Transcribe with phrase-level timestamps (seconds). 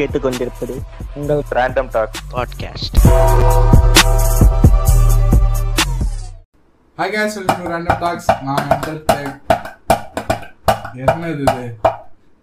[0.00, 0.74] கேட்டுக்கொண்டிருப்பது
[1.14, 2.96] உங்கள் random talk podcast
[6.98, 8.68] hi guys welcome to random talks நான்
[11.04, 11.66] என்னது இது?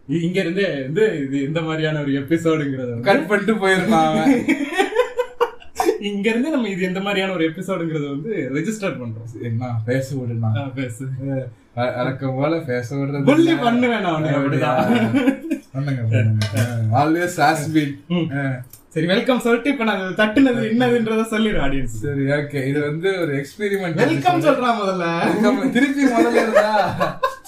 [0.08, 4.36] இங்க இருந்து வந்து இது இந்த மாதிரியான ஒரு எபிசோடுங்கிறது கட் பண்ணிட்டு போயிருந்தான் அவன்.
[6.10, 9.32] இங்க இருந்து நம்ம இது எந்த மாதிரியான ஒரு எபிசோடுங்கிறது வந்து ரெஜிஸ்டர் பண்றோம்.
[9.42, 11.06] என்ன பேச விடுனா பேசு.
[11.96, 14.84] அடக்கம் போல பேச விடுறது புள்ளி பண்ணுவேன் நான் அப்படிதான்.
[17.02, 17.96] Always has been.
[18.94, 23.32] சரி வெல்கம் சொல்லிட்டு இப்ப நான் அது தட்டுனது என்னதுன்றத சொல்லிடு ஆடியன்ஸ் சரி ஓகே இது வந்து ஒரு
[23.40, 25.06] எக்ஸ்பெரிமெண்ட் வெல்கம் சொல்றான் முதல்ல.
[25.76, 26.72] திருப்பி முதல்ல இருந்தா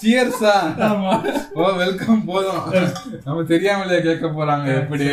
[0.02, 0.54] சியர்ஸா
[0.88, 1.14] ஆமா.
[1.58, 2.62] ஓ வெல்கம் போதும்.
[3.24, 5.08] நம்ம தெரியாமலே கேட்க போறாங்க எப்படி?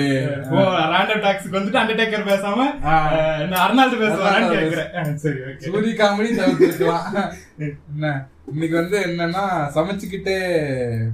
[0.53, 5.17] ஓ ரேண்டம் டாக்ஸ்க்கு வந்துட்டு அண்டர்டேக்கர் பேசாம நான் அர்னால்டு அர்னால்டு கேக்குறேன்.
[5.25, 7.07] சரி ஓகே சூரி காமெடி தவிர்த்துக்கலாம்
[7.67, 8.13] என்ன?
[8.53, 9.45] இன்னைக்கு வந்து என்னன்னா
[9.77, 10.39] சமைச்சுக்கிட்டே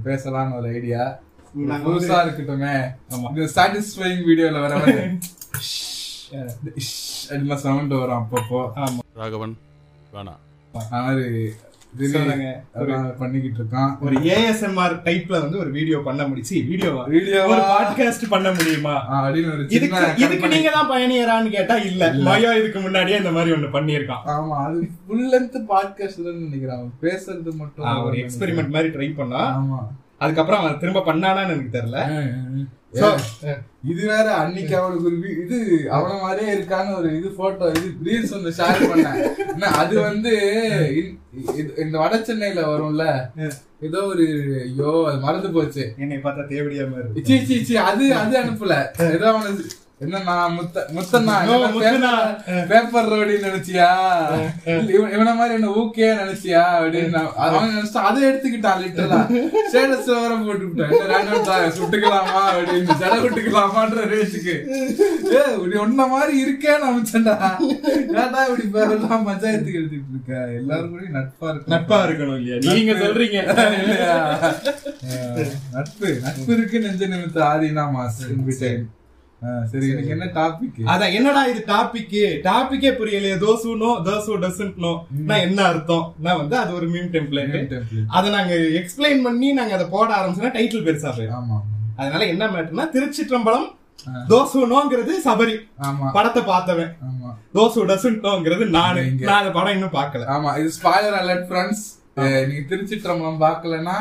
[0.08, 1.23] பேசலாம்னு ஒரு ஐடியா நாங்க
[1.86, 2.74] புதுசா இருக்கட்டுமே.
[3.14, 3.28] ஆமா.
[3.34, 5.02] இது சாட்டிஸ்ஃபைங் வீடியோல வர மாதிரி
[7.64, 8.60] சவுண்ட் வரும் அப்பப்போ.
[8.84, 9.00] ஆமா.
[9.20, 9.54] ராகவன்
[10.14, 10.40] வேணாம்
[13.18, 13.92] பண்ணிக்கிட்டு இருக்கான்.
[14.04, 17.50] ஒரு ஏஎஸ்எம்ஆர் டைப்ல வந்து ஒரு வீடியோ பண்ண முடிச்சு வீடியோவா வீடியோவா?
[17.52, 18.94] ஒரு பாட்காஸ்ட் பண்ண முடியுமா?
[19.30, 20.54] இதுக்கு சின்ன இதுக்கு கற்பனை.
[20.56, 22.12] நீங்க தான் பயணியரான்னு கேட்டா இல்ல.
[22.28, 24.24] மயோ இதுக்கு முன்னாடியே இந்த மாதிரி ஒண்ணு பண்ணியிருக்கான்.
[24.36, 26.92] ஆமா அது ஃபுல் லென்த் பாட்காஸ்ட் நினைக்கிறேன்.
[27.04, 29.80] பேசுறது மட்டும் ஒரு எக்ஸ்பெரிமெண்ட் மாதிரி ட்ரை பண்ணா ஆமா.
[30.20, 32.00] அதுக்கப்புறம் அவன் திரும்ப பண்ணானான்னு எனக்கு தெரியல.
[33.92, 35.56] இது வேற அன்னைக்கு அவனுக்கு ஒரு இது
[35.96, 39.18] அவன மாதிரியே இருக்கான்னு ஒரு இது போட்டோ இது ரீல்ஸ் ஒன்று ஷேர் பண்ணேன்.
[39.54, 40.32] என்ன, அது வந்து
[41.84, 43.06] இந்த வட சென்னையில வரும்ல
[43.88, 44.26] ஏதோ ஒரு
[44.66, 45.84] ஐயோ அது மறந்து போச்சு.
[46.02, 48.76] என்னை பார்த்தா தேவடியாம இருக்கு சி சி சி அது அது அனுப்பல.
[49.16, 49.64] ஏதோ அவனுக்கு
[50.00, 51.34] என்னன்னா முத்த முத்தண்ணா.
[52.70, 53.88] பேப்பர் ரோடி நினைச்சியா?
[54.94, 56.62] இவன் மாதிரி என்ன ஊக்கே நினைச்சியா?
[56.78, 57.20] அப்படின்னு.
[57.44, 59.20] அவன் நினைச்சா அதை எடுத்துக்கிட்டான் லிட்டரலா
[59.68, 60.08] ஸ்டேட்டஸ்
[60.46, 62.96] போட்டுக்கிட்டான் தான் சுட்டுக்கலாமா அப்படின்னு.
[63.02, 64.08] ஜட விட்டுக்கலாமான்ற
[65.34, 67.36] ஏ இப்படி ஒன்ன மாதிரி இருக்கேன்னு அமைச்சண்டா
[68.16, 70.32] ஏன்டா இப்படி பேரெல்லாம் பஞ்சாயத்துக்கு எடுத்துட்டு இருக்க?
[70.60, 72.58] எல்லாரும் கூட நட்பா இருக்கு நட்பா இருக்கணும் இல்லையா?
[72.68, 73.38] நீங்க சொல்றீங்க.
[75.76, 76.10] நட்பு.
[76.26, 77.86] நட்பு இருக்கு நெஞ்ச நிமித்த ஆதினா
[78.34, 78.84] இன்விட்டேன்
[79.70, 82.16] சரி எனக்கு என்ன டாபிக் அதான் என்னடா இது டாபிக்
[82.48, 83.36] டாபிக்கே புரியலையே.
[83.44, 84.92] Those no those doesn't know
[85.46, 86.04] என்ன அர்த்தம்?
[86.26, 87.74] நான் வந்து அது ஒரு மீம் டெம்ப்ளேட்
[88.18, 91.38] அதை நாங்க எக்ஸ்பிளைன் பண்ணி நாங்க அதை போட ஆரம்பிச்சோம்னா டைட்டில் பெருசா போயிடும்.
[91.40, 91.58] ஆமா
[92.00, 93.66] அதனால என்ன மேட்டர்னா திருச்சிற்றம்பலம்
[94.30, 95.54] தோசுனோங்கிறது சபரி.
[96.16, 96.90] படத்தை பார்த்தவன்.
[97.56, 99.02] தோசு டசன்டோங்கிறது நானு.
[99.28, 100.26] நான் அந்த படம் இன்னும் பார்க்கல.
[100.34, 101.84] ஆமா இது ஸ்பாயிலர் அலர்ட் ஃப்ரெண்ட்ஸ்
[102.16, 103.94] நீங்க திருச்சிற்றம்பலம் பார்க்கலன்னா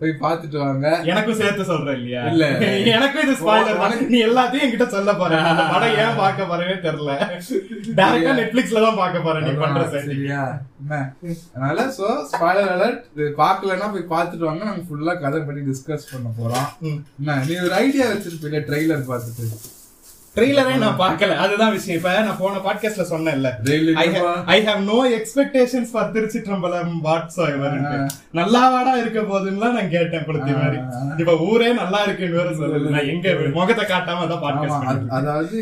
[0.00, 0.88] போய் பார்த்துட்டு வாங்க.
[1.10, 2.20] எனக்கும் சேர்த்து சொல்றேன் இல்லையா?
[2.30, 2.44] இல்ல.
[2.92, 3.96] எனக்கும் இது ஸ்பாயிலர் தான்.
[4.12, 5.40] நீ எல்லாத்தையும் என்கிட்ட சொல்ல போற.
[5.50, 7.12] அந்த படம் ஏன் பார்க்க போறேனே தெரியல.
[7.98, 10.42] டேரக்டா நெட்ஃபிளிக்ஸ்ல தான் பார்க்க போறேன் நீ பண்ற சரி சரியா.
[10.82, 11.00] என்ன?
[11.54, 13.02] அதனால சோ ஸ்பாயிலர் அலர்ட்
[13.42, 14.62] பார்க்கலன்னா போய் பார்த்துட்டு வாங்க.
[14.64, 16.68] நாங்க ஃபுல்லா கதை பத்தி டிஸ்கஸ் பண்ண போறோம்.
[17.18, 19.48] என்ன நீ ஒரு ஐடியா வச்சிருப்பீங்க ட்ரெய்லர் பார்த்துட்டு?
[20.36, 21.36] ட்ரெய்லரே நான் பார்க்கல.
[21.36, 21.98] அதுதான் விஷயம்.
[21.98, 23.50] இப்ப நான் போன பாட்காஸ்ட்ல சொன்னேன்ல.
[23.62, 23.92] Trailer
[24.46, 30.76] I have no expectations for Thiruchitrambalam watts நல்லா வாடா இருக்க போதுன்னா நான் கேட்டேன் கொடுத்த மாதிரி.
[31.16, 35.56] இப்ப ஊரே நல்லா இருக்குன்னு வேற சொல்லுது நான் எங்க முகத்தை காட்டாம தான் பாட்காஸ்ட் அது- அதாவது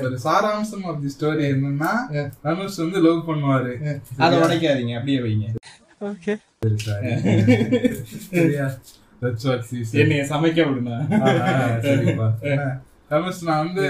[0.00, 4.00] ஒரு சாராம்சம் ஆஃப் தி ஸ்டோரி என்னன்னா தனுஷ் வந்து லவ் பண்ணுவாரு.
[4.16, 5.54] அதை உடைக்காதீங்க அப்படியே வைங்க.
[6.86, 7.96] sorry.
[8.30, 8.70] சரியா.
[9.92, 11.20] என்னைய சமைக்க விடுனா.
[13.12, 13.86] தனுஷ் நான் வந்து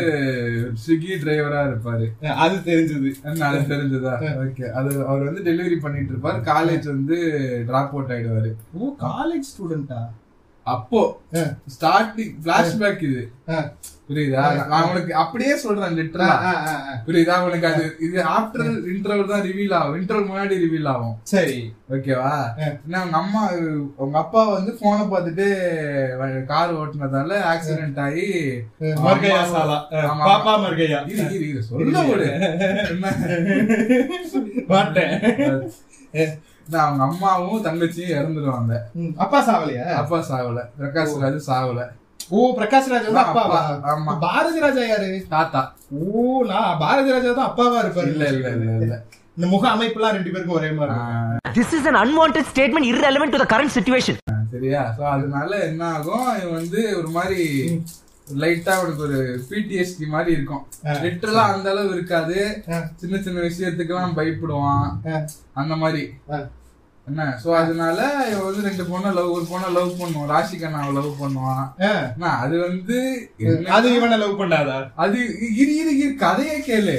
[0.87, 2.07] ஸ்விக்கி டிரைவரா இருப்பாரு.
[2.45, 3.11] அது தெரிஞ்சது.
[3.41, 4.15] அது தெரிஞ்சதா?
[4.45, 4.65] ஓகே.
[4.81, 6.41] அது அவர் வந்து டெலிவரி பண்ணிட்டு இருப்பாரு.
[6.51, 7.19] காலேஜ் வந்து
[7.67, 8.51] டிராப் அவுட் ஆயிடுவாரு.
[8.73, 10.01] ஓ காலேஜ் ஸ்டூடெண்டா
[10.67, 11.01] அப்போ
[11.75, 13.23] ஸ்டார்டிங் பிளாஷ்பேக் இது.
[14.09, 14.43] புரியுதா?
[14.71, 16.53] நான் உனக்கு அப்படியே சொல்றேன் லிட்டரலா
[17.07, 17.35] புரியுதா?
[17.47, 19.97] உனக்கு அது இது ஆஃப்டர் இன்டர்வல் தான் ரிவீல் ஆகும்.
[20.01, 21.15] இன்டர்வல் முன்னாடி ரிவீல் ஆகும்.
[21.33, 21.57] சரி.
[21.95, 22.33] ஓகேவா?
[22.59, 23.43] என்ன அவங்க அம்மா
[24.05, 25.47] உங்க அப்பா வந்து போனை பார்த்துட்டு
[26.51, 28.27] கார் ஓட்டுனதால ஆக்சிடென்ட் ஆகி
[29.07, 29.79] மர்கையா சாலா.
[30.29, 32.29] பாப்பா மர்கையா இரு, இரு, இரு, சொல்ல?
[34.71, 35.15] மாட்டேன்.
[36.15, 36.33] என்ன,
[36.79, 38.75] அவங்க அம்மாவும் தங்கச்சியும் இறந்துருவாங்க
[39.17, 41.83] அப்பா சாவலையா அப்பா சாவல பிரகாஷ் ராஜ் சாவல
[42.31, 43.57] ஓ பிரகாஷ் ராஜ் வந்து அப்பாவா?
[43.61, 44.13] அப்பா, ஆமா.
[44.19, 45.09] பாரதி ராஜா யாரு?
[45.29, 45.61] தாத்தா.
[45.93, 48.11] ஓ நான் பாரதி ராஜா தான் அப்பாவா இருப்பாரு.
[48.13, 48.97] இல்ல இல்ல இல்ல இல்ல.
[49.37, 50.95] இந்த முக அமைப்புலாம் ரெண்டு பேருக்கும் ஒரே மாதிரி.
[51.55, 54.17] This is an unwanted statement irrelevant to the current situation.
[54.53, 54.95] சரியா?
[54.99, 56.27] சோ அதனால என்ன ஆகும்?
[56.41, 57.43] இவன் வந்து ஒரு மாதிரி
[58.27, 59.19] லைட்டா அவனுக்கு ஒரு
[59.51, 60.63] பிடிஎஸ்டி மாதிரி இருக்கும்.
[61.05, 62.37] லிட்டரலா அந்த அளவு இருக்காது.
[62.97, 64.89] சின்ன சின்ன விஷயத்துக்கெல்லாம் பயப்படுவான்.
[65.53, 66.05] அந்த மாதிரி.
[67.09, 67.23] என்ன?
[67.43, 67.99] சோ அதனால
[68.31, 71.65] இவன் வந்து ரெண்டு பொண்ணை லவ் ஒரு பொண்ணை லவ் பண்ணுவான் ராஷிகண்ணாவை லவ் பண்ணுவான்.
[72.43, 72.99] அது வந்து
[73.77, 74.77] அது இவனை லவ் பண்ணாதா?
[75.05, 75.19] அது
[75.61, 76.97] இரு இரு இரு கதையே கேளு.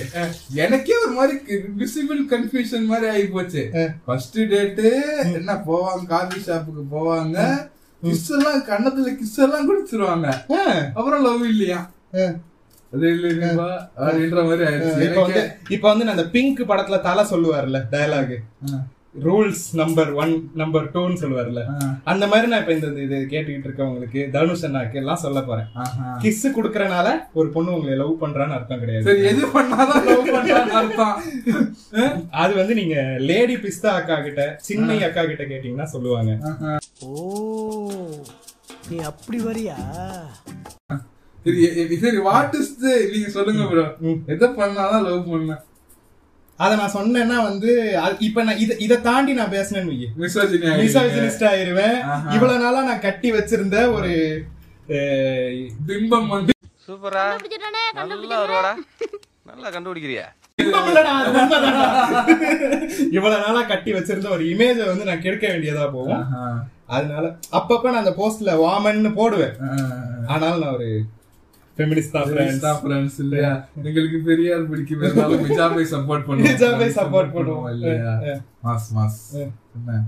[0.66, 1.36] எனக்கே ஒரு மாதிரி
[1.82, 3.64] விசிபிள் கன்ஃபியூஷன் மாதிரி ஆகி போச்சு
[4.08, 4.90] ஃபர்ஸ்ட் டேட்டு
[5.40, 7.38] என்ன போவாங்க காபி ஷாப்புக்கு போவாங்க
[8.04, 10.30] கிஸ் எல்லாம் கண்ணத்துல கிஸ் எல்லாம் குடிச்சிருவாங்க.
[10.98, 11.82] அப்புறம் லவ் இல்லையா?
[12.96, 13.52] அது இல்லையா
[14.06, 15.06] அப்படின்ற மாதிரி ஆயிடுச்சு.
[15.76, 18.36] இப்ப வந்து வந்து அந்த பிங்க் படத்துல தலை சொல்லுவார்ல dialogue
[19.26, 20.32] rules number one
[20.62, 21.62] number டூன்னு சொல்லுவார்ல.
[22.12, 25.68] அந்த மாதிரி நான் இப்ப இந்த இது கேட்டுக்கிட்டு இருக்கவங்களுக்கு தனுஷ் அண்ணாக்கு எல்லாம் சொல்ல போறேன்.
[26.24, 27.08] கிஸ் குடுக்கறனால
[27.40, 29.06] ஒரு பொண்ணு உங்களை லவ் பண்றான்னு அர்த்தம் கிடையாது.
[29.10, 31.16] சரி எது பண்ணாதான் லவ் பண்றான்னு அர்த்தம்.
[32.44, 32.96] அது வந்து நீங்க
[33.32, 36.32] லேடி பிஸ்தா அக்கா கிட்ட சின்ன அக்கா கிட்ட கேட்டீங்கன்னா சொல்லுவாங்க.
[37.08, 37.12] ஓ
[38.90, 39.78] நீ அப்படி வரியா?
[42.04, 42.74] சரி வாட் இஸ்
[43.14, 43.86] நீங்க சொல்லுங்க ப்ரோ.
[44.34, 45.54] எதை பண்ணாதான் லவ் பண்ண.
[46.60, 47.72] அத நான் சொன்னேன்னா வந்து
[48.28, 50.10] இப்ப நான் இத இத தாண்டி நான் பேசினேன்னு
[50.82, 51.98] மிசாஜினிஸ்ட் ஆயிருவேன்.
[52.36, 54.12] இவ்வளவு நாளா நான் கட்டி வச்சிருந்த ஒரு
[55.88, 56.54] பிம்பம் வந்து
[56.88, 57.26] சூப்பரா.
[58.00, 58.74] நல்லா வருவாடா
[59.50, 60.26] நல்லா கண்டுபிடிக்கிறியா.
[63.18, 66.24] இவ்வளவு நாளா கட்டி வச்சிருந்த ஒரு இமேஜ வந்து நான் கெடுக்க வேண்டியதா போகும்.
[66.96, 67.26] அதனால
[67.58, 69.56] அப்பப்ப நான் அந்த போஸ்ட்ல வாமன்னு போடுவேன்.
[70.34, 70.90] ஆனாலும் நான் ஒரு
[71.78, 72.16] ஃபெமினிஸ்ட்.
[72.42, 73.16] Insta friends.
[73.20, 73.52] இல்லையா?
[73.84, 75.02] எங்களுக்கு பெரியார் பிடிக்கும்.
[75.04, 76.50] இருந்தாலும் மிஜாபை சப்போர்ட் பண்ணுவோம்.
[76.50, 77.70] மிஜாபை support பண்ணுவோம்.
[77.72, 78.12] இல்லையா?
[78.64, 79.22] Mass mass.
[79.78, 80.02] என்ன.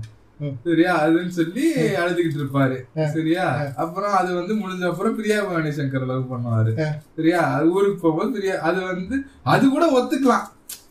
[0.64, 1.66] சரியா அதுன்னு சொல்லி
[2.00, 2.76] அழுதுகிட்டு இருப்பாரு.
[3.12, 3.44] சரியா?
[3.76, 6.72] அப்புறம் அது வந்து முடிஞ்ச அப்புறம் பிரியா பவானி சங்கர் லவ் பண்ணுவாரு.
[7.16, 7.40] சரியா?
[7.54, 9.18] அது ஊருக்கு போகும்போது பிரியா அது வந்து
[9.54, 10.46] அது கூட ஒத்துக்கலாம்.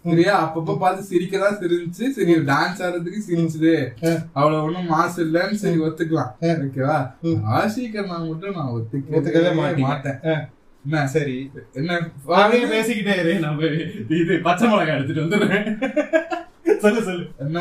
[0.09, 0.33] சரியா?
[0.45, 3.75] அப்பப்ப பார்த்து சிரிக்கதான் சிரிச்சு சரி டான்ஸ் ஆடுறதுக்கு சிரிச்சுது.
[4.33, 6.33] அவ்வளவு ஒண்ணும் மாசு இல்லன்னு சரி ஒத்துக்கலாம்.
[6.65, 6.97] ஓகேவா
[7.59, 9.53] ஆஷிகர் நான் மட்டும் நான் ஒத்துக்கவே.
[9.85, 10.19] மாட்டேன்.
[10.85, 11.07] என்ன?
[11.07, 11.51] சரி.
[11.73, 11.99] என்ன?
[12.73, 13.33] பேசிக்கிட்டே இரு.
[13.39, 13.69] நம்ம
[14.21, 15.67] இது பச்சை மிளகாய் எடுத்துட்டு வந்துடுறேன்.
[16.79, 17.25] சொல்லு சொல்லு.
[17.39, 17.59] என்ன?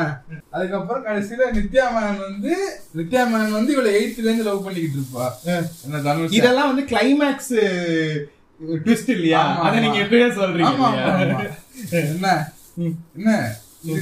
[0.51, 2.53] அதுக்கப்புறம் கடைசியில நித்யா மேனன் வந்து
[2.97, 5.27] நித்யா மேனன் வந்து இவள எயித்துல இருந்து லவ் பண்ணிக்கிட்டு இருப்பா.
[5.85, 6.33] என்ன தனுஷ்?
[6.33, 7.55] இதெல்லாம் வந்து கிளைமேக்ஸ்
[8.85, 9.43] ட்விஸ்ட் இல்லையா?
[9.61, 10.05] அத நீங்க ஆமா.
[10.05, 11.51] எப்பவே சொல்றீங்க.
[11.91, 12.53] என்ன?
[13.17, 13.31] என்ன?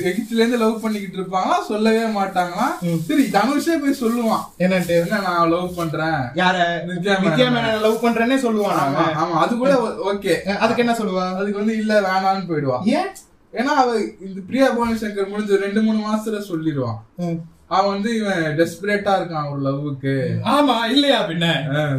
[0.08, 1.56] எகிப்துல இருந்து லவ் பண்ணிக்கிட்டு இருப்பாங்களா?
[1.70, 2.66] சொல்லவே மாட்டாங்களா?
[3.08, 4.44] சரி தனுஷே போய் சொல்லுவான்.
[4.64, 4.96] என்னன்ட்டு?
[5.04, 6.20] என்ன நான் லவ் பண்றேன்?
[6.40, 6.56] யார?
[6.88, 7.16] நித்யா
[7.56, 7.82] மேனன்.
[7.86, 8.80] லவ் பண்றேன்னே சொல்லுவான்
[9.22, 9.72] ஆமா அது கூட
[10.12, 10.34] ஓகே
[10.64, 11.26] அதுக்கு என்ன சொல்லுவா?
[11.40, 12.78] அதுக்கு வந்து இல்ல வேணான்னு போயிடுவா.
[12.98, 13.10] ஏன்?
[13.54, 13.88] ஏன்னா அவ
[14.26, 16.98] இந்த பிரியா பவானி சங்கர் முடிஞ்ச ரெண்டு மூணு மாசத்துல சொல்லிடுவான்.
[17.72, 20.12] அவன் வந்து இவன் டெஸ்பரேட்டா இருக்கான் ஒரு லவ்வுக்கு
[20.52, 21.46] ஆமா இல்லையா பின்ன?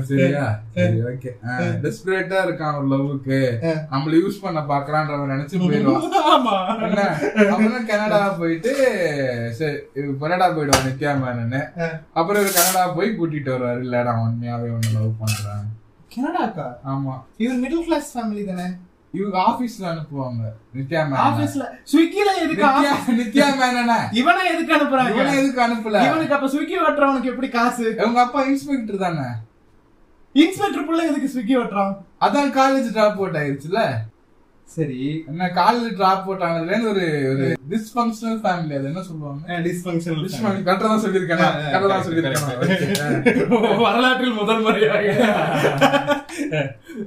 [0.10, 0.44] சரியா?
[0.75, 1.31] சரி ஓகே
[1.84, 3.40] டெஸ்பரேட்டா இருக்கான் ஒரு லவ்வுக்கு
[3.94, 6.06] நம்மள யூஸ் பண்ண பாக்குறான்றவன் நினைச்சு போயிடுவான்.
[6.34, 6.56] ஆமா.
[6.88, 7.02] என்ன?
[7.48, 8.74] அப்புறம் கனடா போயிட்டு
[9.60, 9.78] சரி
[10.24, 11.62] கனடா போயிடுவான் நித்யா மேனன்னு
[12.14, 13.81] அப்புறம் இவர் கனடா போய் கூட்டிட்டு வருவாரு.
[13.86, 15.66] இல்ல நான் உண்மையாவே ஒண்ணு லவ் பண்றேன்.
[16.16, 16.68] கனடாக்கா?
[16.92, 17.14] ஆமா.
[17.40, 18.68] இது மிடில் கிளாஸ் ஃபேமிலி தானே?
[19.18, 20.44] இவங்க ஆபீஸ்ல அனுப்புவாங்க.
[20.75, 21.24] நித்யா மேனன்.
[21.25, 23.98] ஆபீஸ்ல ஸ்விக்கில எதுக்கு நித்யா நித்யா மேனன.
[24.21, 25.13] இவனை எதுக்கு அனுப்புறாங்க?
[25.15, 25.98] இவனை எதுக்கு அனுப்பல?
[26.07, 27.86] இவனுக்கு அப்ப ஸ்விக்கி ஓட்டுறவனுக்கு எப்படி காசு?
[28.07, 29.27] உங்க அப்பா இன்ஸ்பெக்டர் தானே?
[30.44, 31.94] இன்ஸ்பெக்டர் புள்ள எதுக்கு ஸ்விக்கி ஓட்டுறான்?
[32.25, 33.81] அதான் காலேஜ் டிராப் அவுட் ஆயிருச்சுல?
[34.65, 35.24] சரி.
[35.27, 39.60] என்ன காலேஜ் டிராப் இருந்து ஒரு ஒரு டிஸ்பங்க்ஷனல் ஃபேமிலி அது என்ன சொல்லுவாங்க?
[39.60, 45.04] Dysfunction- correct ஆ தான் சொல்லியிருக்கேன் correct ஆ தான் சொல்லியிருக்கேன் வரலாற்றில் முதல் முறையாக.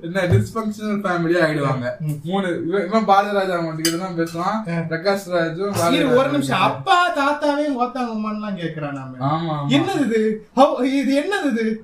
[0.02, 1.90] என்ன டிஸ்பங்க்ஷனல் ஃபேமிலியா ஆயிடுவாங்க.
[2.24, 4.60] மூணு இவன் பாரதிராஜா மட்டும் தான் பேசுவான்.
[4.88, 6.60] பிரகாஷ் ராஜும் ஒரு நிமிஷம்.
[6.60, 9.14] அப்பா தாத்தாவே ஓத்தாங்க அம்மான்லாம் கேக்குறான் நாம.
[9.34, 9.72] ஆமா.
[9.72, 10.46] என்னது இது?
[10.92, 11.82] இது என்னது இது?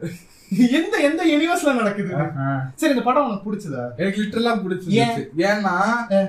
[0.57, 2.15] எந்த எந்த யூனிவர்ஸ்ல நடக்குது.
[2.75, 3.89] சரி இந்த படம் உனக்கு பிடிச்சதா?
[3.97, 5.27] எனக்கு லிட்டரலா பிடிச்சிருந்துச்சு.
[5.37, 5.71] ஏன்னா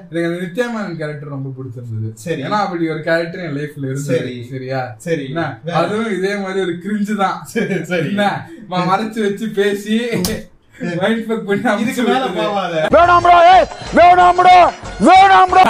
[0.09, 2.13] எனக்கு அந்த நித்யாமேனன் கேரக்டர் ரொம்ப பிடிச்சிருந்தது.
[2.13, 2.43] சரி.
[2.43, 3.97] ஏன்னா அப்படி ஒரு கேரக்டர் என் லைஃப்ல இருந்தது.
[3.97, 4.47] சரி.
[4.51, 4.95] சரியா?
[4.97, 5.35] சரி.
[5.73, 7.43] அதுவும் இதே மாதிரி ஒரு கிரிஞ்சு தான்.
[7.43, 8.07] சரி சரி.
[8.07, 8.49] என்ன?
[8.69, 10.01] ம- மறைச்சு வச்சு பேசி
[10.79, 11.39] வேணாம்டா
[13.93, 15.63] வேணாம்டா வேணாம்டா.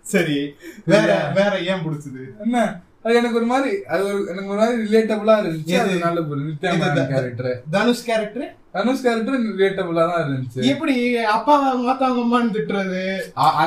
[0.00, 0.54] சரி.
[0.84, 2.42] வேற வேற ஏன் பிடிச்சது?
[2.44, 2.80] என்ன?
[3.06, 5.72] அது எனக்கு ஒரு மாதிரி அது ஒரு எனக்கு ஒரு மாதிரி ரிலேட்டபிளா இருந்துச்சு.
[5.72, 5.80] எது?
[5.80, 10.62] அதனால ஒரு இது நித்யாமேனன் த- character Dhanush character Dhanush character ரிலேட்டபிளா தான் இருந்துச்சு.
[10.64, 10.94] எப்படி
[11.28, 13.02] அப்பாவை மாத்தாங்க அம்மான்னு திட்டுறது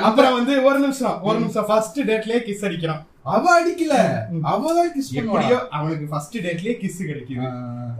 [0.02, 1.66] அப்புறம் வந்து ஒரு நிமிஷம் ஒரு நிமிஷம்.
[1.66, 3.96] ஃபர்ஸ்ட் டேட்லயே கிஸ் அடிக்கிறான் அவ அடிக்கல.
[4.44, 7.48] அவ தான் கிஸ் எப்படியோ அவனுக்கு ஃபர்ஸ்ட் டேட்லயே கிஸ் கிடைக்குது.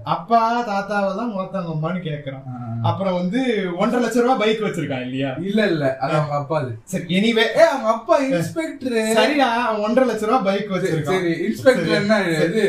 [0.06, 2.46] அப்பா தாத்தாவை தான் மாத்தாங்க அம்மான்னு கேக்குறான்.
[2.82, 3.40] அப்புறம் வந்து
[3.78, 5.32] ஒன்றரை லட்சம் ரூபாய் பைக் வச்சிருக்கான் இல்லையா?
[5.42, 5.98] இல்ல இல்ல.
[5.98, 9.48] அது அவங்க அப்பா சரி எனிவே ஏ அவங்க அப்பா இன்ஸ்பெக்டர் சரிடா
[9.84, 11.16] ஒன்றரை லட்சம் ரூபாய் பைக் வச்சிருக்கான்.
[11.16, 11.34] சரி.
[11.48, 12.64] இன்ஸ்பெக்டர் என்ன இது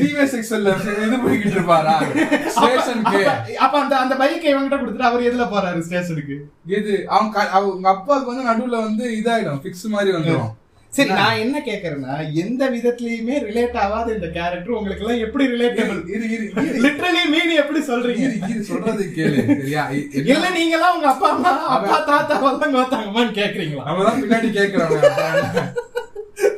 [0.00, 1.94] டிவி செக்ஷன்ல இது பண்ணிக்கிட்டு இருப்பாரா?
[2.56, 3.20] ஸ்டேஷனுக்கு
[3.58, 6.38] அப்ப- அந்த அந்த பைக்கை இவன்கிட்ட கொடுத்துட்டு அவர் எதுல போறாரு ஸ்டேஷனுக்கு
[6.72, 9.62] இது அவங்க அவங்க அப்பாவுக்கு வந்து நடுவுல வந்து இதாயிடும்.
[9.64, 10.50] பிக்ஸ் மாதிரி வந்துரும்.
[10.92, 16.26] சரி நான் என்ன கேக்குறேன்னா எந்த விதத்திலயுமே ரிலேட் ஆகாத இந்த கேரக்டர் உங்களுக்கு எல்லாம் எப்படி ரிலேட்டபிள் இரு
[16.34, 16.46] இரு
[16.84, 18.26] லிட்டரலி மீன் எப்படி சொல்றீங்க?
[18.50, 19.38] இரு சொல்றது கேளு.
[19.52, 19.84] சரியா?
[20.26, 23.86] இல்ல நீங்க எல்லாம் உங்க அப்பா அம்மா அப்பா தாத்தா வந்தாங்க வந்தாங்கம்மான்னு கேக்குறீங்களா?
[24.00, 24.94] தான் பின்னாடி கேக்குறோம்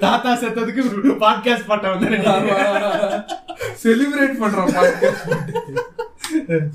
[0.01, 0.83] தாத்தா செத்ததுக்கு
[1.23, 2.09] பாட்காஸ்ட் பாட்ட வந்து
[3.83, 5.19] செலிப்ரேட் பண்றோம் podcast.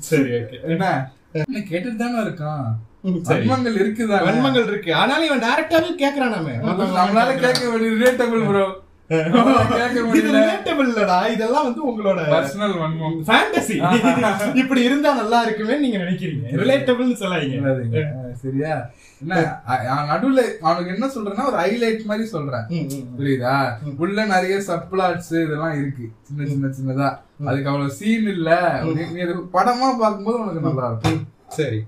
[0.08, 0.86] சரி ஓகே என்ன
[1.68, 2.68] கேட்டுட்டு தானே இருக்கான்.
[3.04, 4.16] வன்மங்கள் இருக்குதா?
[4.28, 4.90] வன்மங்கள் இருக்கு.
[4.94, 6.54] ஆனாலும் இவன் டைரக்டாவே கேக்குறான் நாம
[6.98, 8.68] நம்மளால கேட்க வேண்டிய ரிலேட்டபிள் ப்ரோ
[11.34, 13.16] இதெல்லாம் வந்து உங்களோட பர்சனல் வன்மம்.
[13.28, 13.76] ஃபேண்டசி
[14.62, 16.44] இப்படி இருந்தா நல்லா இருக்குமே நீங்க நினைக்கிறீங்க.
[16.62, 18.02] ரிலேட்டபிள்னு சொல்லாதீங்க.
[18.42, 18.74] சரியா?
[20.10, 22.66] நடுவுல அவனுக்கு என்ன சொல்றேன்னா ஒரு ஹைலைட் மாதிரி சொல்றேன்.
[23.18, 23.56] புரியுதா?
[24.04, 26.06] உள்ள நிறைய சப்ளாட்ஸ் இதெல்லாம் இருக்கு.
[26.28, 27.08] சின்ன சின்ன சின்னதா.
[27.48, 28.50] அதுக்கு அவ்வளவு சீன் இல்ல.
[29.56, 31.20] படமா பார்க்கும்போது உனக்கு நல்லா இருக்கும்.
[31.58, 31.80] சரி.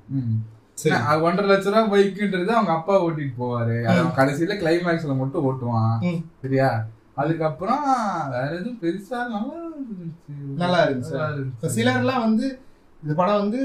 [0.91, 3.77] அது ஒன்றரை லட்ச ரூபாய் பைக்குன்றது அவங்க அப்பா ஓட்டிட்டு போவாரு.
[4.17, 6.23] கடைசியில கிளைமேக்ஸ்ல மட்டும் ஓட்டுவான்.
[6.43, 6.87] சரியா?
[7.15, 7.85] அதுக்கப்புறம்
[8.31, 10.57] வேற எதுவும் பெருசா நல்லா இருந்துச்சு.
[10.57, 11.73] நல்லா இருந்துச்சு.
[11.77, 12.59] சிலர்லாம் வந்து
[13.03, 13.61] இந்த படம் வந்து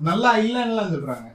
[0.00, 1.32] நல்லா இல்லைன்னுலாம் சொல்றாங்க.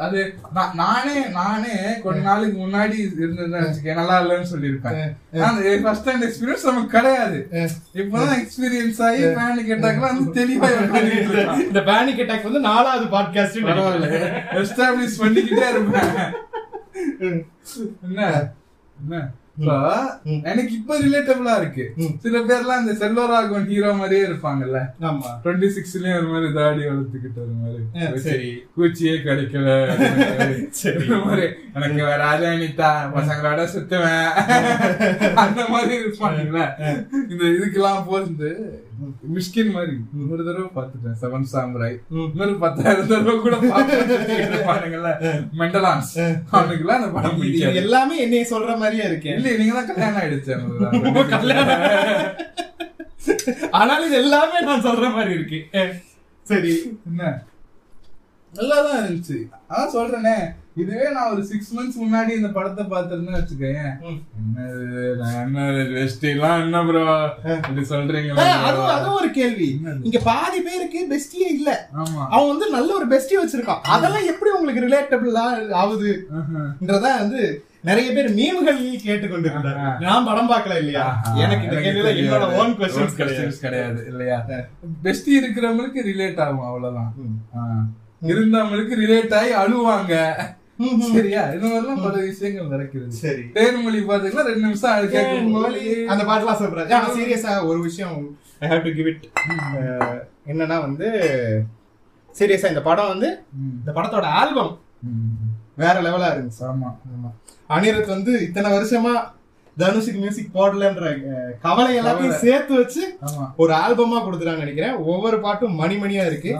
[0.00, 5.16] அது- நான் நானே நானே கொஞ்ச நாளைக்கு முன்னாடி இருந்ததுன்னு வச்சுக்கேன் நல்லா இல்லைன்னு சொல்லியிருப்பேன்.
[5.82, 7.48] ஃபர்ஸ்ட் டைம் எக்ஸ்பீரியன்ஸ் நமக்கு கிடையாது.
[7.94, 10.94] இப்பதான் எக்ஸ்பீரியன்ஸ் ஆகி ஃபேன் கேட்டாக்கலாம் வந்து தெளிவா.
[11.66, 14.38] இந்த பேனிக் அட்டாக் வந்து நாலாவது பாட்காஸ்ட் பரவாயில்ல.
[14.50, 16.32] எஸ்டாப்ளிஷ் பண்ணிக்கிட்டே இருப்பேன்.
[18.08, 18.50] என்ன?
[19.08, 19.30] என்ன?
[20.42, 21.92] எனக்கு இப்ப ரிலேட்டபிளா இருக்கு.
[22.18, 24.88] சில பேர்லாம் இந்த செல்வராகவன் ஹீரோ மாதிரியே இருப்பாங்கல்ல.
[25.00, 25.22] ஆமா.
[25.44, 28.18] டுவெண்ட்டி சிக்ஸ்லயும் ஒரு மாதிரி தாடி வளர்த்துக்கிட்டு ஒரு மாதிரி.
[28.18, 28.64] சரி.
[28.78, 31.24] கூச்சியே கிடைக்கல.
[31.24, 31.46] மாதிரி.
[31.74, 34.28] எனக்கு வேற ராஜானித்தா பசங்களோட சுத்துவேன்.
[35.34, 36.70] அந்த மாதிரி இருப்பாங்கல்ல.
[37.30, 38.68] இந்த இதுக்கெல்லாம் போறது
[39.34, 39.94] மிஷ்கின் மாதிரி.
[40.32, 41.16] ஒரு தடவை பார்த்துட்டேன்.
[41.22, 45.10] செவன் சாம்ராய் இன்னொரு பத்தாயிரம் தடவை கூட பார்த்துருப்பானுங்கல்ல
[45.60, 46.12] மெண்டலான்ஸ்
[46.52, 47.80] அவனுக்குலாம் அந்த படம் பிடிக்காது.
[47.82, 51.84] எல்லாமே என்னைய சொல்ற மாதிரியே இருக்கேன் இல்ல நீங்க தான் கல்யாணம் ஆயிடுச்சு கல்யாணம்.
[53.70, 55.58] ஆனாலும் இது எல்லாமே நான் சொல்ற மாதிரி இருக்கு.
[56.46, 56.72] சரி
[57.08, 57.22] என்ன?
[58.54, 59.38] நல்லாதான் இருந்துச்சு.
[59.70, 60.36] அதான் சொல்றேனே.
[60.76, 63.76] இதுவே நான் ஒரு சிக்ஸ் மந்த்ஸ் முன்னாடி இந்த படத்தை பார்த்திருந்தேன் வச்சுக்கேன்
[65.42, 65.62] என்ன
[66.64, 67.04] என்ன ப்ரோ
[67.52, 68.44] இப்படி சொல்றீங்களா?
[68.68, 69.68] அதுவும் அதுவும் ஒரு கேள்வி.
[70.08, 71.70] இங்க பாதி பேருக்கு பெஸ்டியே இல்ல.
[72.32, 73.82] அவன் வந்து நல்ல ஒரு பெஸ்டி வச்சிருக்கான்.
[73.94, 75.46] அதெல்லாம் எப்படி உங்களுக்கு ரிலேட்டபிளா
[75.82, 77.40] ஆகுதுன்றதா வந்து
[77.90, 81.04] நிறைய பேர் மீம்கள் கேட்டுக்கொண்டு இருந்தாரு நான் படம் பார்க்கல இல்லையா?
[81.44, 83.56] எனக்கு இந்த கேள்வியில என்னோட ஓன் கொஸ்டின்ஸ் கிடையாது.
[83.64, 84.38] கிடையாது இல்லையா?
[85.06, 87.10] பெஸ்டி இருக்கிறவங்களுக்கு ரிலேட் ஆகும் அவ்வளவுதான்.
[88.32, 90.14] இருந்தவங்களுக்கு ரிலேட் ஆகி அழுவாங்க.
[91.10, 91.42] சரியா?
[91.54, 93.44] இந்த மாதிரிலாம் பல விஷயங்கள் நடக்கிறது சரி.
[93.54, 95.54] தேன்மொழி பாத்தீங்கன்னா ரெண்டு நிமிஷம் அது கேட்கும்
[96.12, 98.16] அந்த பாட்டுலாம் சொல்றேன் ஆனா சீரியஸா ஒரு விஷயம்
[98.60, 99.24] I have to give it
[100.46, 101.08] என்னன்னா வந்து
[102.34, 103.28] சீரியஸா இந்த படம் வந்து
[103.76, 104.74] இந்த படத்தோட ஆல்பம்
[105.76, 106.62] வேற லெவலா இருந்துச்சு.
[106.68, 107.30] ஆமா ஆமா.
[107.70, 109.14] அனிருத் வந்து இத்தனை வருஷமா
[109.76, 111.06] தனுஷுக்கு மியூசிக் போடலன்ற
[111.64, 113.02] கவலை எல்லாத்தையும் சேர்த்து வச்சு
[113.56, 114.94] ஒரு ஆல்பமா கொடுத்துறான்னு நினைக்கிறேன்.
[115.06, 116.52] ஒவ்வொரு பாட்டும் மணிமணியா இருக்கு.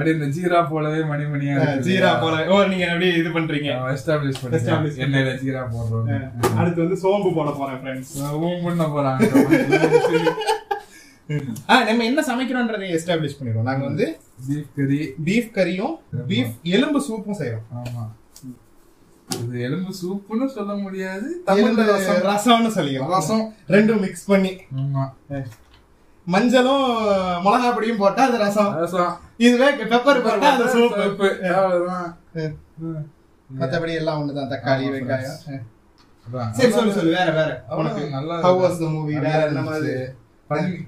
[0.00, 1.54] ஆமா அப்படி இந்த ஜீரா போலவே மணிமணியா
[1.86, 2.34] ஜீரா போல.
[2.52, 3.70] ஓ நீங்க அப்படியே இது பண்றீங்க.
[3.94, 4.58] எஸ்டாப்ளிஷ் பண்ணி
[5.04, 6.08] என்னையில ஜீரா போடுறோம்
[6.60, 8.12] அடுத்து வந்து சோம்பு போட போறேன் ஃப்ரெண்ட்ஸ்
[8.46, 9.20] ஊம் பண்ண போறாங்க.
[11.88, 13.68] நம்ம என்ன சமைக்கிறோன்றதை எஸ்டாப்ளிஷ் பண்ணிடுவோம்.
[13.70, 14.06] நாங்க வந்து
[14.46, 15.94] பீஃப் கறி பீஃப் கறியும்
[16.30, 18.04] பீஃப் எலும்பு சூப்பும் செய்யறோம் ஆமா.
[19.44, 21.28] இது எலும்பு சூப்புன்னு சொல்ல முடியாது.
[21.48, 21.84] தமிழ்ல
[22.30, 23.12] ரசம்னு சொல்லிக்கலாம்.
[23.18, 23.44] ரசம்.
[23.74, 24.52] ரெண்டும் மிக்ஸ் பண்ணி.
[24.82, 25.04] ஆமா.
[26.32, 26.86] மஞ்சளும்
[27.44, 28.72] மிளகா பொடியும் போட்டா அது ரசம்.
[28.82, 29.12] ரசம்.
[29.46, 31.04] இதுவே பெப்பர் போட்டா அது சூப்பு.
[33.60, 34.50] மத்தபடி எல்லாம் ஒண்ணுதான்.
[34.54, 35.38] தக்காளி வெங்காயம்.
[36.58, 37.16] சரி சொல்லு சொல்லு.
[37.16, 37.50] வேற வேற.
[37.76, 39.16] உனக்கு நல்லா was the movie?
[39.16, 39.94] நல்லா வேற என்ன மாதிரி?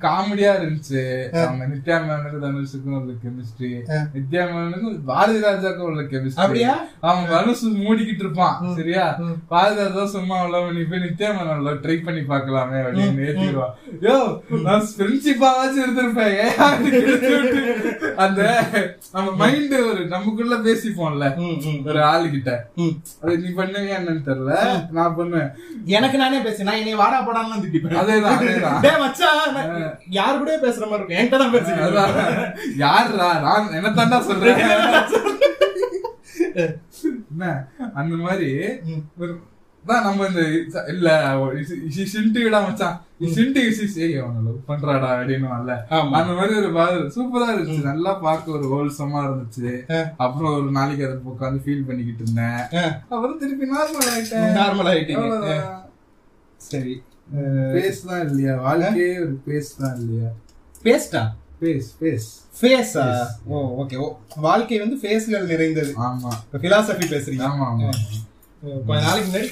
[0.03, 1.03] காமெடியா இருந்துச்சு.
[1.43, 3.71] அவங்க நித்யா மேனுக்கு தனுஷுக்கும் உள்ள கெமிஸ்ட்ரி
[4.15, 6.73] நித்யா மேனுக்கும் பாரதி ராஜாக்கும் உள்ள கெமிஸ்ட்ரி அப்படியா?
[7.01, 9.05] அவன் தனுஷ் மூடிக்கிட்டு இருப்பான் சரியா?
[9.49, 14.17] பாரதி ராஜா சும்மா உள்ள நீ போய் நித்யா மேனன் ட்ரை பண்ணி பார்க்கலாமே அப்படின்னு ஏத்திடுவான் யோ
[14.63, 16.41] நான் ஃப்ரெண்ட்ஷிப்பாவாச்சும் இருந்திருப்பேன்?
[18.17, 18.41] அந்த
[19.13, 21.27] நம்ம மைண்ட் ஒரு நமக்குள்ள பேசிப்போம்ல.
[21.85, 22.51] ஒரு ஆளுகிட்ட.
[22.77, 22.95] ம்.
[23.23, 24.53] அது நீ பண்ணுவியா என்னன்னு தெரியல
[24.91, 25.51] நான் பண்ணுவேன்.
[25.91, 28.81] எனக்கு நானே பேசு நான் என்னை வாடா போடான்னு அதேதான் அதேதான்.
[30.19, 31.19] யார் கூடயே பேசுற மாதிரி இருக்கும்.
[31.21, 32.51] என்கிட்ட தான் பேசுறேன்.
[32.85, 34.61] யாருடா நான் என்ன தாண்டா சொல்றேன்
[36.59, 37.47] என்ன?
[38.01, 38.51] அந்த மாதிரி
[39.85, 40.43] தான் நம்ம இந்த
[40.93, 41.09] இல்ல
[42.11, 42.99] சிண்டுடா மச்சான்.
[43.37, 43.61] சிண்டு
[44.05, 45.49] ஏய் அவன பண்றாடா அப்படின்னு
[45.97, 46.13] ஆமா.
[46.19, 47.89] அந்த மாதிரி ஒரு பாரு சூப்பரா இருந்துச்சு.
[47.89, 49.71] நல்லா பார்க்க ஒரு ஹோல்சமா இருந்துச்சு.
[50.25, 52.63] அப்புறம் ஒரு நாளைக்கு அதை உட்காந்து ஃபீல் பண்ணிக்கிட்டு இருந்தேன்.
[53.13, 54.53] அப்புறம் திருப்பி நார்மல் ஆயிட்டேன்.
[54.61, 54.91] நார்மல்
[55.23, 55.67] அவ்வளவுதான்.
[56.71, 56.95] சரி.
[57.75, 58.55] பேஸ் தான் இல்லையா?
[58.57, 60.31] வாழ்க்கையே ஒரு பேஸ் தான் இல்லையா?
[60.85, 61.23] பேஸ்டா?
[61.63, 62.29] Face face.
[62.61, 63.97] ஃபேஸா ஓ ஓகே.
[63.97, 65.93] ஓ வாழ்க்கை வந்து ஃபேஸ்கள் நிறைந்தது.
[65.99, 66.33] ஆமா.
[66.45, 67.43] இப்ப பிலாசபி பேசுறீங்க.
[67.43, 67.91] ஆமா ஆமா.
[68.87, 69.51] கொஞ்ச நாளைக்கு முன்னாடி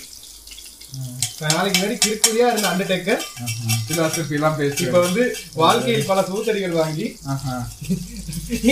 [1.50, 3.23] நாளைக்கு முன்னாடி கிறுக்குறியா இருந்த அண்டர்டேக்கர்
[3.87, 5.23] பிலாசபி எல்லாம் பேசி இப்ப வந்து
[5.54, 7.06] வாழ்க்கையில் பல சூத்தடிகள் வாங்கி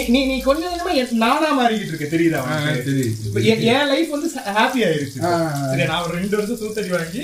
[0.09, 2.41] நீ நீ கொஞ்சம் கொஞ்சமா நானா மாறிக்கிட்டு இருக்க தெரியுதா
[3.53, 3.61] என்-
[3.91, 5.19] லைஃப் வந்து ஹாப்பி ஆயிருச்சு.
[5.85, 7.23] நான் ஒரு ரெண்டு வருஷம் சூத்தடி வாங்கி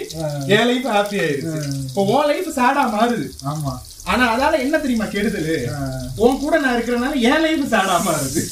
[0.55, 1.57] என் லைஃப் ஹாப்பி ஆயிருச்சு.
[1.89, 3.27] இப்போ உன் லைஃப் சேடா மாறுது.
[3.47, 3.75] ஆமா.
[4.05, 5.57] ஆனா அதால என்ன தெரியுமா கெடுதலு?
[6.17, 8.43] உன் கூட நான் இருக்கிறனால என் லைஃப் சேடா மாறுது.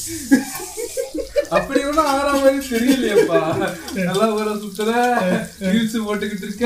[1.57, 3.39] அப்படி ஒண்ணும் ஆறா மாதிரி தெரியலையேப்பா.
[4.09, 4.91] நல்லா ஊர சுத்துற.
[5.73, 6.65] ரீல்ஸ் போட்டுக்கிட்டு இருக்க.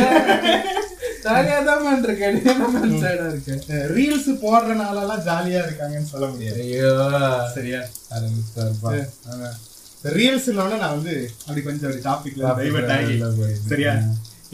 [1.25, 3.79] ஜாலியா தான் man இருக்கேன் நீ என்ன man sad ஆ இருக்க?
[3.95, 6.59] ரீல்ஸ் போடுறனால எல்லாம் ஜாலியா இருக்காங்கன்னு சொல்ல முடியாது.
[6.65, 6.91] ஐயோ.
[7.55, 7.81] சரியா?
[8.15, 8.91] ஆரம்பிச்சாருப்பா
[10.17, 11.15] ரீல்ஸ் நான் வந்து
[11.45, 13.15] அப்படி கொஞ்சம் ஒரு டாபிக்ல டைவர்ட் ஆகி.
[13.71, 13.93] சரியா?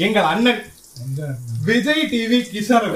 [0.08, 0.62] எங்கள் அண்ணன்
[1.06, 1.22] எங்க?
[1.70, 2.90] Vijay TV Kishore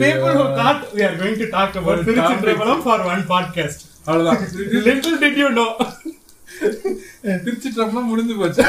[0.00, 3.80] People who thought we are going to talk about Thiruchitrambalam for one podcast.
[4.06, 4.42] அவ்வளவுதான்.
[4.88, 5.70] Little did you know.
[7.44, 8.64] திருச்சி ட்ரம்லாம் முடிஞ்சு போச்சு.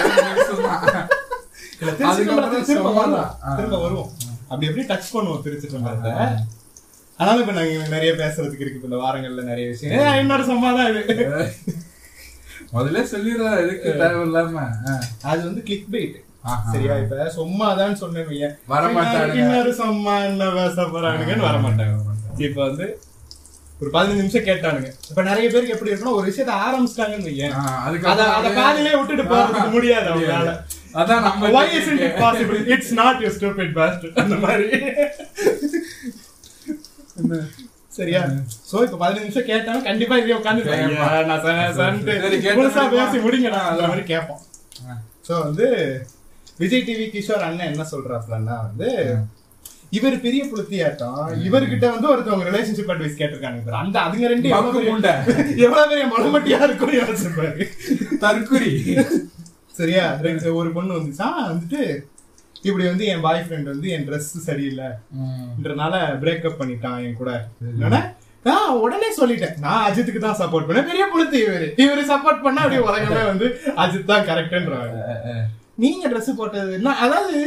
[3.55, 4.11] திரும்ப வருவோம்.
[4.47, 6.11] அப்படி எப்படி டச் பண்ணுவோம் திருச்சிற்றம்பலத்தை?
[7.17, 8.87] ஆனாலும் இப்ப நாங்க நிறைய பேசுறதுக்கு இருக்கு.
[8.89, 10.17] இந்த வாரங்கள்ல நிறைய விஷயம்.
[10.19, 11.25] இன்னொரு சம்மாதான் இது.
[12.73, 14.63] முதல்ல சொல்லிடுறா எதுக்கு தேவையில்லாம.
[15.31, 16.71] அது வந்து கிளிக் ஆஹா.
[16.71, 16.95] சரியா?
[16.97, 18.55] இப்ப சும்மாதான் சொன்னேன் வையேன்.
[18.69, 19.41] வரமாட்டானுங்க.
[19.43, 21.95] இன்னொரு சும்மா என்ன பேச போறானுங்கன்னு வர மாட்டாங்க
[22.37, 22.99] இப்ப வந்து
[23.81, 24.89] ஒரு பதினஞ்சு நிமிஷம் கேட்டானுங்க.
[25.09, 27.53] இப்ப நிறைய பேருக்கு எப்படி இருக்கணும் ஒரு விஷயத்த ஆரம்பிச்சிட்டாங்கன்னு வையேன்.
[28.37, 30.53] அத பாதியிலே விட்டுட்டு போறதுக்கு முடியாது அவங்களால.
[31.01, 32.59] அதான் நம்ம Why isn't it possible?
[32.75, 34.13] It's not your stupid bastard.
[34.23, 34.67] அந்த மாதிரி.
[37.97, 38.21] சரியா?
[38.71, 40.63] சோ இப்ப பதினஞ்சு நிமிஷம் கேட்டாலும் கண்டிப்பா இதே உட்காந்து
[42.57, 42.83] முழுசா?
[42.97, 43.87] பேசி முடிங்கடா அந்த.
[43.91, 44.41] மாதிரி கேட்போம்.
[45.27, 45.67] சோ வந்து
[46.61, 48.89] விஜய் டிவி கிஷோர் அண்ணன் என்ன சொல்றாப்லன்னா வந்து
[49.89, 53.69] இவர் பெரிய புளுத்தியாட்டம் இவர்கிட்ட வந்து ஒருத்தவங்க ரிலேஷன்ஷிப் அட்வைஸ் கேட்டிருக்காங்க.
[53.69, 54.49] அந்த அதுங்க ரெண்டு
[55.55, 57.67] எவ்வளவு பெரிய- மலமட்டியா இருக்கும்னு யோசிச்சிருப்பாரு
[58.19, 59.03] தற்குறி.
[59.71, 60.17] சரியா?
[60.53, 61.25] ஒரு பொண்ணு வந்துச்சா?
[61.49, 61.97] வந்துட்டு
[62.61, 65.91] இப்படி வந்து என் பாய் ஃப்ரெண்ட் வந்து என் Dress சரியில்லைன்றனால
[66.21, 67.47] பிரேக்கப் பண்ணிட்டான் என் கூட.
[68.43, 69.57] நான் உடனே சொல்லிட்டேன்.
[69.59, 70.85] நான் அஜித்துக்கு தான் சப்போர்ட் பண்ணேன்.
[70.85, 71.63] பெரிய புளுத்து இவரு.
[71.79, 74.95] இவரு சப்போர்ட் பண்ணா அப்படியே உலகமே வந்து அஜித் தான் கரெக்ட்ன்றாங்க
[75.77, 76.93] நீங்க Dress போட்டது என்ன?
[77.05, 77.39] அதாவது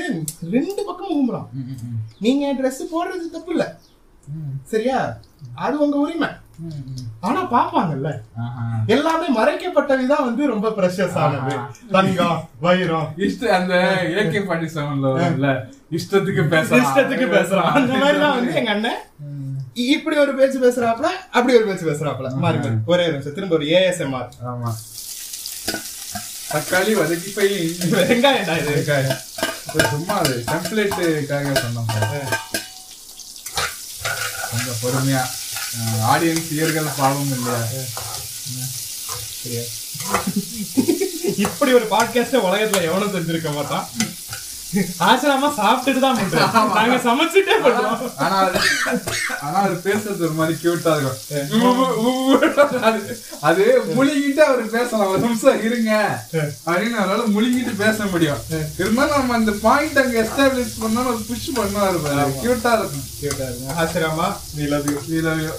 [0.55, 1.49] ரெண்டு பக்கம் கும்பலாம்.
[2.19, 3.65] நீங்க Dress போடுறது தப்பு இல்ல.
[4.73, 4.99] சரியா?
[5.65, 6.29] அது உங்க உரிமை.
[7.27, 8.09] ஆனா பாப்பாங்கல்ல.
[8.95, 11.55] எல்லாமே மறைக்கப்பட்டதுதான் வந்து ரொம்ப ப்ரெஷஸ் ஆனது.
[11.95, 13.09] தங்கம் வைரம்.
[13.27, 13.75] இஷ்ட அந்த
[14.23, 15.53] ஏகே பாட்டி செவன்ல
[15.99, 16.83] இஷ்டத்துக்கு பேசலாம்.
[16.83, 19.01] இஷ்டத்துக்கு பேசுறான் அந்த மாதிரி தான் வந்து எங்க அண்ணன்
[19.95, 22.77] இப்படி ஒரு பேச்சு பேசுறாப்ல அப்படி ஒரு பேச்சு பேசுறாப்ல மாறி மாறி.
[22.93, 23.37] ஒரே ஒரு நிமிஷம்.
[23.39, 24.71] திரும்ப ஒரு ஏஎஸ்எம்ஆர் ஆமா.
[26.53, 27.89] தக்காளி வதக்கி போய் இது.
[29.67, 31.91] இப்ப சும்மா அது டெம்ப்ளேட்டுக்காக சொன்னோம்.
[34.51, 35.23] கொஞ்சம் பொறுமையா.
[36.13, 37.61] ஆடியன்ஸ் இயர்கள் பாவம் இல்லையா?
[41.37, 43.87] இப்படி ஒரு பாட்காஸ்ட உலகத்துல எவனும் செஞ்சிருக்க மாட்டான்
[44.99, 48.59] ஆசிரமா சாப்பிட்டுட்டு தான் பண்றோம் நாங்க சமைச்சிட்டே பண்றோம் ஆனா அது
[49.41, 51.19] ஆனா அது பேசுறது ஒரு மாதிரி கியூட்டா இருக்கும்.
[53.43, 55.09] அது- முழுகிட்டு அவர் பேசலாம்.
[55.09, 55.93] ஒரு நிமிஷம் இருங்க.
[56.67, 58.43] அப்படின்னு அவரால முழுகிட்டு பேச முடியும்.
[58.79, 61.99] இருந்தாலும் நம்ம அந்த பாயிண்ட் அங்க எஸ்டாப்ளிஷ் பண்ணாலும் ஒரு புஷ் பண்ணுவாரு
[62.41, 63.07] கியூட்டா இருக்கும்.
[63.79, 65.53] ஆசிரமா நீ love you We love you.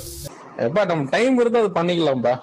[0.58, 2.34] எப்பா நம்ம டைம் இருந்தா அது பண்ணிக்கலாம்ப்பா.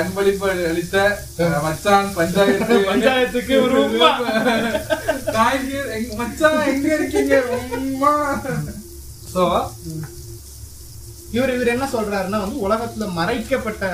[0.00, 0.96] அன்பளிப்பு அளித்த
[1.64, 2.74] மச்சான் பஞ்சாயத்து.
[2.90, 3.78] பஞ்சாயத்துக்கு ஒரு
[6.20, 7.34] மச்சான் எங்க இருக்கீங்க.
[9.34, 9.42] சோ
[11.36, 13.84] இவர் இவர் என்ன சொல்றாருன்னா வந்து உலகத்துல மறைக்கப்பட்ட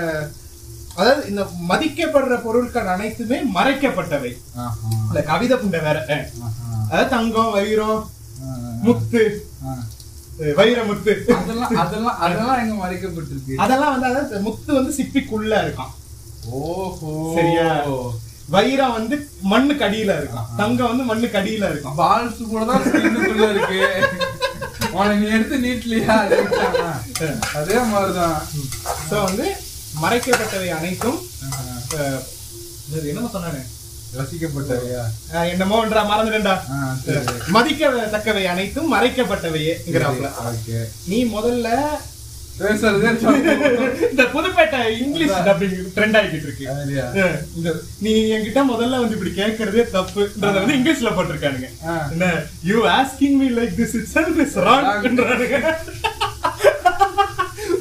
[0.97, 4.33] அதாவது இந்த மதிக்கப்படுற பொருட்கள் அனைத்துமே மறைக்கப்பட்டவை.
[5.09, 5.99] இந்த கவிதை புண்டை வேற.
[6.89, 8.03] அதாவது தங்கம் வைரம்
[8.87, 9.23] முத்து.
[10.59, 11.13] வைரமுத்து.
[11.39, 13.55] அதெல்லாம் அதெல்லாம் அதெல்லாம் எங்க மறைக்கப்பட்டிருக்கு?
[13.65, 15.93] அதெல்லாம் வந்து அதாவது முத்து வந்து சிப்பிக்குள்ள இருக்கான்.
[16.59, 17.11] ஓஹோ.
[17.39, 17.69] சரியா?
[18.55, 19.17] வைரம் வந்து
[19.53, 20.47] மண்ணுக்கு அடியில இருக்கான்.
[20.61, 21.99] தங்கம் வந்து மண்ணுக்கு அடியில இருக்கான்.
[22.01, 22.87] பால்ஸ் கூட தான்
[23.51, 23.81] இருக்கு.
[24.97, 26.15] உன நீ எடுத்து நீட்லியா
[27.59, 28.39] அதே மாதிரிதான்.
[29.11, 29.47] சோ வந்து
[30.05, 31.21] மறைக்கப்பட்டவை அனைத்தும்
[33.11, 33.63] என்னமோ சொன்னானே
[34.15, 35.03] ரசிக்கப்பட்டவையா?
[35.47, 37.21] என்னமோன்றா மறந்துடா ஆ, சரி.
[37.53, 40.31] மதிக்கத்தக்கவை அனைத்தும் மறைக்கப்பட்டவையேங்கிறாப்ல
[41.07, 41.69] நீ முதல்ல.
[44.07, 46.65] இந்த புதுப்பேட்டை இங்கிலீஷ் டப்பிங் ட்ரெண்ட் ஆகிட்டு இருக்கு
[47.57, 51.71] இந்த நீ என்கிட்ட முதல்ல வந்து இப்படி கேக்குறதே தப்புன்றத வந்து இங்கிலீஷ்ல போட்டிருக்கானுங்க.
[52.13, 52.27] என்ன?
[52.65, 55.61] You asking me like this itself is ராங்ன்றானுங்க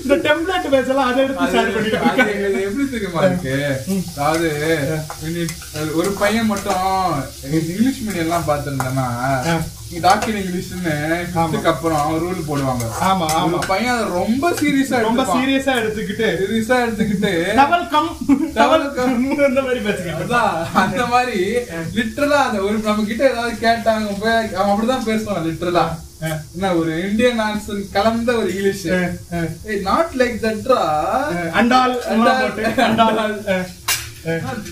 [0.09, 1.97] இந்த டெம்ப்ளேட் பேசலாம் அதை எடுத்து ஷேர் பண்ணிட்டு
[2.61, 3.55] எப்படி தெரியுமா இருக்கு?
[4.17, 4.47] அதாவது
[5.99, 6.87] ஒரு பையன் மட்டும்
[7.59, 9.05] இங்கிலீஷ் மீடியம் எல்லாம் பாத்துருந்தேன்னா
[10.01, 10.95] டாக்டர் இங்கிலீஷ்னு
[11.27, 12.83] ஃபிஃப்த்துக்கு அப்புறம் ரூல் போடுவாங்க.
[13.07, 13.59] ஆமா ஆமா.
[13.69, 18.11] பையன் ரொம்ப சீரியஸா ரொம்ப சீரியஸா எடுத்துக்கிட்டு சீரியஸா எடுத்துக்கிட்டு டபுள் கம்.
[19.47, 19.79] அந்த மாதிரி
[20.17, 20.51] அதான்
[20.83, 21.39] அந்த மாதிரி
[21.97, 25.85] லிட்டரலா அந்த ஒரு நம்ம கிட்ட ஏதாவது கேட்டாங்க போய் அவன் அப்படிதான் பேசுவான் லிட்டரலா
[26.21, 28.85] என்ன ஒரு இந்தியன் ஆன்சர் கலந்த ஒரு இங்கிலீஷ்
[29.83, 30.79] நாட் லைக் தட்ரா
[31.53, 33.35] அண்டால் அண்டால்.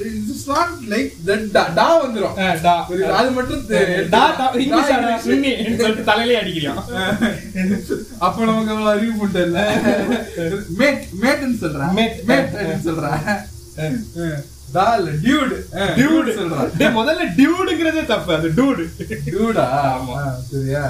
[0.07, 2.35] இட்ஸ் நாட் லைக் தட் டா வந்துரும்.
[2.61, 2.73] டா.
[3.13, 3.61] அது மட்டும்
[4.09, 4.23] டா,
[4.57, 4.91] இங்கிலீஷ்.
[5.25, 6.81] சுன்னி ன்னு சொல்லிட்டு தலையிலே அடிக்கிறான்
[8.19, 9.61] அப்ப நமக்கு அவ்வளவு அறிவு மட்டும் இல்ல?
[10.79, 12.19] மேட் மேட்னு சொல்றேன் மேட்.
[12.27, 13.23] மேட் அப்படின்னு சொல்றேன்
[14.73, 15.53] டால் டியூட்
[15.97, 18.85] டியூடு சொல்றான் முதல்ல டியூடுங்கிறதே தப்பு அது டூடு
[19.27, 19.65] டியூடா
[20.15, 20.81] ஆ, சரியா.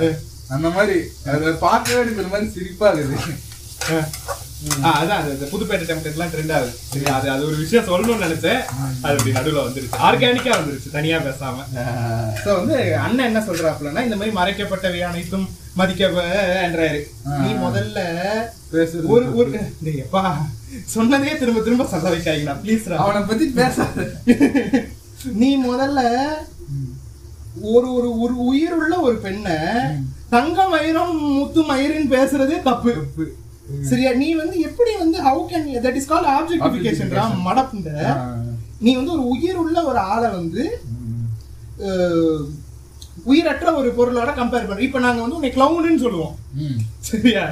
[0.55, 0.97] அந்த மாதிரி
[1.31, 3.35] அத பார்க்கவே ஒரு மாதிரி சிரிப்பா இருக்குது.
[4.99, 6.71] அதான் அது இந்த புதுப்பேட்டை டெம்ப்ளேட்லாம் ட்ரெண்ட் ஆகுது.
[6.93, 8.61] சரி அது அது ஒரு விஷயம் சொல்லணும்னு நினைச்சேன்.
[9.03, 9.99] அது அப்படி நடுவுல வந்துருச்சு.
[10.07, 11.65] ஆர்கானிக்கா வந்துருச்சு தனியா பேசாம.
[12.43, 15.47] சோ வந்து அண்ணன் என்ன சொல்றாப்புலன்னா இந்த மாதிரி மறைக்கப்பட்டவை அனைத்தும்
[15.79, 17.01] மதிக்கன்றாரு
[17.43, 17.99] நீ முதல்ல
[19.13, 19.49] ஒரு ஒரு
[20.03, 20.23] எப்பா
[20.95, 24.07] சொன்னதே திரும்ப திரும்ப சொல்ல வைக்காங்கடா ப்ளீஸ் அவனை பத்தி பேசாத.
[25.41, 26.01] நீ முதல்ல
[27.73, 29.57] ஒரு ஒரு ஒரு உயிர் உள்ள ஒரு பெண்ணை
[30.33, 32.93] தங்க மயிரம் முத்து மயிருன்னு பேசுறதே தப்பு.
[33.89, 34.11] சரியா?
[34.21, 37.13] நீ வந்து எப்படி வந்து how can that is call objectification
[37.47, 37.89] மடப்புண்ட
[38.85, 40.63] நீ வந்து ஒரு உயிர் உள்ள ஒரு ஆளை வந்து
[43.31, 46.35] உயிரற்ற ஒரு பொருளோட கம்பேர் பண்ற இப்ப நாங்க வந்து உன்னை கிளவுன்னு சொல்லுவோம்.
[47.09, 47.43] சரியா?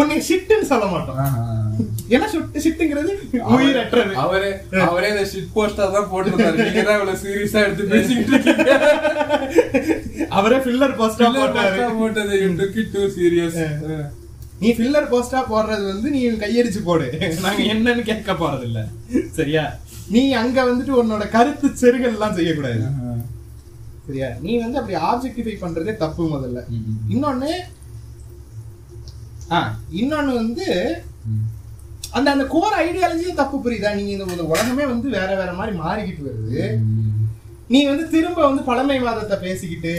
[0.00, 1.20] உன்னை ஷிட்டுன்னு சொல்ல மாட்டோம்.
[2.14, 3.12] ஏன்னா ஷிட்டு ஷிட்டுங்கிறது
[3.56, 4.12] உயிரற்றது.
[4.24, 4.50] அவரே
[4.88, 6.56] அவரே இந்த ஷிட் போஸ்டர் தான் போட்டிருந்தாரு.
[6.66, 8.70] நீங்க தான் இவ்வளவு சீரியஸா எடுத்து பேசிக்கிட்டு இருக்கீங்க.
[10.38, 11.82] அவரே ஃபில்லர் போஸ்டா போட்டாரு.
[12.00, 12.38] போட்டது.
[14.62, 17.06] நீ ஃபில்லர் போஸ்டா போடுறது வந்து நீ கையடிச்சு போடு.
[17.44, 18.80] நாங்க என்னன்னு கேட்க போறது இல்ல
[19.38, 19.64] சரியா?
[20.14, 22.82] நீ அங்க வந்துட்டு உன்னோட கருத்து செருகல் எல்லாம் செய்யக்கூடாது
[24.06, 24.28] சரியா?
[24.44, 26.60] நீ வந்து அப்படி ஆப்ஜெக்டிஃபை பண்றதே தப்பு முதல்ல.
[27.14, 27.52] இன்னொன்னு
[29.56, 29.58] ஆ
[30.00, 30.66] இன்னொன்னு வந்து
[32.16, 33.90] அந்த அந்த கோர் ஐடியாலஜியும் தப்பு புரியுதா?
[33.98, 36.62] நீங்க இந்த உலகமே வந்து வேற வேற மாதிரி மாறிக்கிட்டு வருது.
[37.72, 39.94] நீ வந்து திரும்ப வந்து பழமைவாதத்தை பேசிக்கிட்டு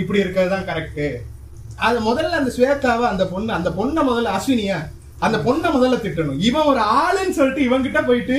[0.00, 1.04] இப்படி இருக்கிறது தான் கரெக்ட்
[1.86, 4.78] அது முதல்ல அந்த ஸ்வேதாவை அந்த பொண்ணு அந்த பொண்ணை முதல்ல அஸ்வினியா
[5.26, 6.40] அந்த பொண்ணை முதல்ல திட்டணும்.
[6.48, 8.36] இவன் ஒரு ஆளுன்னு சொல்லிட்டு இவன் கிட்ட போயிட்டு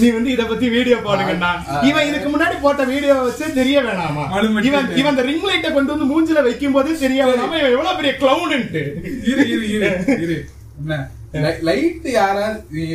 [0.00, 1.50] நீ வந்து இத பத்தி வீடியோ போடுங்கண்ணா.
[1.88, 4.24] இவன் இதுக்கு முன்னாடி போட்ட வீடியோ வச்சு தெரிய வேணாமா.
[4.68, 7.56] இவன் இவன் அந்த ரிங் லைட்டை கொண்டு வந்து மூஞ்சில வைக்கும் போதே தெரிய வேணாமா?
[7.60, 8.82] இவன் எவ்வளவு பெரிய கிளவுன்ட்டு
[9.30, 9.90] இரு இரு இரு
[10.26, 10.38] இரு.
[11.60, 12.46] லைட் யாரா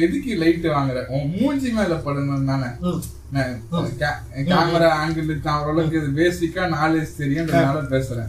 [0.01, 1.07] எதுக்கு லைட் வாங்குற?
[1.07, 2.69] உன் மூஞ்சி மேல படணும் தானே.
[4.49, 5.29] கேமரா ஆங்கிள்
[5.91, 8.27] இது பேசிக்கா நாலேஜ் தெரியும்ன்றதுனால பேசுறேன்.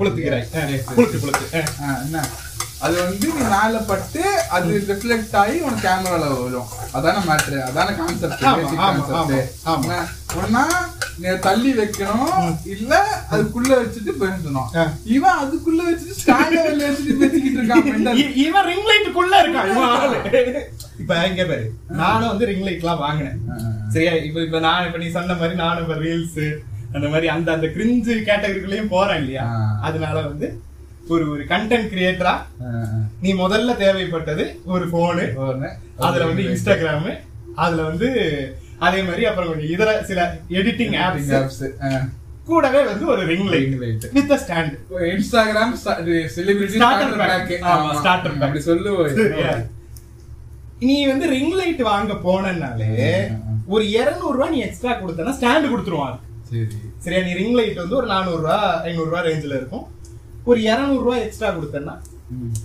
[2.05, 2.23] என்ன?
[2.85, 4.23] அது வந்து நீ மேல பட்டு
[4.57, 6.67] அது ரிஃப்ளெக்ட் ஆகி உனக்கு கேமரால வரும்.
[6.97, 8.45] அதான மேட்ரு அதான கான்செப்ட்
[10.41, 10.63] ஒன்னா
[11.21, 12.49] நீ தள்ளி வைக்கணும்.
[12.75, 12.93] இல்ல
[13.35, 14.69] அதுக்குள்ள வச்சுட்டு பேசணும்.
[15.17, 19.71] இவன் அதுக்குள்ள வச்சுட்டு ஸ்டாண்ட வச்சுட்டு பேசிக்கிட்டு இருக்கான் இவன் ரிங் லைட்டுக்குள்ள இருக்கான்
[21.03, 21.67] இப்ப இங்க பாரு
[22.03, 23.41] நானும் வந்து ரிங் லைட் எல்லாம் வாங்கினேன்.
[23.95, 24.13] சரியா?
[24.29, 26.45] இப்ப இப்ப நான் இப்ப நீ சொன்ன மாதிரி நானும் இப்ப ரீல்ஸ்
[26.95, 29.47] அந்த மாதிரி அந்த அந்த கிரிஞ்சு கேட்டகரிக்குள்ளேயும் போறேன் இல்லையா.
[29.89, 30.47] அதனால வந்து
[31.09, 32.35] ஒரு ஒரு கண்டென்ட் கிரியேட்டரா.
[33.21, 35.25] நீ முதல்ல தேவைப்பட்டது ஒரு போனு.
[35.99, 37.09] அதுல வந்து இன்ஸ்டாகிராம்
[37.57, 38.09] அதுல வந்து
[38.79, 40.21] அதே மாதிரி அப்புறம் கொஞ்சம் இதர சில
[40.59, 41.63] எடிட்டிங் ஆப்ஸ்.
[42.49, 44.05] கூடவே வந்து ஒரு ring light Ring light.
[44.17, 44.75] With stand
[45.13, 45.73] Instagram
[46.35, 47.15] celebrity starter.
[47.23, 48.27] Pack ஆமா, pack.
[48.45, 49.65] அப்படி சொல்லுவோம்?
[50.87, 52.89] நீ வந்து ரிங் லைட் வாங்க போனனாலே
[53.75, 56.17] ஒரு 200 ரூபாய் நீ எக்ஸ்ட்ரா கொடுத்தனா ஸ்டாண்ட் கொடுத்துருவான்
[56.49, 56.65] சரி
[57.05, 59.85] சரியா நீ ரிங் லைட் வந்து ஒரு 400 ரூபாய் ஐநூறு ரூபாய் ரேஞ்சில இருக்கும்
[60.51, 61.95] ஒரு 200 ரூபாய் எக்ஸ்ட்ரா கொடுத்தனா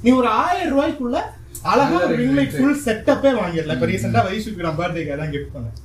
[0.04, 1.20] நீ ஒரு ஆயிரம் ரூபாய்க்குள்ள
[1.72, 3.78] அழகா ஒரு ரிங் லைட் ஃபுல் செட்டப்பே வாங்கிடலாம்.
[3.78, 5.78] இப்ப ரீசெண்டா வயசுக்கு நான் பர்த்டேக்கு அதான் கிஃப்ட் பண்ணேன்.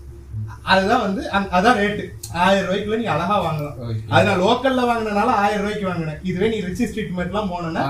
[0.73, 1.23] அதுதான் வந்து
[1.57, 2.05] அதான் ரேட்டு
[2.45, 3.77] ஆயிரம் ரூபாய்க்குள்ள நீ அழகா வாங்கலாம்.
[4.13, 6.21] அது நான் லோக்கல்ல வாங்கினனால ஆயிரம் ரூபாய்க்கு வாங்கினேன்.
[6.31, 7.85] இதுவே நீ ரிச்சி ஸ்ட்ரீட்மெண்ட் எல்லாம் போனேன்னா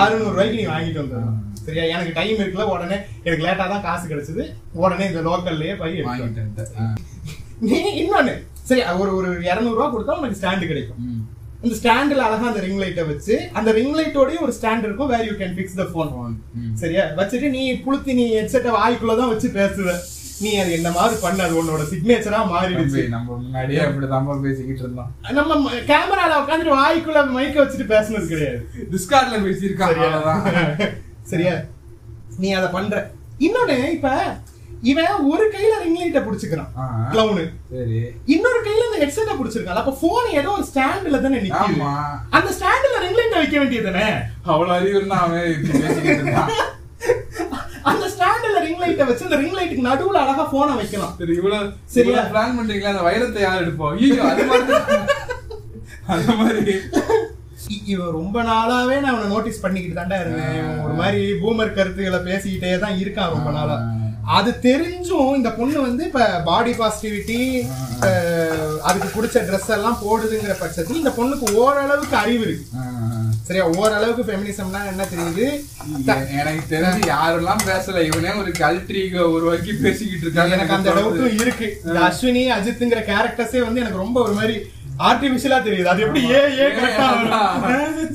[0.00, 0.58] அறுநூறு ரூபாய்க்கு.
[0.60, 1.84] நீ வாங்கிட்டு வந்துடணும் சரியா?
[1.94, 4.44] எனக்கு டைம் இருக்குல்ல உடனே எனக்கு லேட்டா தான் காசு கிடைச்சது.
[4.82, 6.44] உடனே இந்த லோக்கல்லயே போய் வாங்கிட்டு.
[7.68, 8.34] நீ இன்னொன்னு.
[8.68, 11.02] சரி ஒரு ஒரு இருநூறு ரூபா கொடுத்தா உனக்கு ஸ்டாண்டு கிடைக்கும்.
[11.62, 15.32] இந்த ஸ்டாண்ட்ல அழகா அந்த ரிங் லைட்டை வச்சு அந்த ரிங் லைட்டோடய ஒரு ஸ்டாண்ட் இருக்கும் where you
[15.32, 16.34] can fix the phone Phone.
[16.54, 16.76] ம்.
[16.76, 17.04] சரியா?
[17.16, 19.94] வச்சுட்டு நீ புளுத்தி நீ ஹெட்செட்டை வாய்க்குள்ள தான் வச்சு பேசுவ.
[20.40, 23.08] நீ அது என்ன மாதிரி பண்ண அது உன்னோட சிக்னேச்சரா மாறிடுச்சு.
[23.08, 25.10] நம்ம முன்னாடியே அப்படிதான் பேசிக்கிட்டு இருந்தோம்.
[25.30, 28.60] நம்ம கேமரால உட்காந்துட்டு வாய்க்குள்ள மைக்க வச்சுட்டு பேசுனது கிடையாது.
[28.90, 30.94] டிஸ்கார்ட்ல பேசியிருக்கான்
[31.32, 31.54] சரியா?
[32.38, 33.10] நீ அத பண்ற.
[33.38, 34.36] இன்னொன்னு இப்ப
[34.82, 36.70] இவன் ஒரு கையில ரிங் லைட்ட புடிச்சுக்கிறான்.
[37.12, 37.98] கிளவுனு சரி.
[38.26, 41.66] இன்னொரு கையில இந்த ஹெட்செட்டை புடிச்சிருக்கான் அப்ப போன் ஏதோ ஒரு ஸ்டாண்ட்ல தானே நிக்குது.
[41.66, 41.90] ஆமா.
[42.36, 44.06] அந்த ஸ்டாண்ட்ல ரிங் லைட்ட வைக்க வேண்டியது தானே
[44.48, 46.58] அவ்வளவு அறிவு இருந்தா அவன்
[47.90, 52.22] அந்த ஸ்டாண்ட்ல ரிங் லைட்ட வச்சு அந்த ரிங் லைட்டுக்கு நடுவுல அழகா போனை வைக்கலாம் சரி இவ்வளவு சரியா?
[52.32, 54.74] பிளான் பண்றீங்களா அந்த வைரத்தை யார் எடுப்போம் ஐயோ அது மாதிரி.
[56.14, 56.74] அந்த மாதிரி.
[57.86, 60.58] இவன் ரொம்ப நாளாவே நான் அவனை நோட்டீஸ் பண்ணிக்கிட்டு தாண்டா இருந்தேன்.
[60.84, 63.76] ஒரு மாதிரி பூமர் கருத்துக்களை பேசிக்கிட்டே தான் இருக்கான் ரொம்ப நாளா.
[64.36, 67.38] அது தெரிஞ்சும் இந்த பொண்ணு வந்து இப்ப பாடி பாசிட்டிவிட்டி
[68.88, 72.66] அதுக்கு பிடிச்ச ட்ரெஸ் எல்லாம் போடுதுங்கிற பட்சத்தில் இந்த பொண்ணுக்கு ஓரளவுக்கு அறிவு இருக்கு.
[73.48, 73.66] சரியா?
[73.80, 75.46] ஓரளவுக்கு ஃபெமினிசம்னா என்ன தெரியுது?
[76.40, 80.56] எனக்கு தெரிஞ்சு யாரெல்லாம் பேசல இவனே ஒரு கல்ட்ரிக உருவாக்கி பேசிக்கிட்டு இருக்காங்க.
[80.56, 81.68] எனக்கு அந்த டவுட்டும் இருக்கு.
[82.08, 84.56] அஸ்வினி அஜித்ங்கிற கேரக்டர்ஸே வந்து எனக்கு ரொம்ப ஒரு மாதிரி
[85.06, 85.88] ஆர்டிபிஷியலா தெரியுது.
[85.92, 87.08] அது எப்படி ஏ ஏ கரெக்டா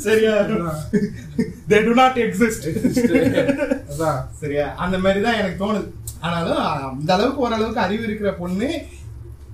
[0.08, 0.34] சரியா
[1.72, 2.66] தே டு நாட் எக்ஸிஸ்ட்
[3.92, 4.20] அதான்.
[4.42, 4.66] சரியா?
[4.86, 5.88] அந்த மாதிரி தான் எனக்கு தோணுது.
[6.26, 8.70] ஆனாலும் அந்த அளவுக்கு ஓரளவுக்கு அறிவு இருக்கிற பொண்ணு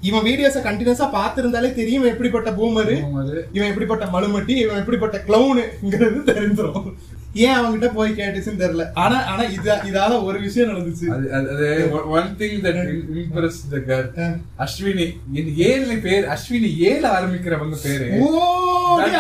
[0.09, 2.95] இவன் வீடியோஸ கண்டினியூஸா பாத்திருந்தாலே தெரியும் இவன் எப்படிப்பட்ட பூமரு.
[3.55, 6.85] இவன் எப்படிப்பட்ட மலுமட்டி இவன் எப்படிப்பட்ட கிளவுனுங்கிறது தெரிஞ்சிரும்.
[7.33, 8.85] ஏன் அவன்கிட்ட போய் கேட்டுச்சுன்னு தெரியல.
[9.03, 11.07] ஆனா ஆனா இது இதால ஒரு விஷயம் நடந்துச்சு.
[11.37, 11.67] அது
[12.17, 12.79] one thing that
[13.23, 15.05] impress the girl Ashwini
[15.69, 18.07] ஏழு பேர் அஸ்வினி ஏழு ஆரம்பிக்கிறவங்க பேரு.
[18.21, 18.27] ஓ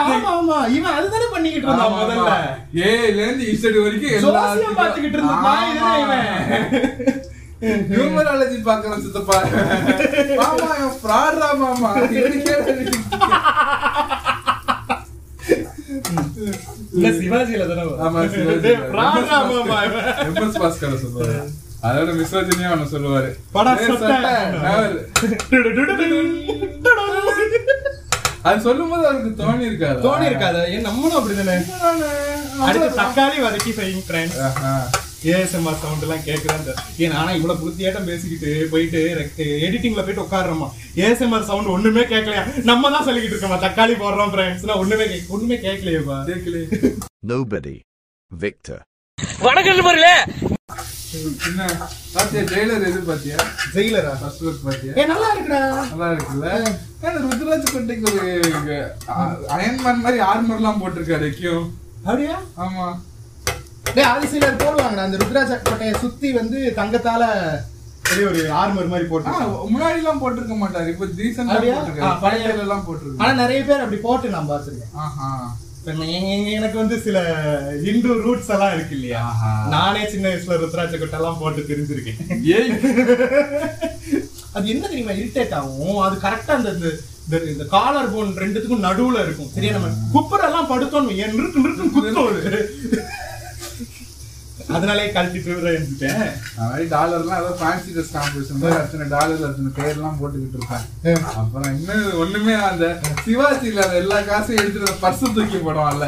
[0.05, 0.57] ஆமா ஆமா.
[0.77, 2.31] இவன் அதுதானே பண்ணிக்கிட்டு இருந்தான் முதல்ல.
[2.89, 6.27] ஏல இருந்து இசட் வரைக்கும் ஜோசியம் எல்லாத்துக்கும் பார்த்துக்கிட்டு இருந்தான் இவன்.
[7.91, 9.37] நியூமராலஜி பாக்குறேன் சித்தப்பா.
[10.41, 10.69] மாமா
[10.99, 11.89] ஃப்ராட்ரா மாமா.
[16.95, 17.83] இல்ல சிவாஜில தானே.
[18.05, 18.71] ஆமா சிவாஜி.
[20.27, 21.35] எம்எஸ் பாஸ்கர் சொல்லுவாரு
[21.83, 23.29] அதோட மிஸ்ரோஜினியா அவன சொல்லுவாரு.
[28.43, 31.55] அது சொல்லும் போது அவருக்கு தோணி இருக்காது தோணி இருக்காதா ஏன் நம்மளும் அப்படிதானே
[32.61, 34.39] அடுத்து தக்காளி வதக்கி செய்யும் ஃப்ரெண்ட்ஸ்
[35.29, 36.65] ஏஎஸ்எம்ஆர் சவுண்ட் எல்லாம் கேக்குறேன்
[36.99, 39.01] ஏன் ஆனா இவ்வளவு புத்தியாட்டம் பேசிக்கிட்டு போயிட்டு
[39.65, 40.67] எடிட்டிங்ல போயிட்டு உட்காடுறோமா
[41.01, 46.19] ஏஎஸ்எம்ஆர் சவுண்ட் ஒண்ணுமே கேட்கலையா நம்ம தான் சொல்லிக்கிட்டு இருக்கோமா தக்காளி போடுறோம் ஃப்ரெண்ட்ஸ் ஒண்ணுமே கேட்க ஒண்ணுமே கேட்கலையேப்பா
[46.31, 46.61] கேட்கல
[47.31, 47.75] Nobody.
[48.31, 48.77] Victor.
[51.47, 51.61] என்ன?
[52.13, 53.37] பாத்தியா ஜெயிலர் எது பாத்தியா?
[53.73, 54.91] ஜெயிலரா ஃபர்ஸ்ட் லுக் பாத்தியா?
[54.97, 55.61] ஏ நல்லா இருக்குடா.
[55.91, 56.49] நல்லா இருக்குல்ல?
[57.23, 58.27] ருத்ராஜ் கொட்டைக்கு ஒரு
[59.55, 61.55] அயன்மேன் மாதிரி ஆர்மர் எல்லாம் போட்டிருக்காரு கியூ
[62.03, 62.35] அப்படியா?
[62.65, 62.85] ஆமா.
[64.09, 67.23] அது சிலர் போடுவாங்கடா அந்த ருத்ராஜ கோட்டையை சுத்தி வந்து தங்கத்தால
[68.03, 69.31] பெரிய ஒரு ஆர்மர் மாதிரி போட்டு
[69.69, 71.07] முன்னாடி எல்லாம் போட்டிருக்க மாட்டாரு இப்ப
[72.03, 73.19] ஆ, பழைய- எல்லாம் போட்டிருக்காரு.
[73.19, 75.57] ஆனா நிறைய பேர் அப்படி போட்டு நான் பாத்துருக்கேன்
[76.53, 77.17] எனக்கு வந்து சில
[77.83, 79.21] இந்து ரூட்ஸ் எல்லாம் இருக்கு இல்லையா.
[79.67, 82.19] நானே சின்ன வயசுல ருத்ராட்ச கொட்டை எல்லாம் போட்டு தெரிஞ்சிருக்கேன்
[82.51, 82.73] ஏய்.
[84.53, 85.97] அது என்ன தெரியுமா இரிட்டேட் ஆகும்?
[85.99, 86.71] அது கரெக்டா அந்த
[87.45, 89.51] இந்த- காலர் போன் ரெண்டுத்துக்கும் நடுவுல இருக்கும்.
[89.53, 92.29] சரியா நம்ம குப்பரெல்லாம் படுத்தோம் ஏன் நிறுத்து நிறுத்து குத்தம்
[94.69, 94.75] அது.
[94.77, 96.19] அதனாலே கழட்டிட்டு இருந்துட்டேன்
[96.59, 102.19] மாதிரி டாலர்லாம் ஏதோ ஃபேன்சி ட்ரெஸ் காம்படிஷன் மாதிரி அத்தனை டாலர் அத்தனை பேர்லாம் போட்டுக்கிட்டு இருப்பேன் அப்புறம் இன்னும்
[102.19, 102.85] ஒண்ணுமே அந்த
[103.23, 106.05] சிவாஜில அந்த எல்லா காசையும் எடுத்துட்டு பர்ஸ் தூக்கி போடுவான்ல.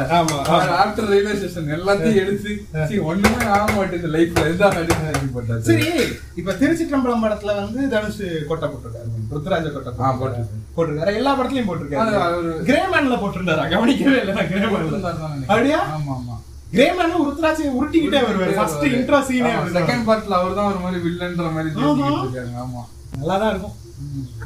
[0.78, 2.50] ஆஃப்டர் ரயில்வே ஸ்டேஷன் எல்லாத்தையும் எடுத்து
[2.88, 4.46] சீ, ஒண்ணுமே ஆக மாட்டேங்குது லைஃப்ல
[4.76, 5.88] அடிச்சு போட்டாச்சு சரி
[6.36, 9.10] இப்ப திருச்சி டம்பளம் படத்துல வந்து தனுஷ் கொட்டை போட்டிருக்காரு.
[9.32, 10.60] ருத்ராஜ கொட்டை ஆ, போட்டிருக்காரு.
[10.76, 11.16] போட்டிருக்காரு.
[11.16, 13.66] எல்லா படத்துலயும் அது போட்டிருக்காரு அவரு- கிரேமேன்ல போட்டிருந்தாரா?
[13.70, 14.34] கவனிக்கவே இல்லை.
[14.34, 15.12] நான் கிரேமேன்ல
[15.48, 15.82] அப்படியா?
[15.94, 16.36] ஆமா ஆமா.
[16.74, 18.52] கிரேமேன் ருத்ராஜை உருட்டிக்கிட்டே வருவாரு.
[18.58, 22.58] ஃபர்ஸ்ட் இன்ட்ரோ சீனே செகண்ட் பார்ட்ல அவர் தான் ஒரு மாதிரி வில்லன்ற மாதிரி இருக்காங்க.
[22.64, 22.82] ஆமா.
[23.16, 23.78] நல்லா தான் இருக்கும்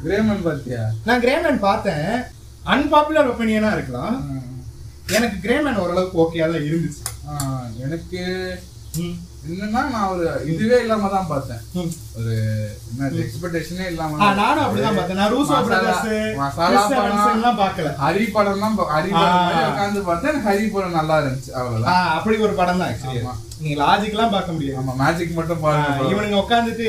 [0.05, 0.81] கிரேமன் பாத்தியா?
[1.07, 2.09] நான் கிரேமேன் பார்த்தேன்.
[2.73, 4.17] அன்பாப்புலர் ஒப்பீனியனா இருக்கலாம்.
[5.17, 7.03] எனக்கு கிரேமேன் ஓரளவுக்கு ஓகேயா தான் இருந்துச்சு.
[7.85, 8.21] எனக்கு.
[9.47, 11.61] என்னன்னா நான் ஒரு இதுவே இல்லாம தான் பார்த்தேன்.
[12.17, 12.33] ஒரு
[13.23, 15.19] எக்ஸ்பெக்டேஷனே இல்லாம நானும் அப்படிதான் பார்த்தேன்.
[15.21, 16.09] நான் ரூசோ பிரதர்ஸ்
[16.41, 17.91] மசாலா படம் எல்லாம் பார்க்கல.
[18.03, 19.69] ஹரி படம் தான் ஹரி படம்.
[19.71, 20.31] உட்கார்ந்து பார்த்தேன்.
[20.33, 22.03] எனக்கு ஹரி படம் நல்லா இருந்துச்சு அவ்வளவுதான்.
[22.17, 23.23] அப்படி ஒரு படம் தான் ஆக்சுவலி.
[23.63, 24.79] நீங்க லாஜிக்லாம் பார்க்க முடியாது.
[24.81, 26.87] ஆமா மேஜிக் மட்டும் பாருங்க இவனுங்க உட்காந்துட்டு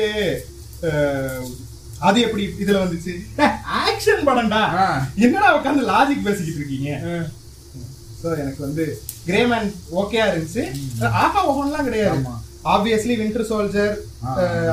[2.07, 3.13] அது எப்படி இதுல வந்துச்சு?
[3.85, 4.63] ஆக்ஷன் படம்டா.
[5.25, 6.91] என்னடா உட்காந்து லாஜிக் பேசிக்கிட்டு இருக்கீங்க?
[8.21, 8.85] சோ எனக்கு வந்து
[9.29, 9.69] கிரேமேன்
[10.01, 10.63] ஓகேயா இருந்துச்சு.
[11.23, 12.19] ஆஹா ஒவ்வொன்றுலாம் கிடையாது.
[12.73, 13.93] Obviously winter soldier.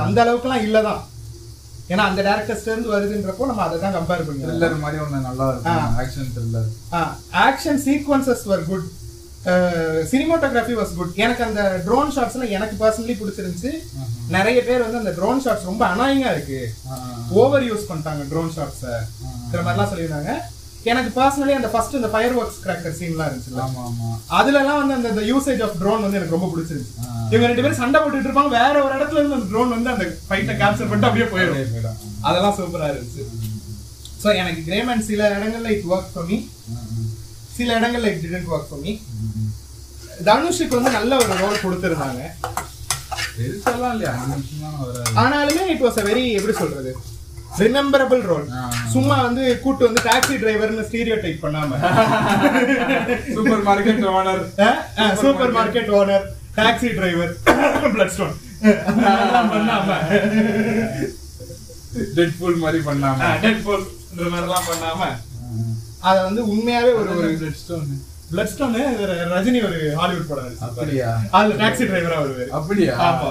[0.07, 1.03] அந்த அளவுக்குலாம் இல்லதான்
[1.93, 5.93] ஏன்னா அந்த டேரக்டர்ஸ்ல இருந்து வருதுன்றப்போ நம்ம அதை தான் கம்பேர் பண்ணுவோம் த்ரில்லர் மாதிரி ஒண்ணு நல்லா இருக்கும்.
[6.03, 6.71] Action thriller
[7.49, 8.87] action sequences were good
[10.13, 13.73] cinematography was good எனக்கு அந்த ட்ரோன் ஷாட்ஸ்லாம் எனக்கு பர்சனலி பிடிச்சிருந்துச்சு.
[14.37, 16.61] நிறைய பேர் வந்து அந்த ட்ரோன் ஷாட்ஸ் ரொம்ப அனாயிங்கா இருக்கு.
[17.43, 18.95] ஓவர் யூஸ் பண்ணிட்டாங்க ட்ரோன் ஷாட்ஸை
[19.47, 20.33] இந்த மாதிரிலாம் சொல்லியிருந்தாங்க.
[20.87, 23.63] எனக்கு பர்சனலி அந்த ஃபர்ஸ்ட் இந்த ஃபயர் ஒர்க்ஸ் கிராக்கர் சீன்லாம் இருந்துச்சுல்ல.
[23.65, 26.95] ஆமா ஆமா அதுலலாம் வந்து அந்த யூசேஜ் ஆஃப் ட்ரோன் வந்து எனக்கு ரொம்ப பிடிச்சிருந்துச்சு.
[27.03, 27.15] ஆ.
[27.33, 28.53] இவங்க ரெண்டு பேரும் சண்டை போட்டுட்டு இருப்பாங்க.
[28.59, 31.99] வேற ஒரு இடத்துல இருந்து அந்த ட்ரோன் வந்து அந்த ஃபைட்டை கேப்சர் பண்ணிட்டு அப்படியே போயிடும்.
[32.23, 33.25] அதெல்லாம் சூப்பரா இருந்துச்சு.
[34.23, 36.39] சோ எனக்கு கிரேமேன் சில இடங்கள்ல இட் ஒர்க் ஃபார் மீ
[37.57, 38.95] சில இடங்கள்ல it didn't work for me
[40.27, 42.23] தனுஷுக்கு வந்து நல்ல ஒரு ரோல் கொடுத்திருந்தாங்க.
[43.37, 44.13] பெருசாலாம் இல்லையா?
[45.23, 46.93] ஆனாலுமே இட் வாஸ் அ வெரி எப்படி சொல்றது?
[47.63, 48.47] Rememberable role.
[48.95, 51.71] சும்மா வந்து கூட்டு வந்து டாக்ஸி டிரைவர்னு ஸ்டீரியோ டைப் பண்ணாம.
[53.69, 54.43] Supermarket owner
[55.59, 56.27] supermarket owner
[56.59, 57.33] taxi driver
[58.17, 58.35] Bloodstone
[59.55, 59.89] பண்ணாம.
[62.17, 63.31] டெட் ஃபுல் மாதிரி பண்ணாம.
[63.45, 65.01] டெட்போல் இந்த மாதிரிலாம் பண்ணாம.
[66.09, 67.89] அத வந்து உண்மையாவே ஒரு ஒரு dead stone
[68.31, 68.75] Bloodstone
[69.35, 70.57] Rajini ஒரு ஹாலிவுட் படம்.
[70.67, 71.11] அப்படியா?
[71.39, 72.49] அதுல டாக்ஸி டிரைவரா வருவாரு.
[72.59, 72.95] அப்படியா?
[73.07, 73.29] ஆமா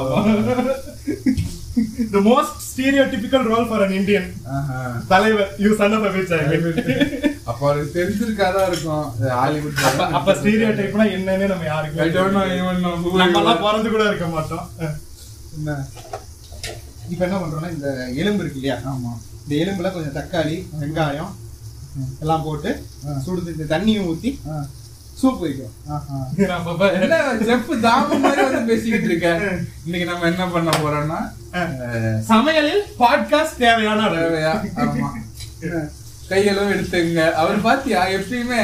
[1.38, 1.45] the
[2.26, 4.78] most stereotypical role for an Indian ஆஹா.
[5.08, 6.32] தலைவர் யூ சன் ஆஃப் அபிச்
[7.46, 9.04] அப்ப அவருக்கு தெரிஞ்சிருக்காதா இருக்கும்.
[9.34, 9.82] ஹாலிவுட்
[10.18, 11.68] அப்ப ஸ்டீரியோ டைப்னா என்னன்னு நம்ம
[13.38, 13.64] எல்லாம் are.
[13.66, 14.66] பிறந்து கூட இருக்க மாட்டோம்.
[15.58, 15.76] என்ன?
[17.10, 17.88] இப்ப என்ன பண்றோம்னா இந்த
[18.22, 18.78] எலும்பு இருக்கு இல்லையா?
[18.92, 19.12] ஆமா.
[19.44, 21.34] இந்த எலும்புல கொஞ்சம் தக்காளி வெங்காயம்
[22.22, 22.70] எல்லாம் போட்டு
[23.54, 24.32] இந்த தண்ணியும் ஊத்தி
[29.86, 31.20] இன்னைக்கு நம்ம என்ன பண்ண போறோம்னா
[32.30, 34.10] சமையலில் பாட்காஸ்ட் தேவையான.
[34.16, 34.54] தேவையா?
[36.30, 38.60] கையளவு எடுத்துங்க அவர் பாத்தியா எப்பயுமே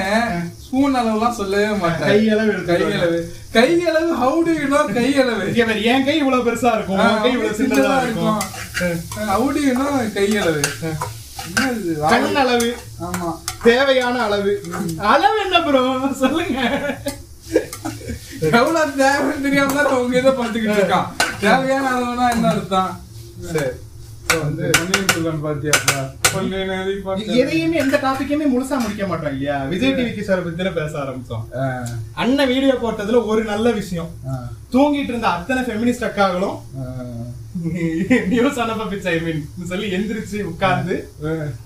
[0.64, 2.10] ஸ்பூன் அளவுலாம் சொல்லவே மாட்டார்.
[2.10, 3.20] கையளவு கையளவு.
[3.54, 5.46] கையளவு ஹவு டு யூ நோ கையளவு?
[5.94, 8.40] என் கை இவ்வளவு பெருசா இருக்கும் கை இவ்வளவு சின்னதா இருக்கும்.
[9.32, 9.88] ஹவு டு யூ நோ
[10.18, 10.64] கையளவு?
[12.14, 12.70] கண் அளவு.
[13.08, 13.30] ஆமா.
[13.68, 14.54] தேவையான அளவு.
[15.14, 15.84] அளவு என்ன ப்ரோ
[16.24, 16.60] சொல்லுங்க.
[18.60, 21.08] எவ்வளவு தேவைன்னு தெரியாம தான் உங்க இதை பார்த்துக்கிட்டு இருக்கான்.
[21.46, 22.92] தேவையான அளவுனா என்ன அர்த்தம்?
[23.54, 23.70] சரி?
[27.42, 29.58] எதையுமே எந்த டாபிக்குமே முழுசா முடிக்க மாட்டோம் இல்லையா?
[29.72, 31.44] விஜய் டிவிக்கு சார் பத்தி தானே பேச ஆரம்பிச்சோம்.
[32.22, 34.12] அண்ணன் வீடியோ போட்டதுல ஒரு நல்ல விஷயம்.
[34.74, 36.58] தூங்கிட்டு இருந்த அத்தனை ஃபெமினிஸ்ட் அக்காகளும்
[37.52, 37.62] ஆ.
[38.28, 40.96] நியூஸ் அனுப்ப பிச்சை ஐ மீன் சொல்லி எந்திரிச்சு உட்கார்ந்து.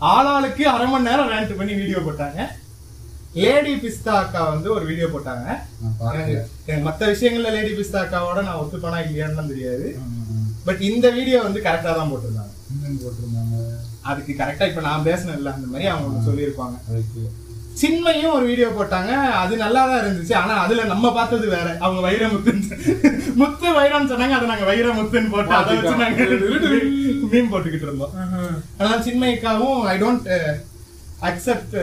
[0.10, 2.40] ஆளாளுக்கு அரை மணி நேரம் ரேண்ட் பண்ணி வீடியோ போட்டாங்க.
[3.36, 5.46] லேடி பிஸ்தா அக்கா வந்து ஒரு வீடியோ போட்டாங்க.
[6.84, 9.88] மத்த விஷயங்கள்ல லேடி பிஸ்தா அக்காவோட நான் ஒத்துப்பனா இல்லையான்னு தெரியாது.
[10.66, 12.54] பட் இந்த வீடியோ வந்து கரெக்டா தான் போட்டிருந்தாங்க.
[13.02, 13.58] போட்டிருந்தாங்க?
[14.04, 16.76] அதுக்கு கரெக்டா இப்ப நான் பேசினேன்ல அந்த மாதிரி அவங்க சொல்லியிருப்பாங்க.
[17.82, 19.12] சின்மையும் ஒரு வீடியோ போட்டாங்க.
[19.42, 20.34] அது நல்லா தான் இருந்துச்சு.
[20.36, 21.68] ஆனா அதுல நம்ம பார்த்தது வேற.
[21.80, 22.52] அவங்க வைரமுத்து
[23.42, 24.36] முத்து வைரம்னு சொன்னாங்க.
[24.38, 26.28] அதை நாங்க வைரமுத்துன்னு போட்டு அதை வச்சு நாங்க
[27.34, 28.16] மீன் போட்டுக்கிட்டு இருந்தோம்.
[28.78, 30.30] ஆனா சின்மயிக்காவும் ஐ டோன்ட்
[31.22, 31.76] அக்செப்ட்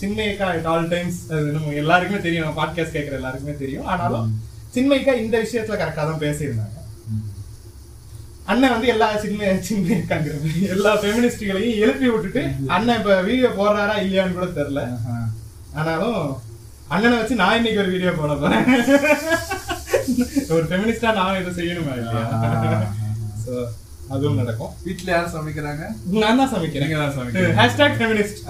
[0.00, 2.56] சின்மயிக்கா அட் ஆல் டைம்ஸ் அது நம்ம எல்லாருக்குமே தெரியும்.
[2.60, 3.86] பாட்காஸ்ட் கேட்குற எல்லாருக்குமே தெரியும்.
[3.86, 4.30] ஆனாலும்
[4.76, 6.78] சின்மயிக்கா இந்த விஷயத்துல கரெக்டா தான் பேசியிருந்தாங்க.
[8.52, 9.98] அண்ணன் வந்து எல்லா சின்ன சின்ன
[10.74, 12.42] எல்லா ஃபெமினிஸ்டுகளையும் எழுப்பி விட்டுட்டு
[12.76, 14.82] அண்ணன் இப்ப வீடியோ போடுறாரா இல்லையான்னு கூட தெரியல.
[15.78, 16.18] ஆனாலும்
[16.94, 18.66] அண்ணனை வச்சு நான் இன்னைக்கு ஒரு வீடியோ போட போறேன்.
[20.56, 22.24] ஒரு ஃபெமினிஸ்டா நான் இதை செய்யணுமா இல்லையா?
[23.44, 23.54] சோ
[24.14, 24.72] அதுவும் நடக்கும்.
[24.86, 25.82] வீட்ல யார் சமைக்கிறாங்க?
[26.22, 26.88] நான் தான் சமைக்கிறேன்.
[26.88, 27.56] நீங்க தான் சமைக்கிறீங்க.
[27.60, 28.40] ஹேஷ்டாக் ஃபெமினிஸ்ட்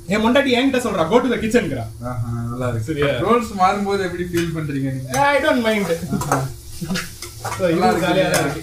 [0.09, 2.88] என் முண்டாட்டி என்கிட்ட சொல்றா கோ டு த கிச்சன்ங்கிறா ஆஹா, நல்லா இருக்கு.
[2.88, 3.09] சரியா?
[3.25, 5.11] ரோல்ஸ் மாறும்போது எப்படி ஃபீல் பண்றீங்க நீங்க?
[5.27, 5.92] ஐ டோன்ட் மைண்ட்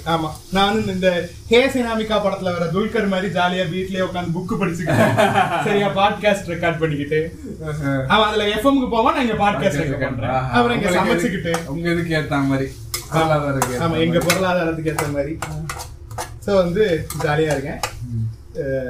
[0.08, 0.30] ஆமா.
[0.54, 1.10] நான் வந்து இந்த
[1.50, 5.08] ஹே சினாமிகா படத்துல வர துல்கர் மாதிரி ஜாலியா வீட்லயே உட்காந்து புக் படிச்சுக்கிட்டு
[5.66, 7.20] சரியா பாட்காஸ்ட் ரெக்கார்ட் பண்ணிக்கிட்டு.
[8.10, 10.36] அவன் அதுல எஃப்எம்க்கு போவான் நான் இங்க பாட்காஸ்ட் ரெக்கார்ட் பண்றேன்.
[10.54, 11.54] அப்புறம் இங்க சமைச்சுக்கிட்டு.
[11.68, 12.68] உங்க இதுக்கு ஏத்த மாதிரி.
[13.12, 14.20] பொருளாதாரத்துக்கு ஆமா எங்க.
[14.28, 15.34] பொருளாதாரத்துக்கு ஏத்த மாதிரி.
[16.46, 16.84] சோ வந்து
[17.24, 17.82] ஜாலியா இருக்கேன்.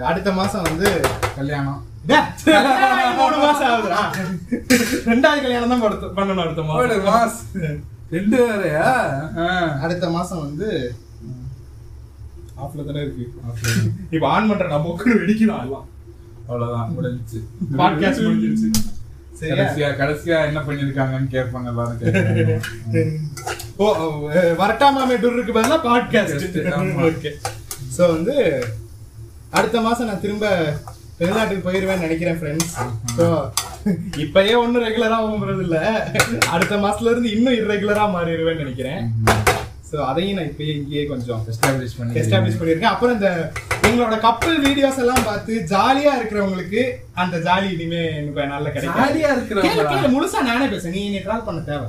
[0.04, 1.02] அடுத்த மாசம் வந்து
[1.36, 1.86] கல்யாணம்.
[3.18, 4.16] மூணு மாசம் ஆகுதுடா.
[5.10, 7.46] ரெண்டாவது கல்யாணம் தான் படுத்து- பண்ணணும் அடுத்த மாசம்.
[8.12, 9.12] ரெண்டு வேறையா.
[9.82, 10.96] அடுத்த மாசம் வந்து
[12.58, 13.34] ஆஃப்ல தானே இருக்கு.
[14.10, 15.88] இப்ப ஆன் பண்ற நம்ம உட்காந்து வெடிக்கலாம் எல்லாம்.
[16.48, 17.44] அவ்வளவுதான் முடிஞ்சுச்சு
[17.78, 18.72] பாட்காஸ்ட் முடிஞ்சிருச்சு.
[19.40, 22.62] கடைசியா கடைசியா என்ன பண்ணிருக்காங்கன்னு கேட்பாங்க எல்லாரும்.
[23.76, 23.96] ஓ
[24.34, 26.70] வரட்டாமாமே டூருக்கு பதிலா பாட்காஸ்ட்.
[27.00, 27.32] ஓகே
[27.98, 28.66] சோ வந்து
[29.58, 30.46] அடுத்த மாசம் நான் திரும்ப
[31.20, 32.74] வெளிநாட்டுக்கு போயிருவேன்னு நினைக்கிறேன் ஃப்ரெண்ட்ஸ்
[33.18, 33.26] ஸோ
[34.24, 35.78] இப்பயே ஒன்றும் ரெகுலரா போகிறது இல்ல
[36.56, 39.02] அடுத்த மாசத்துல இருந்து இன்னும் இர்ரெகுலரா மாறிடுவேன்னு நினைக்கிறேன்.
[39.90, 42.94] ஸோ அதையும் நான் இப்பயே இங்கேயே கொஞ்சம் Establish பண்ணி எஸ்டாப்ளிஷ் பண்ணியிருக்கேன்.
[42.94, 43.30] அப்புறம் இந்த
[43.88, 46.82] எங்களோட கப்பல் வீடியோஸ் எல்லாம் பார்த்து ஜாலியா இருக்கிறவங்களுக்கு
[47.22, 49.02] அந்த ஜாலி இனிமே எனக்கு நல்ல கிடைக்கும்.
[49.02, 49.32] ஜாலியா
[49.94, 50.98] கேளு, முழுசா நானே பேசுறேன்.
[51.16, 51.88] நீ ட்ரால் பண்ண தேவை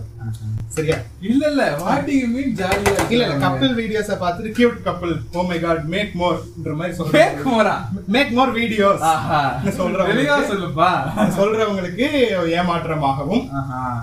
[0.67, 0.97] சரியா?
[1.21, 5.43] இல்ல இல்ல வாட் டு யூ மீன் ஜாலியா இல்ல இல்ல கப்பல் வீடியோஸ பார்த்துட்டு cute couple oh
[5.43, 7.75] my god make மோர்ன்ற மாதிரி சொல்றேன் more-ஆ?
[8.07, 9.41] மேக் மோர் வீடியோஸ் ஆஹா.
[9.71, 10.91] சொல்றவங்களுக்கு- தெளிவா சொல்லுப்பா.
[11.31, 12.07] சொல்றவங்களுக்கு
[12.51, 13.45] ஏமாற்றமாகவும்.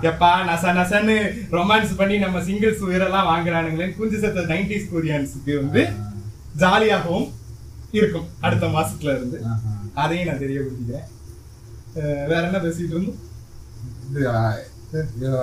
[0.02, 1.16] எப்பா நச நசன்னு
[1.50, 5.84] ரொமான்ஸ் பண்ணி நம்ம சிங்கிள்ஸ் உயிரெல்லாம் வாங்குறானுங்களே குஞ்சு சத்த நைன்டிஸ் கொரியன்ஸுக்கு வந்து
[6.58, 7.28] ஜாலியாகவும்
[7.90, 9.40] இருக்கும் அடுத்த மாசத்துல இருந்து.
[9.94, 11.06] அதையும் நான் தெரியப்படுத்திக்கிறேன்.
[12.26, 13.18] வேற என்ன பேசிட்டு இருந்தோம்?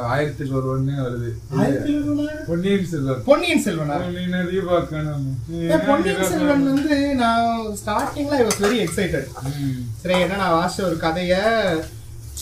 [0.10, 1.29] ஆயிரத்தில் ஒருவன்னு வருது.
[1.55, 2.36] ஒருவனா?
[2.47, 3.19] பொன்னியின் செல்வன்.
[3.25, 3.97] பொன்னியின் செல்வனா?
[4.34, 5.25] நதி பார்க்கணும்.
[5.88, 7.49] பொன்னியின் செல்வன் வந்து நான்
[7.81, 9.27] ஸ்டார்டிங்ல ஐ வாஸ் வெரி எக்ஸைட்டட்.
[10.01, 11.36] சரி என்ன நான் வாசிச்ச ஒரு கதைய.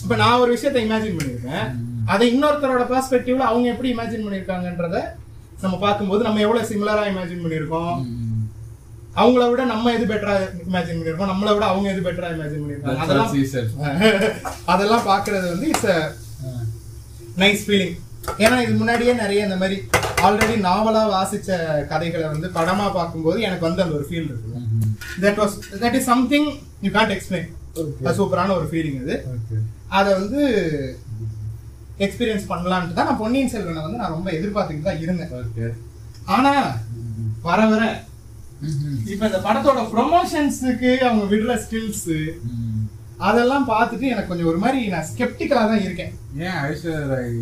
[0.01, 1.67] இப்ப நான் ஒரு விஷயத்தை இமேஜின் பண்ணிருக்கேன்
[2.07, 4.97] அதை இன்னொருத்தரோட பெர்ஸ்பெக்டிவ்ல அவங்க எப்படி இமேஜின் பண்ணிருக்காங்கன்றத
[5.61, 8.29] நம்ம பார்க்கும்போது நம்ம எவ்வளவு சிமிலரா இமேஜின் பண்ணிருக்கோம் ம்.
[9.15, 10.33] அவங்கள விட நம்ம எது பெட்டரா
[10.65, 13.31] இமேஜின் பண்ணிருக்கோம் நம்மளை விட அவங்க எது பெட்டரா இமேஜின் பண்ணிருக்காங்க That's அதெல்லாம்.
[14.73, 15.91] அதெல்லாம் பாக்குறது வந்து இட்ஸ்
[17.41, 17.95] நைஸ் ஃபீலிங்
[18.43, 19.77] ஏன்னா இது முன்னாடியே நிறைய இந்த மாதிரி
[20.25, 21.49] ஆல்ரெடி நாவலா வாசிச்ச
[21.91, 24.61] கதைகளை வந்து படமா பார்க்கும்போது எனக்கு வந்து அந்த ஒரு ஃபீல் இருக்கு
[25.23, 26.47] that was that is something
[26.85, 27.49] you can't explain
[28.19, 29.15] சூப்பரான ஒரு ஃபீலிங் இது.
[29.97, 30.41] அதை வந்து
[32.05, 35.33] எக்ஸ்பீரியன்ஸ் பண்ணலான்ட்டு தான் நான் பொன்னியின் செல்வனை வந்து நான் ரொம்ப எதிர்பார்த்துக்கிட்டு தான் இருந்தேன்.
[35.41, 35.69] Okay.
[36.35, 36.53] ஆனா
[37.47, 37.83] வர வர.
[39.13, 42.07] இப்ப இந்த படத்தோட ப்ரொமோஷன்ஸுக்கு அவங்க விடுற ஸ்கில்ஸ்.
[43.19, 46.11] அதெல்லாம் பார்த்துட்டு எனக்கு கொஞ்சம் ஒரு மாதிரி நான் ஸ்கெப்டிக்கலா தான் இருக்கேன்.
[46.45, 47.37] ஏன் ஐஸ்வர்யா ராய்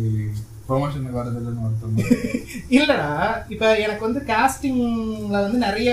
[0.68, 2.02] ப்ரொமோஷனுக்கு வரதில்லைன்னு ஒருத்தவங்க
[2.78, 3.08] இல்லடா
[3.54, 5.90] இப்ப எனக்கு வந்து காஸ்டிங்ல வந்து நிறைய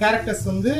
[0.00, 0.72] கேரக்டர்ஸ் வந்து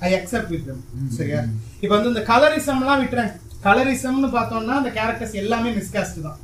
[0.00, 0.70] ஐ அக்செப்ட் வித்.
[1.18, 1.40] சரியா?
[1.84, 3.32] இப்ப வந்து இந்த கலரிசம்லாம் விட்டுறேன்.
[3.66, 6.38] கலரிசம்னு பார்த்தோம்னா அந்த கேரக்டர்ஸ் எல்லாமே மிஸ்காஸ்ட் தான்.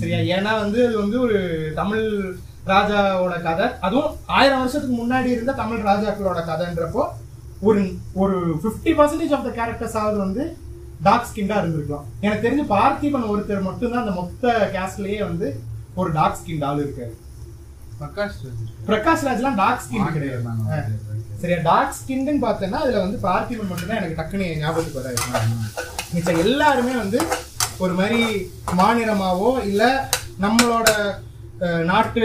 [0.00, 0.20] சரியா?
[0.36, 1.38] ஏன்னா வந்து அது வந்து ஒரு
[1.74, 2.06] தமிழ்
[2.66, 3.66] ராஜாவோட கதை.
[3.86, 7.04] அதுவும் ஆயிரம் வருஷத்துக்கு முன்னாடி இருந்த தமிழ் ராஜாக்களோட கதைன்றப்போ
[7.62, 7.82] ஒரு
[8.22, 10.42] ஒரு fifty percentage of the characters ஆவது வந்து
[11.06, 12.06] டார்க் ஸ்கின்டா இருந்திருக்கலாம்.
[12.24, 15.48] எனக்கு தெரிஞ்சு பார்த்திபன் ஒருத்தர் மட்டும்தான் அந்த மொத்த கேஸ்ட்லயே வந்து
[16.00, 17.14] ஒரு டார்க் ஸ்கின் ஆள் இருக்காரு.
[18.00, 18.38] பிரகாஷ்.
[18.88, 20.44] பிரகாஷ் ராஜ்லாம் டார்க் ஸ்கின் கிடையாது.
[21.42, 25.18] சரியா டார்க் ஸ்கின்னு பார்த்தேன்னா அதுல வந்து பார்த்திபன் மட்டும்தான் எனக்கு டக்குனு ஞாபகத்துக்கு வராது
[26.14, 27.20] மிச்சம் எல்லாருமே வந்து
[27.84, 28.20] ஒரு மாதிரி
[28.80, 29.82] மாநிலமாவோ இல்ல
[30.44, 30.88] நம்மளோட
[31.90, 32.22] நாட்டு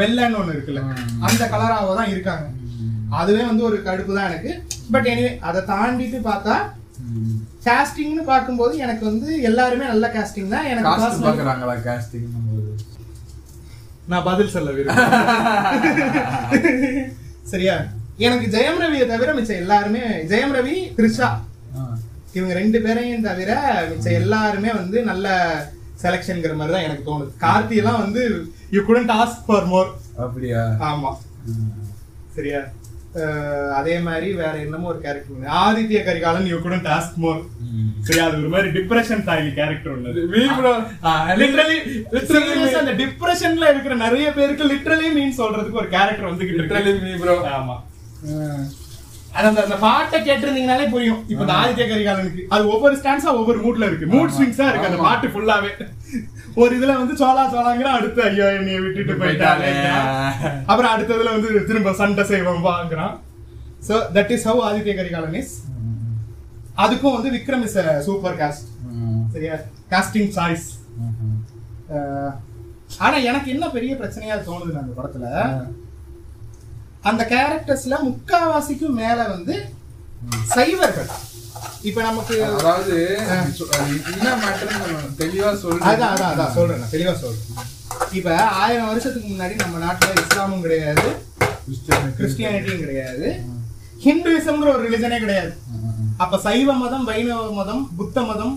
[0.00, 0.82] வெள்ளைன்னு ஒண்ணு இருக்குல்ல
[1.26, 2.46] அந்த கலராவோ தான் இருக்காங்க.
[3.20, 4.52] அதுவே வந்து ஒரு கடுப்பு தான் எனக்கு.
[4.92, 6.56] பட் எனிவே அதை தாண்டிட்டு பார்த்தா.
[7.62, 10.66] காஸ்டிங்னு பார்க்கும்போது எனக்கு வந்து எல்லாருமே நல்ல காஸ்டிங் தான்.
[10.66, 11.24] எனக்கு காஸ்ட்
[11.86, 12.70] casting போது?
[14.08, 15.10] நான் பதில் சொல்ல விரும்புறேன்.
[17.52, 17.74] சரியா?
[18.18, 21.28] எனக்கு ஜெயம் ரவியை தவிர மிச்சம் எல்லாருமே ஜெயம் ரவி த்ரிஷா.
[21.76, 21.82] ஆ.
[22.34, 23.50] இவங்க ரெண்டு பேரையும் தவிர
[23.90, 25.28] மிச்சம் எல்லாருமே வந்து நல்ல
[26.02, 27.30] செலெக்ஷன்ங்கிற மாதிரி தான் எனக்கு தோணுது.
[27.40, 28.22] கார்த்தி எல்லாம் வந்து
[28.70, 30.62] you couldn't ask for more அப்படியா?
[30.90, 31.10] ஆமா.
[32.36, 32.60] சரியா?
[33.76, 37.40] அதே மாதிரி வேற என்னமோ ஒரு character Aditya Karikalan you couldn't ask more
[37.70, 37.88] ம்.
[38.02, 39.96] சரியா அது ஒரு மாதிரி depression style character.
[41.40, 41.78] Literally
[42.12, 42.68] Literally me.
[42.74, 47.08] அந்த டிப்ரெஷன்ல இருக்கிற நிறைய பேருக்கு லிட்டரலி மீன் சொல்றதுக்கு ஒரு கேரக்டர் Literally இருக்கு.
[47.08, 47.36] Me bro.
[47.54, 47.76] ஆமா.
[49.40, 51.20] அந்த அந்த பாட்டை கேட்டிருந்தீங்கனாலே புரியும்.
[51.28, 52.42] இப்ப இந்த ஆதித்ய கரிகாலனுக்கு.
[52.48, 54.06] அது ஒவ்வொரு ஸ்டான்ஸா ஒவ்வொரு மூட்ல இருக்கு.
[54.14, 54.98] மூட் ஸ்விங்ஸா இருக்கு அந்த.
[55.02, 55.70] பாட்டு ஃபுல்லாவே
[56.62, 59.70] ஒரு இதுல வந்து சோலா சோலாங்கிற அடுத்து ஐயோ என்னைய விட்டுட்டு போயிட்டாலே.
[60.70, 63.14] அப்புறம் அடுத்ததுல வந்து திரும்ப சண்டை செய்வோம் வாங்குறான்.
[63.88, 65.54] So that is how Aditya Karikalan is
[66.84, 67.78] அதுக்கும் வந்து விக்ரம் இஸ்
[68.08, 68.68] சூப்பர் காஸ்ட்.
[69.34, 69.56] சரியா?
[69.92, 70.68] Casting choice.
[73.04, 75.26] ஆனா எனக்கு என்ன பெரிய பிரச்சனையா தோணுது அந்த படத்துல
[77.10, 79.54] அந்த கேரக்டர்ஸ்ல முக்காவாசிக்கும் மேல வந்து
[80.54, 81.10] சைவர்கள்.
[81.82, 82.94] இப்ப நமக்கு அதாவது
[84.10, 84.88] என்ன மேட்டர்னு
[85.20, 87.68] தெளிவா சொல்றேன் அதான் அதான் அதான் சொல்றேன் நான் தெளிவா சொல்றேன்.
[88.18, 88.28] இப்ப
[88.60, 91.08] ஆயிரம் வருஷத்துக்கு முன்னாடி நம்ம நாட்டுல இஸ்லாமும் கிடையாது
[92.18, 93.28] கிறிஸ்டியானிட்டியும் கிடையாது
[94.04, 95.52] ஹிந்துவிசம்ங்கிற ஒரு ரிலிஜனே கிடையாது.
[96.18, 98.54] அப்ப சைவ மதம் வைணவ மதம் புத்த மதம்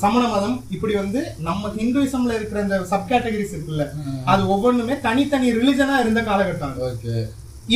[0.00, 3.84] சமண மதம் இப்படி வந்து நம்ம ஹிந்துவிசம்ல இருக்கிற இந்த சப் கேட்டகரிஸ் இருக்குல்ல
[4.24, 6.76] அது ஒவ்வொன்றுமே தனித்தனி ரிலிஜனா இருந்த காலகட்டம்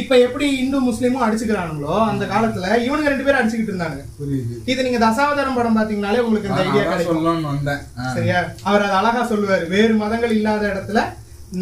[0.01, 4.55] இப்ப எப்படி இந்து முஸ்லீமும் அடிச்சுக்கிறானுங்களோ அந்த காலத்துல இவனுங்க ரெண்டு பேரும் அடிச்சுக்கிட்டு இருந்தாங்க புரியுது.
[4.72, 7.49] இது நீங்க தசாவதாரம் படம் பாத்தீங்கனாலே உங்களுக்கு இந்த ஐடியா கிடைக்கும்.
[7.51, 7.82] வந்தேன்.
[8.14, 8.38] சரியா?
[8.68, 9.66] அவர் அது அழகா சொல்லுவாரு.
[9.74, 11.03] வேறு மதங்கள் இல்லாத இடத்துல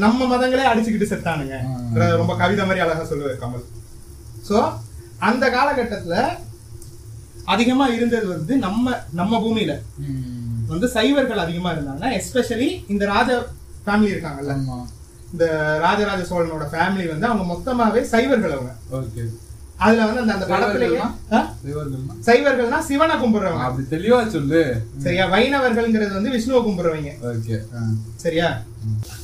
[0.05, 1.57] நம்ம மதங்களே அடிச்சுக்கிட்டு செத்தானுங்க.
[2.21, 3.67] ரொம்ப கவிதை மாதிரி அழகா சொல்லுவாரு கமல்.
[4.49, 4.57] சோ
[5.31, 6.17] அந்த காலகட்டத்துல
[7.55, 9.73] அதிகமா இருந்தது வந்து நம்ம நம்ம பூமியில.
[10.73, 13.31] வந்து சைவர்கள் அதிகமா இருந்தாங்க எஸ்பெஷலி இந்த ராஜ
[13.85, 14.55] ஃபேமிலி இருக்காங்கல்ல.
[15.35, 15.45] இந்த
[15.85, 18.73] ராஜராஜ சோழனோட ஃபேமிலி வந்து அவங்க மொத்தமாவே சைவர்கள் அவங்க.
[19.85, 20.97] அதுல வந்து அந்த அந்த படத்துலயே
[22.27, 22.79] சைவர்கள்னா?
[22.89, 23.67] சிவனை கும்பிடுறவங்க.
[23.67, 24.61] அப்படி தெளிவா சொல்லு.
[25.05, 25.25] சரியா?
[25.35, 27.13] வைணவர்கள்ங்கிறது வந்து விஷ்ணுவை கும்பிடுறவங்க.
[28.25, 28.49] சரியா?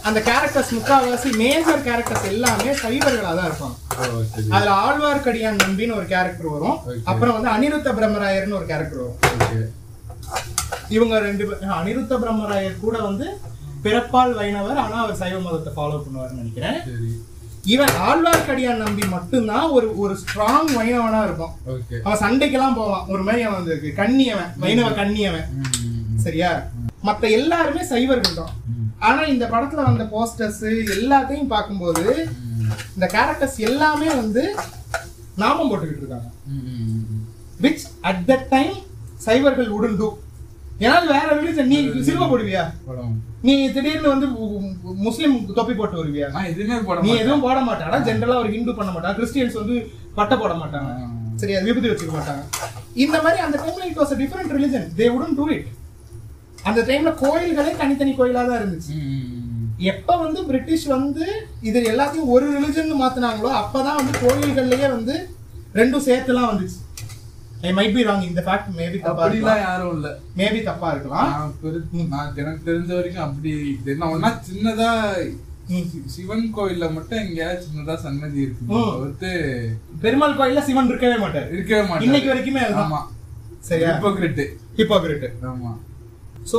[0.08, 3.76] அந்த கேரக்டர்ஸ் முக்காவாசி மேஜர் கேரக்டர்ஸ் எல்லாமே சைவர்களா தான் இருப்பாங்க.
[4.54, 6.78] அதுல ஆழ்வார்க்கடியான் நம்பின்னு ஒரு கேரக்டர் வரும்.
[7.10, 9.20] அப்புறம் வந்து அனிருத்த பிரம்மராயர்னு ஒரு கேரக்டர் வரும்.
[10.96, 11.44] இவங்க ரெண்டு
[11.80, 13.26] அனிருத்த பிரம்மராயர் கூட வந்து
[13.86, 16.78] பிறப்பால் வைணவர் ஆனா அவர் சைவ மதத்தை ஃபாலோ பண்ணுவார்னு நினைக்கிறேன்.
[17.74, 21.54] இவன் ஆழ்வார்க்கடியான் நம்பி மட்டும்தான் ஒரு ஒரு ஸ்ட்ராங் வைணவனா இருக்கும்
[22.04, 23.06] அவன் சண்டைக்கெல்லாம் போவான்.
[23.12, 25.48] ஒரு மாதிரி அவன் வந்து கண்ணியவன் வைணவ கண்ணியவன்.
[26.24, 26.50] சரியா?
[27.06, 28.52] மத்த எல்லாருமே சைவர்கள் தான்.
[29.06, 30.62] ஆனா இந்த படத்துல வந்த போஸ்டர்ஸ்
[30.96, 32.04] எல்லாத்தையும் பார்க்கும்போது
[32.94, 34.44] இந்த கேரக்டர்ஸ் எல்லாமே வந்து
[35.42, 36.28] நாமம் போட்டுக்கிட்டு இருக்காங்க.
[37.64, 38.76] விச் அட் தட் டைம்
[39.26, 40.08] சைவர்கள் உடன் டூ
[40.84, 42.62] ஏன்னா அது வேற ரிலீஜன் நீ சிலுவ போடுவியா?
[43.46, 44.26] நீ திடீர்னு வந்து
[45.06, 46.26] முஸ்லிம் தொப்பி போட்டு வருவியா?
[46.50, 47.22] எதுவுமே போட நீ மாட்டேன்.
[47.24, 49.76] எதுவும் போட மாட்டாடா ஜென்ரலா ஒரு ஹிந்து பண்ண மாட்டாங்க கிறிஸ்டியன்ஸ் வந்து
[50.18, 50.90] பட்டை போட மாட்டாங்க.
[51.40, 52.42] சரி அது விபூதி வச்சுக்க மாட்டாங்க.
[53.04, 55.68] இந்த மாதிரி அந்த டைம்ல it was a different religion they wouldn't do it
[56.68, 58.94] அந்த டைம்ல கோயில்களே தனித்தனி கோயிலா தான் இருந்துச்சு.
[59.92, 61.24] எப்ப வந்து பிரிட்டிஷ் வந்து
[61.68, 65.14] இது எல்லாத்தையும் ஒரு ரிலிஜன் மாத்துனாங்களோ அப்பதான் வந்து கோயில்கள்லயே வந்து
[65.80, 66.78] ரெண்டும் சேர்த்துலாம் வந்துச்சு.
[67.66, 69.60] ஐ மைட் பி ராங் இந்த ஃபேக்ட் மேபி தப்பா இருக்கலாம்.
[69.62, 70.08] யாரும் இல்ல.
[70.36, 71.30] மேபி தப்பா இருக்கலாம்.
[72.10, 73.52] நான் எனக்கு தெரிஞ்ச வரைக்கும் அப்படி
[73.86, 74.90] என்ன ஒன்னா சின்னதா
[75.86, 78.66] சி- சிவன் கோயில்ல மட்டும் எங்கேயாவது சின்னதா சன்னதி இருக்கு.
[78.90, 79.30] தவிர்த்து
[80.00, 81.48] பெருமாள் கோயில்ல சிவன் இருக்கவே மாட்டார்.
[81.50, 82.62] இருக்கவே மாட்டேன் இன்னைக்கு வரைக்குமே.
[82.82, 83.00] ஆமா.
[83.60, 83.88] சரியா?
[83.90, 84.42] ஹிப்போக்ரிட்
[84.76, 85.72] ஹிப்போகிரிட் ஆமா.
[86.52, 86.58] ஸோ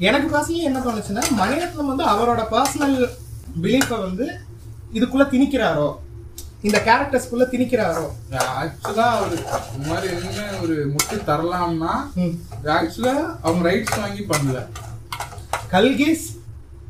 [0.00, 2.96] எனக்கு பர்சனலி என்ன தோணுச்சுன்னா மணிரத்னம் வந்து அவரோட பர்சனல்
[3.62, 4.26] பிலீஃபை வந்து
[4.92, 5.88] இதுக்குள்ள திணிக்கிறாரோ?
[6.68, 8.06] இந்த கேரக்டர்ஸ்குள்ள திணிக்கிறாரோ?
[8.62, 9.36] ஆக்சுவலா ஒரு
[9.74, 11.92] இந்த மாதிரி என்ன ஒரு முட்டு தரலாம்னா.
[12.76, 13.14] ஆக்சுவலா
[13.46, 14.58] அவங்க ரைட்ஸ் வாங்கி பண்ணல.
[15.74, 16.26] Kalki's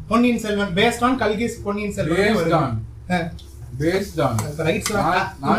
[0.08, 2.82] Ponniyin Selvan based on Kalki's Ponniyin Selvan.
[3.82, 4.36] Based on
[4.70, 4.92] rights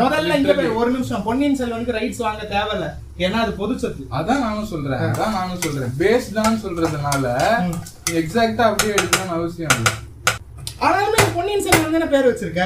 [0.02, 1.26] முதல்ல இங்க ஒரு நிமிஷம்.
[1.30, 2.88] பொன்னியின் செல்வனுக்கு ரைட்ஸ் வாங்க தேவையில்ல.
[3.24, 4.06] ஏன்னா அது பொது சொத்து.
[4.18, 5.02] அதான் நானும் சொல்றேன்.
[5.08, 5.92] அதான் நானும் சொல்றேன்.
[6.02, 7.26] பேஸ்டான்னு சொல்றதுனால
[8.20, 9.90] எக்ஸாக்ட்டா அப்படியே எடுக்கணும்னு அவசியம் இல்ல.
[10.86, 12.64] ஆனாலுமே பொன்னியின் செல்வன் தானே பேர் வச்சிருக்க?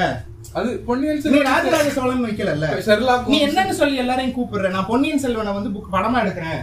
[0.53, 2.51] அது பொன்னியின் செல்வன் ராஜராஜ சோழன் வைக்கல
[2.85, 3.37] ஷெர்லாக் நீ.
[3.47, 6.61] என்னன்னு சொல்லி எல்லாரையும் கூப்பிடுற நான் பொன்னியின் செல்வனை வந்து புக் படமா எடுக்கிறேன்.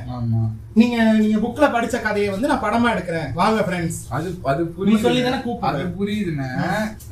[0.74, 3.28] நீங்க நீங்க புக்ல படிச்ச கதையை வந்து நான் படமா எடுக்கிறேன்.
[3.34, 5.02] வாங்க ஃப்ரெண்ட்ஸ் அது அது புரியுது.
[5.02, 5.70] சொல்லி தானே கூப்பிடுற.
[5.70, 6.48] அது புரியுதுண்ணே.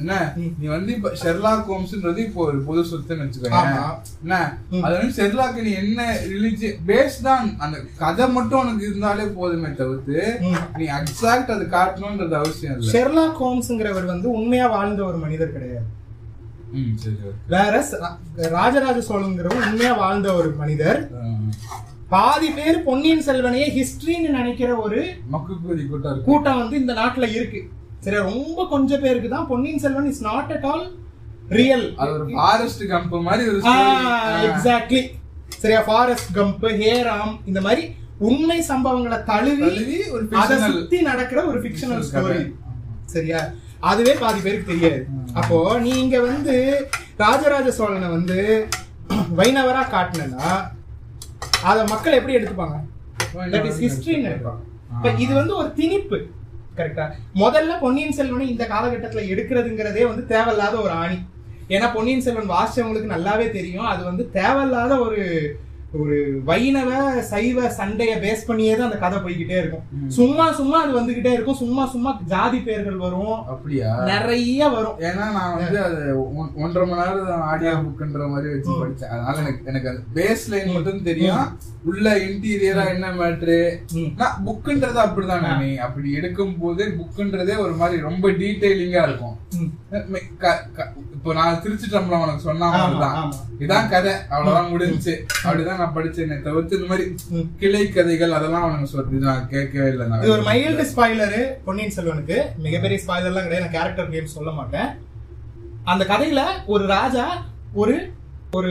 [0.00, 0.16] என்ன.
[0.58, 3.84] நீ வந்து இப்ப ஷெர்லாக் ஹோம்ஸ்ன்றது இப்போ ஒரு பொது சொத்துன்னு வச்சுக்கோங்க.
[4.24, 4.40] என்ன.
[4.84, 6.00] அது வந்து ஷெர்லாக் நீ என்ன
[6.32, 7.56] ரிலிஜி பேஸ் தான்.
[7.58, 10.18] அந்த கதை மட்டும் உனக்கு இருந்தாலே போதுமே தவிர்த்து.
[10.78, 12.92] நீ எக்ஸாக்ட் அது காட்டணும்ன்றது அவசியம் இல்ல.
[12.96, 15.88] ஷெர்லாக் ஹோம்ஸ்ங்கிறவர் வந்து உண்மையா வாழ்ந்த ஒரு மனிதர் கிடையாது.
[17.52, 17.74] வேற
[18.56, 21.00] ராஜராஜ சோழங்கிறவர் உண்மையா வாழ்ந்த ஒரு மனிதர்.
[22.14, 25.00] பாதி பேர் பொன்னியின் செல்வனையே ஹிஸ்டரின்னு நினைக்கிற ஒரு
[25.34, 27.60] மக்கு கூதி கூட்டம் கூட்டம் வந்து இந்த நாட்டுல இருக்கு.
[28.04, 30.84] சரி ரொம்ப கொஞ்சம் பேருக்கு தான் Ponniyin Selvan is not at all
[31.58, 33.60] real அது ஒரு ஃபாரஸ்ட் கம்ப் மாதிரி ஒரு.
[34.48, 35.02] எக்ஸாக்ட்லி
[35.62, 37.84] சரியா ஃபாரஸ்ட் கம்ப் ஹேராம் இந்த மாதிரி
[38.28, 39.70] உண்மை சம்பவங்களை தழுவி
[40.14, 42.42] ஒரு அதை சுத்தி நடக்கிற ஒரு ஃபிக்ஷனல் ஸ்டோரி.
[43.14, 43.40] சரியா?
[43.90, 45.00] அதுவே பாதி பேருக்கு தெரியாது.
[45.40, 45.56] அப்போ
[45.86, 46.54] நீங்க வந்து
[47.22, 48.38] ராஜராஜ சோழனை வந்து
[49.38, 50.52] வைணவரா காட்டினா
[51.70, 52.76] அத மக்கள் எப்படி எடுத்துப்பாங்க?
[53.54, 54.62] தட் இஸ் ஹிஸ்டரின்னு எடுப்பாங்க.
[54.94, 56.18] இப்ப இது வந்து ஒரு திணிப்பு.
[56.78, 57.04] கரெக்டா
[57.42, 61.18] முதல்ல பொன்னியின் செல்வனை இந்த காலகட்டத்துல எடுக்கிறதுங்கிறதே வந்து தேவையில்லாத ஒரு ஆணி.
[61.74, 63.90] ஏன்னா பொன்னியின் செல்வன் வாசிச்சவங்களுக்கு நல்லாவே தெரியும்.
[63.92, 65.20] அது வந்து தேவையில்லாத ஒரு
[66.00, 69.80] ஒரு வைணவ சைவ சண்டைய பேஸ் பண்ணியே தான் அந்த கதை போய்கிட்டே இருக்கும்.
[70.08, 71.54] சும்மா சும்மா அது வந்துகிட்டே இருக்கும்.
[71.54, 73.46] சும்மா சும்மா ஜாதி பெயர்கள் வரும்.
[73.46, 74.04] அப்படியா?
[74.04, 74.98] நிறைய வரும்.
[74.98, 79.08] ஏன்னா நான் வந்து அது ஒன்- ஒன்றரை மணி நேரம் ஆடியோ புக்ன்ற மாதிரி வச்சு படிச்சேன்.
[79.08, 81.58] அதனால எனக்கு எனக்கு அந்த பேஸ் லைன் மட்டும் தெரியும்.
[81.90, 83.56] உள்ள இன்டீரியரா என்ன மேட்ரு.
[84.46, 89.36] புக்குன்றது அப்படிதான் நீ அப்படி எடுக்கும் போது புக்குன்றதே ஒரு மாதிரி ரொம்ப டீடைலிங்கா இருக்கும்.
[91.16, 93.10] இப்போ நான் திருச்சிட்டம்பலம் உனக்கு சொன்ன ஆமா.
[93.64, 94.14] இதான் கதை.
[94.34, 95.14] அவ்வளவுதான் முடிஞ்சுச்சு.
[95.44, 97.06] அப்படிதான் நான் படிச்சேனே தவிர்த்து இந்த மாதிரி.
[97.60, 100.06] கிளை கதைகள் அதெல்லாம் அவனுக்கு சொல்லி நான் கேட்கவே இல்லை.
[100.08, 100.22] நான்.
[100.22, 102.38] இது ஒரு மைல்டு ஸ்பாய்லரு பொன்னியின் செல்வனுக்கு.
[102.66, 103.66] மிகப்பெரிய ஸ்பாய்லர்லாம் கிடையாது.
[103.66, 104.90] நான் கேரக்டர் கேம் சொல்ல மாட்டேன்.
[105.92, 106.42] அந்த கதையில
[106.74, 107.26] ஒரு ராஜா
[107.82, 107.94] ஒரு
[108.52, 108.70] ஒரு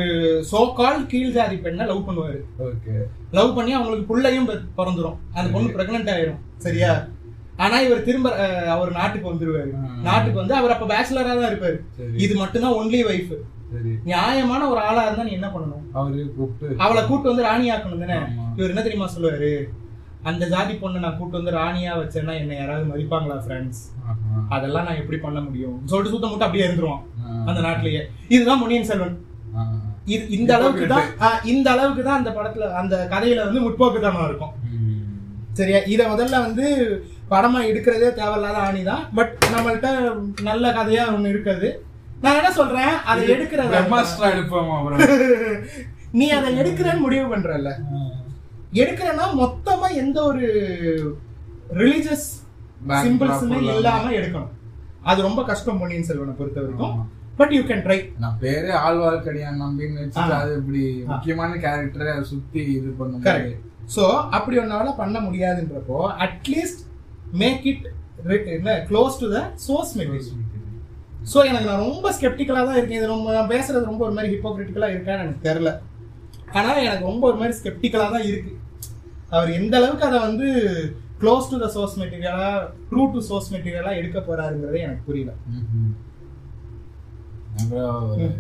[0.52, 2.40] சோ கால் கீழ் ஜாதி பெண்ணை லவ் பண்ணுவாரு.
[2.60, 5.18] ஓகே லவ் பண்ணி அவங்களுக்கு புள்ளையும் பிற- பிறந்துரும்.
[5.34, 6.38] அந்த பொண்ணு பிரெக்னென்ட் ஆயிரும்.
[6.58, 7.06] சரியா?
[7.58, 8.36] ஆனா இவர் திரும்ப
[8.70, 10.02] அவர் நாட்டுக்கு வந்துருவாரு.
[10.02, 11.80] நாட்டுக்கு வந்து அவர் அப்ப பேச்சுலரா தான் இருப்பாரு.
[12.18, 13.36] இது மட்டும்தான் ஒன்லி வைஃப்
[14.04, 15.94] நியாயமான ஒரு ஆளா இருந்தா நீ என்ன பண்ணணும்?
[15.94, 16.76] அவரு கூப்பிட்டு.
[16.78, 18.22] அவளை கூட்டு வந்து ராணி ஆக்கணும் தானே.
[18.56, 19.64] இவர் என்ன தெரியுமா சொல்லுவாரு?
[20.24, 24.10] அந்த ஜாதி பொண்ணை நான் கூட்டு வந்து ராணியா வச்சேன்னா என்ன யாராவது மதிப்பாங்களா ஃப்ரெண்ட்ஸ்.
[24.50, 25.88] அதெல்லாம் நான் எப்படி பண்ண முடியும்?
[25.88, 27.02] சொல்லிட்டு சுத்த மட்டும் அப்படியே இருந்துருவான்.
[27.46, 28.10] அந்த நாட்டிலேயே.
[28.28, 29.26] இதுதான் பொன்னியின் செல்வன்.
[30.38, 31.08] இந்த அளவுக்கு தான்
[31.44, 34.54] இந்த அளவுக்கு தான் அந்த படத்துல அந்த கதையில வந்து முற்போக்குத்தனம் இருக்கும்.
[35.58, 35.80] சரியா?
[35.94, 36.64] இத முதல்ல வந்து
[37.30, 41.82] படமா எடுக்கிறதே தேவையில்லாத ஆணிதான் பட் நம்மள்ட்ட நல்ல கதையா ஒண்ணு இருக்குது.
[42.24, 42.96] நான் என்ன சொல்றேன்?
[43.06, 43.62] அதை எடுக்கிற
[46.14, 47.70] நீ அதை எடுக்கிறேன்னு முடிவு பண்றல்ல.
[48.74, 50.48] எடுக்கிறேன்னா மொத்தமா எந்த ஒரு
[51.82, 52.44] ரிலீஜியஸ்
[53.06, 54.12] சிம்பிள்ஸுமே இல்லாம.
[54.20, 54.52] எடுக்கணும்.
[55.06, 57.10] அது ரொம்ப கஷ்டம் பொன்னியின் செல்வனை பொறுத்த வரைக்கும்.
[57.40, 60.36] பட் யூ கேன் ட்ரை நான் பேரே ஆழ்வார்க்கடியான் நம்பின்னு வச்சுட்டு.
[60.42, 60.84] அது இப்படி.
[61.12, 63.58] முக்கியமான கேரக்டரை அதை சுத்தி இது பண்ணும் கரெக்ட்
[63.96, 64.04] சோ
[64.38, 66.82] அப்படி ஒன்னால பண்ண முடியாதுன்றப்போ அட்லீஸ்ட்
[67.42, 67.86] மேக் இட்
[68.58, 70.50] என்ன close to the source material
[71.32, 73.00] so எனக்கு நான் ரொம்ப ஸ்கெப்டிக்கலாக தான் இருக்கேன்.
[73.00, 75.72] இது ரொம்ப நான் பேசுறது ரொம்ப ஒரு மாதிரி ஹிப்போக்ரிட்டிக்கலாக இருக்கான்னு எனக்கு தெரில
[76.60, 78.54] ஆனால் எனக்கு ரொம்ப ஒரு மாதிரி ஸ்கெப்டிக்கலாக தான் இருக்கு.
[79.36, 80.48] அவர் எந்த அளவுக்கு அதை வந்து
[81.22, 82.50] க்ளோஸ் டு த சோர்ஸ் மெட்டீரியலா
[82.90, 85.34] ட்ரூ டு சோர்ஸ் மெட்டீரியலா எடுக்க போறாருங்கிறது எனக்கு புரியல.
[87.62, 88.38] அப்புறம்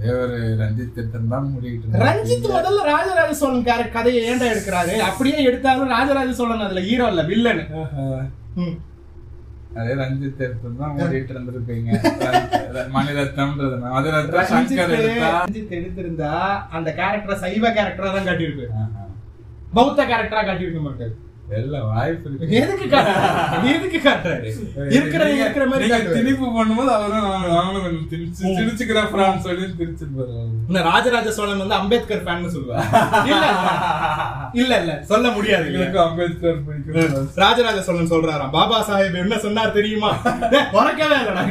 [0.00, 0.96] தேவர் ரஞ்சித்
[1.32, 2.00] தான் இருந்தாரு.
[2.06, 4.94] ரஞ்சித் முதல்ல ராஜராஜ சோழன் கேரக்டர் கதையை எடுக்கிறாரு?
[5.08, 7.62] அப்படியே எடுத்தாலும் ராஜராஜ சோழன் அதுல ஹீரோ இல்ல வில்லன்.
[9.80, 11.90] அதே ரஞ்சித் எடுத்து தான் மூடிட்டு இருந்திருப்பீங்க.
[12.96, 15.30] மணிரத்னம்ன்றது மதுரத்னம் சங்கர் எடுத்தா?
[15.38, 16.32] ரஞ்சித் எடுத்திருந்தா
[16.76, 19.02] அந்த கேரக்டரை சைவ கேரக்டரா தான் காட்டியிருக்கு ஆஹா.
[19.76, 21.14] பௌத்த கேரக்டரா காட்டியிருக்க மாட்டாரு.
[21.56, 22.28] எல்லா வாய்ப்பு
[22.58, 22.86] எதுக்கு
[23.70, 24.50] எதுக்கு காட்டுறாரு
[24.94, 25.88] இருக்கிற இருக்கிற மாதிரி.
[26.14, 27.26] திணிப்பு பண்ணும்போது அவரும்
[27.56, 30.32] அவனும் கொஞ்சம் திணிச்சு திணிச்சுக்கிற பிரான் சொல்லி திணிச்சிருப்பாரு
[30.68, 32.88] இந்த ராஜராஜ சோழன் வந்து அம்பேத்கர் ஃபேன் சொல்லுவார்
[34.54, 34.92] இல்ல இல்ல.
[35.04, 35.66] சொல்ல முடியாது?
[35.76, 38.52] எனக்கு அம்பேத்கர் பிடிக்கும் ராஜராஜ சோழன் சொல்றாராம்.
[38.52, 40.10] பாபா சாஹேப் என்ன சொன்னார் தெரியுமா?
[40.74, 41.44] பிறக்கவே இல்லடா.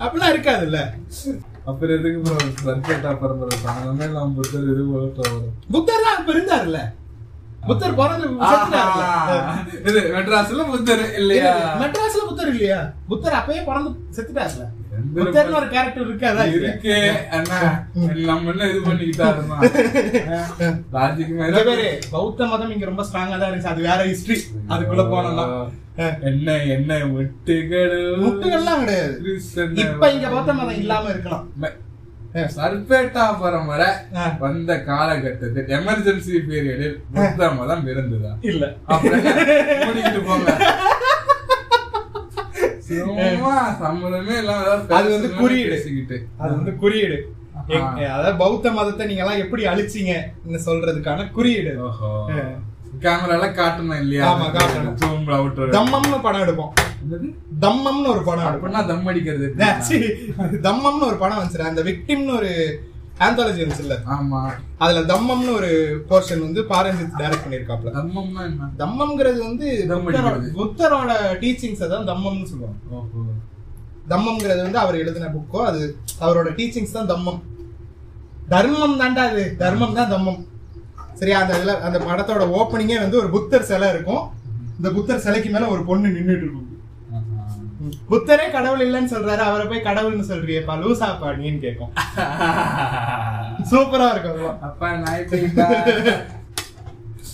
[0.00, 0.78] அப்படிலாம் இருக்காதுல்ல.
[1.66, 3.56] அப்புறம் எதுக்கு ப்ரோ சர்க்கேட்டா பரம்பரை
[4.10, 4.84] நம்ம புத்தர் இது
[5.72, 6.80] புத்தர் தான் அப்ப இருந்தாருல்ல.
[7.60, 8.26] புத்தர் பிறந்து.
[9.88, 11.50] இது மெட்ராஸ்ல புத்தர் இல்லையா?
[11.82, 12.78] மெட்ராஸ்ல புத்தர் இல்லையா?
[13.10, 14.64] புத்தர் அப்பயே பிறந்து செத்துட்டாருல
[15.16, 16.94] புத்தர்னு ஒரு கேரக்டர் இருக்காதா இருக்கு
[17.36, 17.58] அண்ணா.
[18.28, 18.80] நம்ம என்ன இது
[21.42, 23.72] நிறைய பேரு பௌத்த மதம் இங்க ரொம்ப ஸ்ட்ராங்கா தான் இருந்துச்சு.
[23.72, 24.36] அது வேற ஹிஸ்டரி
[24.72, 25.46] அதுக்குள்ள போனோம்னா.
[26.30, 29.14] என்ன என்ன முட்டுகளும் முட்டுகள்லாம் கிடையாது.
[29.84, 31.46] இப்ப இங்க பார்த்தா மதம் இல்லாம இருக்கலாம்.
[32.54, 34.24] சர்பேட்டா பரம்பரை ஆ.
[34.38, 38.32] வந்த காலகட்டத்தில் எமர்ஜென்சி பீரியடில் புத்த மதம் இருந்ததா?
[38.42, 38.64] இல்ல.
[39.82, 40.50] மூடிக்கிட்டு போங்க.
[42.88, 45.76] சும்மா சம்மதமே இல்லாம அது வந்து குறியீடு.
[46.38, 47.18] அது வந்து குறியீடு.
[48.08, 50.12] அதாவது பௌத்த மதத்தை நீங்க எல்லாம் எப்படி அழிச்சீங்க
[50.66, 51.72] சொல்றதுக்கான குறியீடு.
[53.00, 54.24] கேமரால காட்டணும் இல்லையா?
[54.30, 54.96] ஆமா, காட்டணும்.
[55.76, 56.72] தம்மம்னு படம் எடுப்போம்.
[57.60, 59.46] தம்மம்னு ஒரு படம் அப்படின்னா தம் அடிக்கிறது?
[60.68, 62.80] தம்மம்னு ஒரு படம் வந்துச்சு அந்த விக்டிம்னு ஒரு
[63.18, 63.96] ஆந்தாலஜி வந்துச்சுல்ல.
[64.06, 64.50] ஆமா.
[64.78, 65.70] அதுல தம்மம்னு ஒரு
[66.08, 67.90] போர்ஷன் வந்து பாரஞ்சித் டைரக்ட் பண்ணிருக்காப்ல.
[67.98, 68.68] தம்மம்னா என்ன?
[68.78, 69.66] தம்மம்ங்கிறது வந்து.
[70.54, 72.78] புத்தரோட டீச்சிங்ஸ் தான் தம்மம்னு சொல்லுவாங்க.
[74.08, 77.40] தம்மம்ங்கிறது வந்து அவர் எழுதின புக்கோ அது அவரோட டீச்சிங்ஸ் தான் தம்மம்.
[78.48, 79.54] தர்மம் தான்டா அது.
[79.58, 80.46] தர்மம் தான் தம்மம்.
[81.14, 81.40] சரியா?
[81.40, 84.30] அந்த இதுல அந்த படத்தோட ஓப்பனிங்கே வந்து ஒரு புத்தர் சிலை இருக்கும்.
[84.76, 86.69] இந்த புத்தர் சிலைக்கு மேல ஒரு பொண்ணு நின்னுட்டு இருக்கும்.
[88.10, 91.92] புத்தரே கடவுள் இல்லைன்னு சொல்றாரு அவரை போய் கடவுள்னு சொல்றியப்பா லூசாப்பா நீன்னு கேட்கும்
[93.70, 94.58] சூப்பரா இருக்கும்.
[94.68, 94.88] அப்பா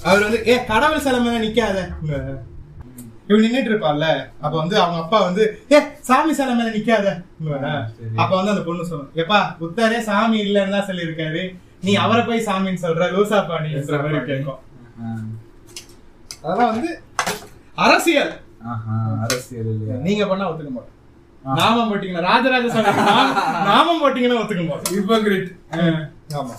[0.08, 1.78] அவர் வந்து ஏ கடவுள் சிலை மேல நிக்காத.
[3.28, 4.08] இவன் நின்னுட்டு இருப்பான்ல
[4.44, 5.44] அப்ப வந்து அவங்க அப்பா வந்து
[5.74, 5.78] ஏ
[6.08, 7.06] சாமி சிலை மேல நிக்காத.
[8.22, 11.42] அப்ப வந்து அந்த பொண்ணு சொல்லும் எப்பா புத்தரே சாமி இல்லைன்னு தான் சொல்லியிருக்காரு.
[11.86, 14.60] நீ அவரை போய் சாமின்னு சொல்ற லூசாப்பா நீன்ற மாதிரி கேட்கும்.
[16.42, 16.90] அதெல்லாம் வந்து
[17.86, 18.34] அரசியல்.
[19.24, 19.72] அரசியல்
[20.08, 20.92] நீங்க பண்ணா ஒத்துக்க மாட்டோம்.
[21.60, 23.00] நாமம் போட்டீங்கன்னா ராஜராஜ சோழன்.
[23.10, 23.36] நாமம்
[23.70, 24.94] நாமம் போட்டீங்கன்னா ஒத்துக்க மாட்டோம்.
[24.96, 25.50] ஹிப்போக்ரிட்
[26.40, 26.54] ஆமா.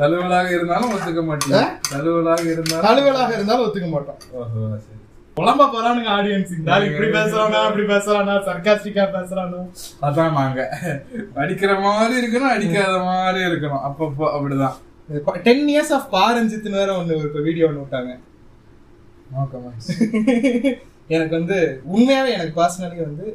[0.00, 1.58] தழுவலாக இருந்தாலும் ஒத்துக்க மாட்டீங்க.
[1.92, 4.20] தழுவலாக இருந்தாலும் தழுவலாக இருந்தாலும் ஒத்துக்க மாட்டோம்.
[4.40, 4.96] ஓஹோ சரி.
[5.36, 9.60] புலம்ப போறானுங்க ஆடியன்ஸ் இந்த ஆள் இப்படி பேசுறானா அப்படி பேசுறானா சர்க்காஸ்டிக்கா பேசுறானா?
[10.06, 10.60] அதான் நாங்க
[11.42, 13.84] அடிக்கிற மாதிரி இருக்கணும் அடிக்காத மாதிரி இருக்கணும்.
[13.88, 14.76] அப்பப்போ அப்படிதான்.
[15.46, 18.12] டென் இயர்ஸ் ஆஃப் பாரஞ்சித்னு வேற ஒண்ணு ஒரு வீடியோ ஒண்ணு விட்டாங்க.
[21.08, 21.58] எனக்கு வந்து
[21.92, 23.26] உண்மையாவே எனக்கு பர்சனலி வந்து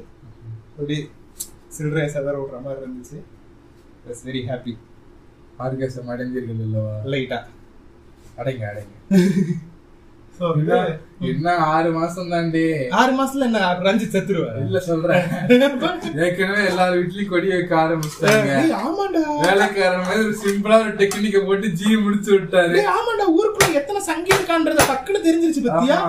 [0.77, 1.09] அப்படி
[1.67, 3.17] சில்லறை சதற விடுற மாதிரி இருந்துச்சு.
[4.07, 4.73] இட்ஸ் வெரி ஹாப்பி
[5.59, 7.39] ஆர்கேசம் அடைஞ்சீர்கள் இல்லவா லைட்டா
[8.37, 8.95] அடைங்க அடைங்க.
[11.29, 11.49] என்ன?
[11.73, 12.63] ஆறு மாசம் தாண்டி?
[13.01, 15.25] ஆறு மாசத்துல என்ன ரஞ்சித் செத்துருவாரு இல்ல சொல்றேன்.
[16.25, 18.51] ஏற்கனவே எல்லார் வீட்லயும் கொடி வைக்க ஆரம்பிச்சிட்டாங்க.
[18.61, 19.21] ஏய், ஆமாண்டா.
[19.45, 22.77] வேலைக்காரன் மாதிரி சிம்பிளா ஒரு டெக்னிக்க போட்டு ஜி முடிச்சு விட்டாரு.
[22.95, 25.99] ஆமாண்டா ஊருக்குள்ள எத்தனை சங்கி இருக்கான்றத டக்குன்னு தெரிஞ்சிருச்சு பத்தியா.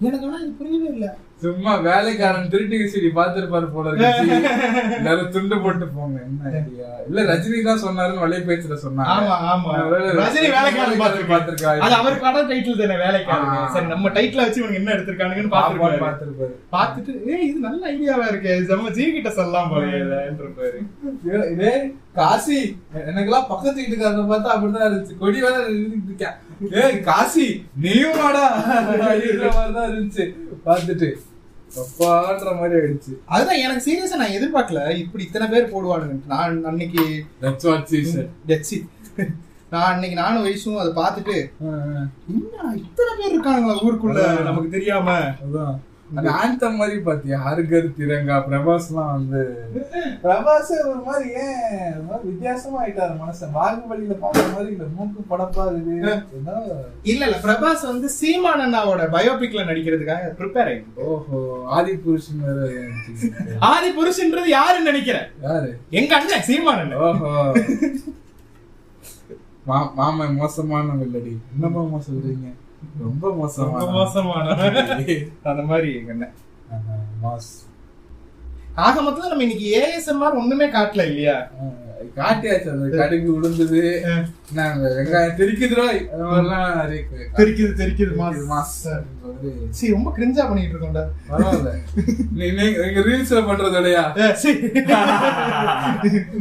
[0.00, 1.06] எனக்கு ஆனா இது புரியவே இல்ல.
[1.42, 4.36] சும்மா வேலைக்காரன் திருட்டு சிடி பாத்துருப்பாரு போல இருக்கு.
[4.98, 6.86] எல்லாரும் துண்டு போட்டு போங்க என்ன ஐடியா?
[7.08, 9.10] இல்ல ரஜினி தான் சொன்னாருன்னு வலைய பேச்சுல சொன்னாங்க.
[9.16, 9.72] ஆமா ஆமா.
[9.80, 11.82] ஒருவேளை ரஜினி வேலைக்காரன் பாத்துருக்காரு பார்த்திருக்காரு.
[11.86, 13.68] அது அவர் படம் டைட்டில் தானே வேலைக்காரங்க ஆ.
[13.74, 16.54] சரி நம்ம டைட்டில் வச்சு இவங்க என்ன எடுத்திருக்கானுங்கன்னு பாத்துருப்பாரு பார்த்திருப்பாரு.
[16.72, 18.54] பாத்துட்டு ஏய் இது நல்ல ஐடியாவா இருக்கு.
[18.72, 19.70] நம்ம ஜி கிட்ட சொல்லலாம்
[21.28, 21.74] ஏ- இதே
[22.18, 22.58] காசி
[23.08, 25.16] எனக்கெல்லாம் பக்கத்து வீட்டுக்காரங்க பார்த்தா அப்படிதான் இருந்துச்சு.
[25.22, 26.36] கொடி நின்னுட்டு இருக்கேன்.
[26.82, 27.46] ஏய் காசி
[27.84, 30.26] நீயும் வாடா அப்படின்ற மாதிரிதான் இருந்துச்சு.
[30.66, 31.08] பார்த்துட்டு
[31.82, 33.12] அப்பான்ற மாதிரி ஆயிடுச்சு.
[33.34, 34.82] அதுதான் எனக்கு சீரியஸா நான் எதிர்பார்க்கல.
[35.04, 37.02] இப்படி இத்தனை பேர் போடுவானுங்க நான் அன்னைக்கு
[38.50, 38.78] டெச்சி
[39.70, 41.36] நான் அன்னைக்கு நானும் வயசும் அதை பார்த்துட்டு
[42.32, 44.22] என்ன இத்தனை பேர் இருக்கானுங்களா ஊருக்குள்ள?
[44.48, 45.16] நமக்கு தெரியாம.
[45.44, 45.76] அதான்.
[46.40, 47.36] ஆந்தம் மாதிரி பாத்தியா?
[47.44, 49.40] ஹர்கர் திரங்கா பிரபாஸ்லாம் வந்து
[50.24, 51.64] பிரபாஸ் ஒரு மாதிரி ஏன்?
[51.92, 56.54] ஒரு மாதிரி வித்தியாசமா ஆயிட்டாரு மனுஷன் பாகுபலியில பாக்குற மாதிரி இந்த மூக்கு படப்பா இருக்கு ஏதோ
[57.12, 57.38] இல்ல இல்ல.
[57.46, 61.06] பிரபாஸ் வந்து சீமான் அண்ணாவோட பயோபிக்ல நடிக்கிறதுக்காக ப்ரிப்பேர் ஆயிருக்கு.
[61.08, 61.40] ஓஹோ
[61.78, 62.44] ஆதி புருஷன்.
[63.72, 65.28] ஆதி புருஷன்றது யாருன்னு நினைக்கிறேன்.
[65.48, 65.72] யாரு?
[66.00, 67.02] எங்க அண்ணன் சீமான் அண்ணன்.
[67.08, 67.32] ஓஹோ.
[69.98, 72.48] மாமன் மோசமானவங்க இல்லடி என்னமா சொல்றீங்க?
[72.98, 73.92] ரொம்ப ரொம்ப மோசமான.
[73.92, 74.46] மோசமான
[75.44, 76.12] அந்த மாதிரி எங்க
[78.76, 81.36] ஆக மொத்தம் நம்ம இன்னைக்கு ஏஎஸ்எம்ஆர் ஒண்ணுமே காட்டல இல்லையா?
[82.16, 83.32] காட்டியாச்சு கடுகு
[84.54, 88.44] அந்த வெங்காயம் தெரிக்குதுரோ அந்த மாதிரிலாம் நிறைய கு- தெரிக்குது தெரிக்குது தெரிக்குது, மாஸ்.
[88.50, 88.84] மாஸ்.
[88.84, 89.68] அப்படின்றது.
[89.70, 91.04] சரி ரொம்ப கிரிஞ்சா பண்ணிட்டு இருக்கோம்டா.
[91.28, 91.72] பரவாயில்ல.
[92.32, 94.12] நீ நீ- நீங்க ரீல்ஸ்ல பண்றதோடயா.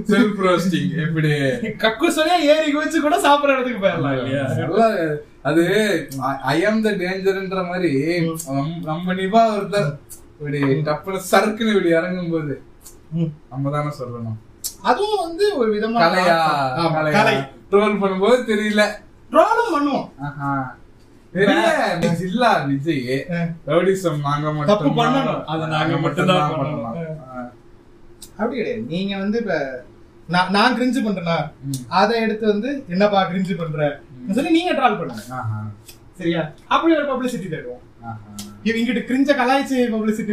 [0.07, 1.29] செல்ஃப் ரோஸ்டிங் எப்படி?
[1.77, 4.23] கக்கு சொல்லியா ஏறி குதிச்சு கூட சாப்பிடுற இடத்துக்கு போயிடலாம்.
[4.23, 4.43] இல்லையா?
[4.43, 5.03] நல்லா
[5.41, 6.07] அது
[6.41, 8.21] ஐ ஆம் த டேஞ்சர்ன்ற மாதிரி
[8.83, 9.97] நம்ம- நிபா ஒருத்தர்
[10.39, 12.61] இப்படி டப்புனு சறுக்குன்னு இப்படி இறங்கும் போது
[13.11, 13.23] ம்.
[13.49, 14.35] நம்ம தானே சொல்லணும்.
[14.85, 16.37] அதுவும் வந்து ஒரு விதமா கலையா?
[17.11, 17.35] கலை.
[17.71, 18.83] ட்ரோல் பண்ணும்போது தெரியல.
[19.31, 20.07] ட்ரோலும் பண்ணுவோம்.
[22.15, 23.07] ஜில்லா விஜய்
[23.67, 25.43] ரவுடிசம் நாங்க மட்டும் தப்பு பண்ணணும்.
[25.45, 26.85] அதை நாங்க மட்டும்தான் பண்ணணும்.
[27.33, 27.49] ஆ.
[28.31, 28.81] அப்படி கிடையாது.
[28.87, 29.55] நீங்க வந்து இப்ப
[30.27, 31.37] நான் நான் கிரிஞ்சு பண்றேனா.
[31.87, 33.99] அதை எடுத்து வந்து என்னப்பா கிரிஞ்சு பண்ற?
[34.31, 35.21] சொல்லி நீங்க ட்ரால் பண்ணுங்க.
[35.29, 35.59] ஆஹா.
[36.13, 36.43] சரியா?
[36.67, 37.83] அப்படி ஒரு பப்ளிசிட்டி தருவோம்.
[38.65, 40.31] இங்கிட்டு கிரிஞ்ச கலாய்ச்சி பப்ளிசிட்டி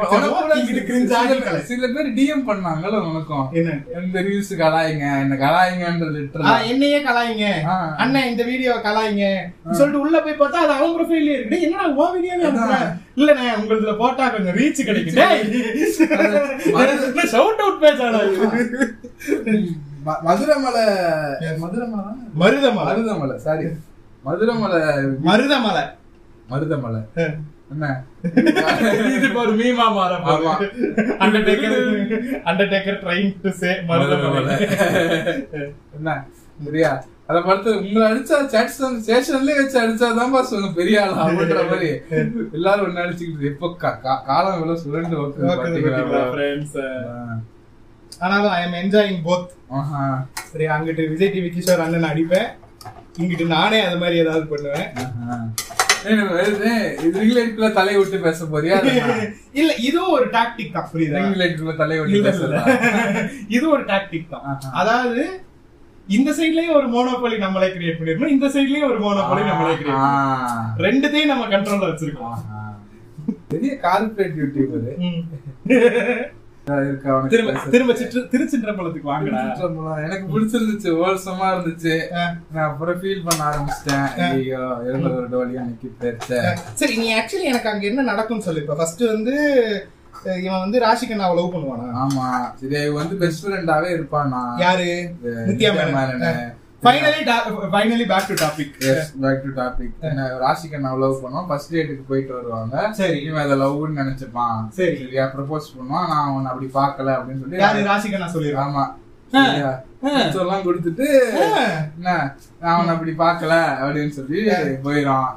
[0.54, 3.48] இங்கிட்டு கிரிஞ்ச சில- பேர் டிஎம் பண்ணாங்கல்ல உனக்கும்.
[3.52, 7.64] என்ன இந்த ரீல்ஸ் கலாயிங்க இந்த கலாயிங்கன்ற ஆ, லிட்டரல் என்னையே கலாய்ங்க.
[7.64, 7.94] ஆ.
[7.96, 9.36] அண்ணன் இந்த வீடியோ கலாய்ங்க.
[9.70, 11.60] சொல்லிட்டு உள்ள போய் பார்த்தா அது அவங்க ப்ரொஃபைல்ல இருக்கு.
[11.60, 12.48] என்னடா உன் வீடியோவே
[13.16, 15.14] இல்லண்ணே உங்களுதுல போட்டா கொஞ்சம் ரீச் கிடைக்கும்.
[17.32, 18.20] ஷவுட் அவுட் பேஜாடா
[20.04, 20.84] மதுரமலை
[21.60, 22.12] மதுரமலை?
[22.40, 22.84] மருதமலை.
[22.86, 23.64] மருதமலை சாரி
[24.24, 24.80] மதுரமலை.
[25.24, 25.82] மருதமலை.
[26.50, 27.00] மருதமலை.
[27.72, 27.86] என்ன?
[29.08, 30.52] இது இப்ப ஒரு மீமா மாறும் ஆமா.
[31.24, 31.76] Undertaker
[32.50, 33.70] Undertaker trying to say
[35.96, 36.10] என்ன?
[36.58, 36.90] சரியா?
[37.30, 41.90] அத பார்த்து உங்களை அடிச்சா சேட்ஸ் ஸ்டேஷன்லயே வச்சு அடிச்சாதான் பாஸ் உங்க பெரிய ஆள் அப்படின்ற மாதிரி.
[42.56, 43.68] எல்லாரும் ஒண்ணு அடிச்சுக்கிட்டு
[44.26, 45.16] காலம் எவ்வளவு சுரண்டு
[48.22, 50.02] ஆனாலும் ஐ எம் என்ஜாயிங் போத் ஆஹா.
[50.50, 52.48] சரி அங்கிட்டு விஜய் டிவி கிஷோர் அண்ணன் அடிப்பேன்.
[53.20, 54.90] இங்கிட்டு நானே அது மாதிரி ஏதாவது பண்ணுவேன்.
[56.04, 56.70] இது
[57.04, 58.76] இது ring light குள்ள தலையை விட்டு பேச போறியா
[59.60, 61.18] இல்ல இதுவும் ஒரு டாக்டிக் தான் புரியுதா?
[61.18, 62.62] ரிங் லைட்டுக்குள்ள தலையை விட்டு பேசுறதா?
[63.56, 64.46] இது ஒரு டாக்டிக் தான்.
[64.80, 65.22] அதாவது
[66.08, 70.80] இந்த சைடுலயும் ஒரு மோனோபோலி நம்மளே கிரியேட் பண்ணிருக்கோம் இந்த சைடுலயும் ஒரு மோனோபோலி நம்மளே கிரியேட்.
[70.86, 72.38] ரெண்டுத்தையும் நம்ம கண்ட்ரோல்ல வச்சிருக்கோம்.
[73.52, 74.88] பெரிய கார்பரேட் யூடியூபர்
[76.64, 77.92] திரும்ப
[78.32, 80.02] திருச்சின்றம்பலத்துக்கு திருச்சிற்றம்பலம்.
[80.06, 81.94] எனக்கு பிடிச்சிருந்துச்சு ஓல்சமா இருந்துச்சு.
[82.52, 84.06] நான் அப்புறம் ஃபீல் பண்ண ஆரம்பிச்சிட்டேன்.
[84.28, 86.40] ஐயோ இருந்த ஒரு டோலியா நிக்கி போயிருச்சே.
[86.74, 88.74] சரி நீ ஆக்சுவலி எனக்கு அங்க என்ன நடக்கும்னு சொல்லு இப்ப.
[88.74, 89.34] ஃபர்ஸ்ட் வந்து
[90.42, 91.86] இவன் வந்து ராசிகண்ணாவை லவ் பண்ணுவானா?
[92.04, 92.26] ஆமா.
[92.54, 94.42] சரி வந்து பெஸ்ட் ஃப்ரெண்டாவே இருப்பானா?
[94.56, 94.90] யாரு?
[95.48, 96.52] Nithya Menen.
[96.84, 97.20] Finally
[97.72, 98.72] finally back to topic
[99.24, 99.92] back to topic
[100.44, 101.46] ராசிக்கு நான் லவ் பண்ணுவோம்.
[101.50, 102.74] ஃபர்ஸ்ட் டேட்டுக்கு போயிட்டு வருவாங்க.
[103.00, 103.18] சரி.
[103.26, 104.58] இவன் அதை லவ்னு நினைச்சுப்பான்.
[104.78, 104.96] சரி.
[105.04, 106.08] சரியா ப்ரப்போஸ் பண்ணுவான்.
[106.12, 108.68] நான் உன்னை அப்படி பார்க்கல அப்படின்னு சொல்லி யாரு ராசிகண்ணா சொல்லிடுறான்?
[108.72, 108.84] ஆமா?
[110.40, 111.06] எல்லாம் கொடுத்துட்டு
[111.42, 112.08] என்ன?
[112.62, 113.52] நான் அவனை அப்படி பார்க்கல
[113.82, 114.40] அப்படின்னு சொல்லி
[114.86, 115.28] போயிடும்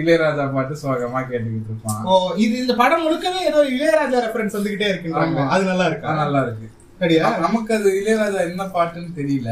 [0.00, 2.02] இளையராஜா பாட்டு சோகமா கேட்டுக்கிட்டு இருப்பான்.
[2.10, 2.12] ஓ
[2.44, 4.90] இது இந்த படம் முழுக்கவே ஏதோ இளையராஜா ரெஃபரன்ஸ் வந்துகிட்டே
[5.24, 5.46] ஆமா.
[5.56, 6.14] அது நல்லா இருக்கா?
[6.22, 6.68] நல்லா இருக்கு.
[7.40, 9.50] நமக்கு அது இளையராஜா என்ன பாட்டுன்னு தெரியல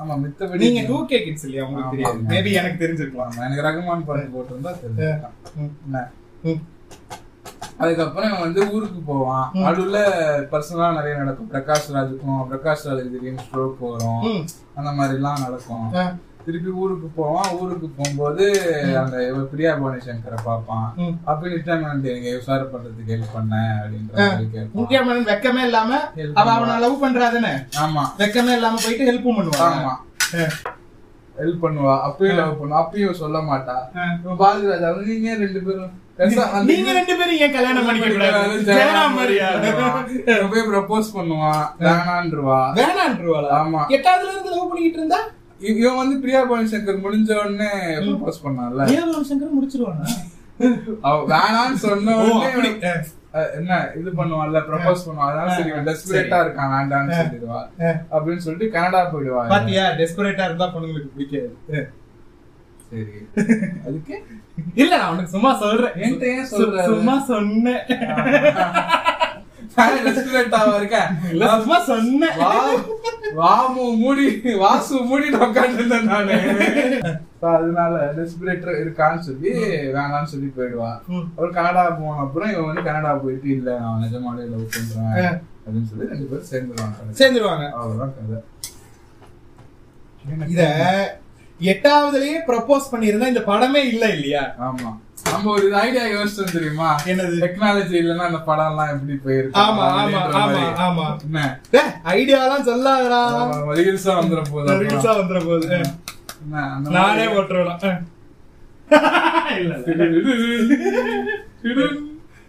[0.00, 2.22] ஆமா மித்தபடி நீங்க டூ கே கிட்ஸ் இல்லையா உங்களுக்கு தெரியாது.
[2.30, 5.36] மேபி எனக்கு தெரிஞ்சிருக்கலாம் எனக்கு ரகுமான் பாட்டு போட்டிருந்தா தெரிஞ்சுக்கலாம்.
[5.58, 5.72] ம்.
[5.86, 6.02] என்ன?
[6.44, 6.62] ம்.
[7.78, 10.00] அதுக்கப்புறம் இவன் வந்து ஊருக்கு போவான் நடுவுல
[10.50, 14.26] பர்சனலா நிறைய நடக்கும் பிரகாஷ் ராஜுக்கும் பிரகாஷ் ராஜுக்கு திடீர்னு ஸ்ட்ரோக் வரும்.
[14.76, 15.88] அந்த மாதிரி எல்லாம் நடக்கும்.
[16.46, 17.50] திருப்பி ஊருக்கு போவான்.
[17.60, 18.44] ஊருக்கு போகும்போது
[19.02, 19.16] அந்த
[19.50, 20.86] பிரியா புவனேஸ்வரை பார்ப்பான்.
[21.24, 26.00] அப்ப நித்யானந்த் எனக்கு விசாரம் பண்றதுக்கு ஹெல்ப் பண்ணேன் அப்படின்ற முக்கியமான வெக்கமே இல்லாம
[26.34, 27.52] அவ அவனை லவ் பண்றாதானே?
[27.84, 28.04] ஆமா.
[28.22, 29.94] வெக்கமே இல்லாம போயிட்டு ஹெல்ப்பும் பண்ணுவான் ஆமா.
[31.38, 31.94] ஹெல்ப் பண்ணுவா.
[32.08, 32.80] அப்பயும் லவ் பண்ணுவா.
[32.82, 33.76] அப்பயும் சொல்ல மாட்டா.
[34.24, 35.92] இவன் பாரதிராஜா நீங்க ரெண்டு பேரும்
[36.68, 38.08] நீங்க ரெண்டு பேரும் ஏன் கல்யாணம் பண்ணிக்க
[40.52, 42.58] போய் ப்ரப்போஸ் பண்ணுவான் வேணான்றுவா.
[42.80, 43.50] வேணான்றுவாளா?
[43.62, 43.80] ஆமா.
[43.96, 45.20] எட்டாவதுல இருந்து லவ் பண்ணிக்கிட்டு இருந்தா?
[45.64, 48.84] இவன் வந்து பிரியா பவன் சங்கர் முடிஞ்ச உடனே ப்ரப்போஸ் பண்ணான்ல.
[48.84, 50.08] ஏவலம் சங்கர் முடிச்சிருவானா?
[51.00, 52.80] அவ வேணான்னு சொன்ன உடனே
[53.54, 55.18] என்ன இது பண்ணுவான்ல ப்ரப்போஸ் பண்ணுவான்.
[55.18, 57.62] அதனால சரி இவன் டெஸ்பரேட்டா இருக்கான் வேண்டான்னு சொல்லிடுவா.
[58.10, 59.48] அப்படின்னு சொல்லிட்டு கனடா போயிடுவா.
[59.48, 61.56] பாத்தியா டெஸ்பரேட்டா இருந்தா பொண்ணுங்களுக்கு பிடிக்காது.
[62.90, 63.04] சரி.
[63.86, 64.22] அதுக்கு?
[64.74, 65.90] இல்ல நான் உனக்கு சும்மா சொல்றேன்.
[65.90, 67.86] என்கிட்ட ஏன் சொல்ற சு- சும்மா சொன்னேன்.
[69.76, 72.36] டெஸ்பரேட்டாவா இருக்கேன் இல்ல சும்மா சொன்னேன்.
[73.36, 76.36] வாமு மூடி வாசு மூடி உட்காந்துருந்தேன் நானு.
[77.50, 79.50] அதனால ரெஸ்பிரேட்டர் இருக்கான்னு சொல்லி
[79.96, 80.90] வேணாம்னு சொல்லி போயிடுவா.
[81.08, 81.24] ம்.
[81.28, 86.08] அப்புறம் கனடா போன அப்புறம் இவன் வந்து கனடா போயிட்டு இல்ல நான் நிஜமாலே லவ் பண்றேன் அப்படின்னு சொல்லி
[86.08, 87.16] ரெண்டு பேரும் சேர்ந்துருவாங்க.
[87.20, 87.66] சேர்ந்துருவாங்க.
[87.72, 88.40] அவ்வளவுதான் கதை.
[90.48, 90.62] இத
[91.60, 94.44] எட்டாவதுலயே ப்ரப்போஸ் பண்ணியிருந்தா இந்த படமே இல்ல இல்லையா?
[94.60, 94.90] ஆமா.
[95.24, 96.88] நம்ம ஒரு ஐடியா யோசிச்சோம் தெரியுமா?
[97.06, 97.36] என்னது?
[97.42, 101.06] டெக்னாலஜி இல்லைன்னா அந்த படம் எல்லாம் எப்படி போயிருக்கு ஆமா ஆமா ஆமா ஆமா.
[101.24, 101.40] என்ன?
[102.12, 103.20] ஐடியாலாம் சொல்லாதடா.
[103.78, 105.14] ரீல்ஸா வந்துட போதும் ரீல்ஸா
[106.36, 107.26] என்ன, அந்த நானே
[109.56, 109.74] இல்ல.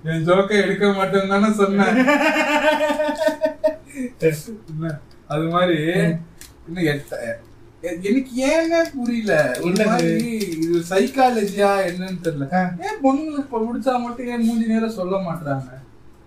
[0.03, 1.95] என் ஜோக்கை எடுக்க மாட்டேன்னு தானே சொன்னேன்.
[5.29, 5.77] அது மாதிரி
[6.67, 6.87] இன்னும்
[7.85, 9.57] எனக்கு ஏங்க புரியல?
[9.61, 9.85] ஒரு என்னது?
[9.85, 12.71] மாதிரி இது சைக்காலஜியா என்னன்னு தெரியல.
[12.81, 15.63] ஏன் பொண்ணுங்களுக்கு இப்ப முடிச்சா மட்டும் ஏன் மூஞ்சி நேரம் சொல்ல மாட்டாங்க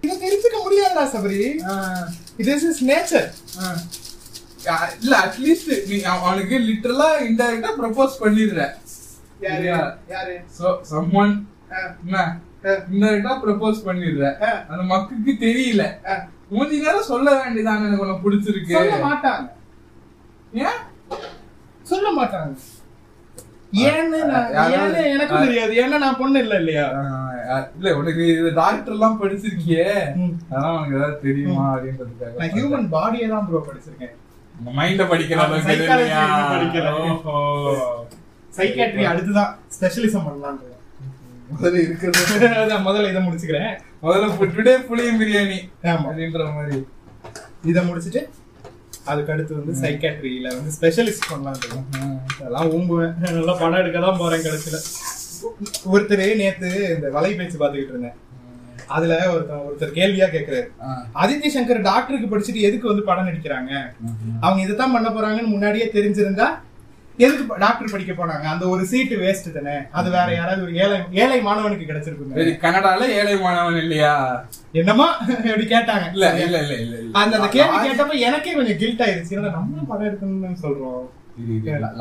[0.00, 1.70] இதை தெரிஞ்சுக்க முடியாதுடா சபரி.
[2.36, 3.30] இது இஸ் நேச்சர்
[5.00, 8.68] இல்ல அட்லீஸ்ட் நீ அவ- அவனுக்கு லிட்டரலா இன்டைரக்டா ப்ரப்போஸ் பண்ணிடுற.
[10.90, 11.44] someone,
[12.04, 12.38] என்ன?
[12.62, 14.38] இன்டைரக்டா ப்ரப்போஸ் பண்ணிடுற.
[14.66, 15.90] அந்த மக்குக்கு தெரியல.
[16.48, 18.92] மூஞ்சி நேரம் சொல்ல வேண்டியதானே எனக்கு உனக்கு பிடிச்சிருக்கு.
[19.02, 19.50] மாட்டாங்க.
[20.52, 20.96] ஏன்?
[21.90, 22.52] சொல்ல மாட்டாங்க.
[23.86, 24.18] ஏன்னு
[25.14, 25.72] எனக்கும் தெரியாது.
[25.82, 26.86] ஏன்னா நான் பொண்ணு இல்ல இல்லையா?
[27.76, 29.86] இல்ல உனக்கு இது டாக்டர் எல்லாம் படிச்சிருக்கியே.
[30.52, 34.14] அதான் உனக்கு ஏதாவது தெரியுமா அப்படின்றதுக்காக நான் ஹியூமன் பாடியை தான் ப்ரோ படிச்சிருக்கேன்.
[34.78, 35.40] மைண்ட படிக்கிற.
[38.58, 40.54] சைக்காட்ரி அடுத்துதான் ஸ்பெஷலிசம் முதல்ல
[41.84, 42.22] இருக்கிறது.
[42.86, 43.70] முதல்ல இதை முடிச்சுக்கிறேன்.
[44.02, 45.58] முதல்ல டுடே புளியும் பிரியாணி
[45.92, 46.78] அப்படின்ற மாதிரி.
[47.70, 48.20] இதை முடிச்சிட்டு
[49.10, 51.58] அதுக்கு அடுத்து வந்து சைக்காட்ரியில வந்து ஸ்பெஷலிஸ்ட் பண்ணலாம்
[52.38, 53.12] அதெல்லாம் ஊம்புவேன்.
[53.38, 54.78] நல்லா படம் எடுக்க தான் போறேன் கடைசியில.
[55.92, 58.16] ஒருத்தர் நேத்து இந்த வலை பேச்சு பார்த்துக்கிட்டு இருந்தேன்.
[58.96, 60.68] அதுல ஒருத்தர் ஒருத்தர் கேள்வியா கேக்குறாரு.
[61.22, 63.72] ஆதித்ய சங்கர் டாக்டருக்கு படிச்சுட்டு எதுக்கு வந்து படம் நடிக்கிறாங்க
[64.44, 66.48] அவங்க இதுதான் பண்ண போறாங்கன்னு முன்னாடியே தெரிஞ்சிருந்தா
[67.18, 68.46] எதுக்கு டாக்டர் படிக்க போனாங்க?
[68.52, 69.76] அந்த ஒரு சீட்டு வேஸ்ட் தானே.
[69.98, 74.12] அது வேற யாராவது ஒரு ஏழை ஏழை மாணவனுக்கு கிடைச்சிருக்குங்க சரி கனடால ஏழை மாணவன் இல்லையா?
[74.80, 75.06] என்னமா?
[75.48, 76.06] அப்படி கேட்டாங்க.
[76.16, 79.34] இல்ல இல்ல இல்ல இல்ல அந்த அந்த கேள்வி கேட்டப்ப எனக்கே கொஞ்சம் கில்ட் ஆயிருச்சு.
[79.36, 81.06] என்னடா நம்ம படம் எடுக்கணும்னு சொல்றோம்.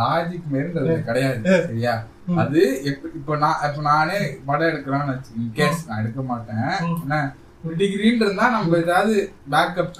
[0.02, 0.70] லாஜிக் மாரி
[1.10, 1.96] கிடையாது சரியா?
[2.44, 2.62] அது
[3.18, 7.28] இப்ப நான் இப்ப நானே படம் எடுக்கிறேன்னு வச்சு கேஸ் நான் எடுக்க மாட்டேன்.
[7.80, 9.16] டிகிரின்னு இருந்தா நம்ம ஏதாவது
[9.54, 9.92] பேக்கப்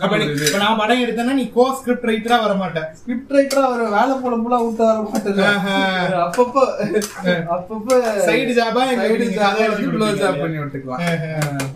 [0.46, 2.88] இப்ப நான் படம் எடுத்தேன்னா நீ கோ ஸ்கிரிப்ட் ரைட்டரா வர மாட்டேன்.
[3.00, 5.40] ஸ்கிரிப்ட் ரைட்டரா வர வேலை போல போல விட்டு வர மாட்டேன்.
[6.26, 6.64] அப்பப்போ
[7.56, 7.94] அப்பப்போ
[8.28, 10.20] சைடு ஜாப் எழுதி க்ளோ கொடுப்பீங்க.
[10.24, 10.42] ஜாப்?
[10.44, 11.06] பண்ணி விட்டுக்கலாம்.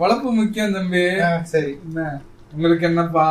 [0.02, 1.06] பொழப்பு முக்கியம் தம்பி.
[1.54, 1.72] சரி.
[1.88, 2.10] என்ன?
[2.54, 3.28] உங்களுக்கு என்னப்பா?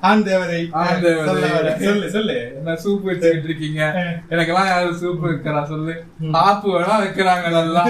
[0.00, 1.34] ஆண் தேவதை ஆண் தேவதை.
[1.80, 2.08] சொல்ல.
[2.08, 3.82] சொல்லு என்ன சூப் வச்சுக்கிட்டு இருக்கீங்க?
[4.30, 5.94] எனக்கெல்லாம் யாரும் சூப் வைக்கிறா சொல்லு.
[6.42, 7.82] ஆப்பு வேணா வைக்கிறாங்க நல்லா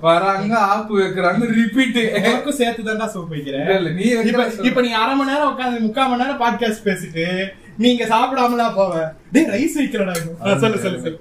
[0.00, 4.06] வராங்க ஆப்பு வைக்கிறாங்க ரிப்பீட் உனக்கும் சேர்த்து தான்டா சூப் வைக்கிறேன் இல்ல நீ
[4.62, 7.26] இப்ப நீ அரை மணி நேரம் உட்காந்து முக்கால் மணி நேரம் பாட்காஸ்ட் பேசிட்டு
[7.76, 8.96] நீங்க சாப்பிடாமலா போவ.
[9.32, 11.20] டேய் ரைஸ் வைக்கிறடா ஆ, சொல்லு சொல்லு சொல்லு.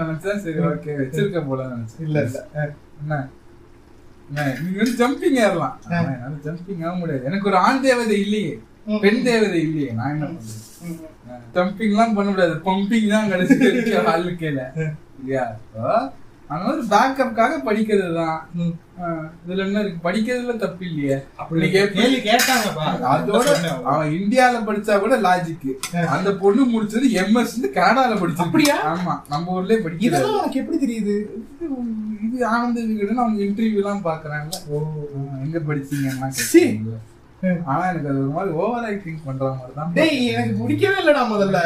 [0.00, 0.40] நினைச்சேன்.
[0.40, 2.00] சரி ஓகே வச்சிருக்க போல நினைச்சேன்.
[2.00, 2.40] இல்ல இல்ல.
[3.02, 3.18] என்ன,
[4.32, 7.24] நீங்க வந்து ஜம்பிங் ஏறலாம் என்னால ஜம்பிங் ஆக முடியாது.
[7.24, 8.52] எனக்கு ஒரு ஆண் தேவதை இல்லையே.
[9.02, 9.90] பெண் தேவதை இல்லையே.
[9.90, 10.60] நான் என்ன பண்றது
[11.54, 12.54] ஜம்பிங் எல்லாம் பண்ண முடியாது.
[12.66, 14.62] பம்பிங் தான் கடைசி வரைக்கும் வாழ்க்கையில
[15.18, 15.44] இல்லையா
[16.52, 18.38] அந்த மாதிரி பேக்கப்காக படிக்கிறது தான்
[19.44, 20.00] இதுல என்ன இருக்கு?
[20.06, 21.16] படிக்கிறதுல தப்பு இல்லையே.
[21.40, 22.84] அப்படி கேள்வி கேட்டாங்கப்பா.
[23.12, 23.46] அதோட
[23.92, 25.68] அவன் இந்தியால படிச்சா கூட லாஜிக்
[26.16, 28.76] அந்த பொண்ணு முடிச்சது எம்எஸ் கனடால படிச்சு அப்படியா?
[28.92, 30.32] ஆமா நம்ம ஊர்லயே படிக்கிறது.
[30.40, 31.16] உனக்கு எப்படி தெரியுது?
[32.26, 34.52] இது ஆனந்த விகடன் அவங்க இன்டர்வியூ எல்லாம் பாக்குறாங்க.
[35.46, 36.62] எங்க படிச்சீங்கன்னா சீ.
[36.66, 37.00] கேட்கறாங்க.
[37.64, 41.58] ஆனா எனக்கு அது ஒரு மாதிரி ஓவர் ஆக்டிங் பண்ற மாதிரி தான் டேய் எனக்கு பிடிக்கவே இல்லடா முதல்ல.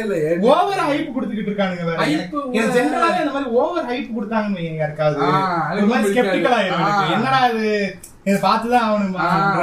[0.00, 5.16] இல்ல, ஓவர் ஹைப் கொடுத்துக்கிட்டு இருக்கானுங்க எனக்கு over- எனக்கு ஜெனரலாவே அந்த மாதிரி ஓவர் ஹைப் கொடுத்தாங்கன்னு யாருக்காவது.
[5.72, 6.20] ஒரு மாதிரி.
[6.20, 6.82] ஸ்கெப்டிக்கல் ஆயிரும் எனக்கு.
[6.82, 7.12] ஆ.
[7.12, 7.96] என்னடா இது?
[8.24, 9.16] இதை ஆகணுமா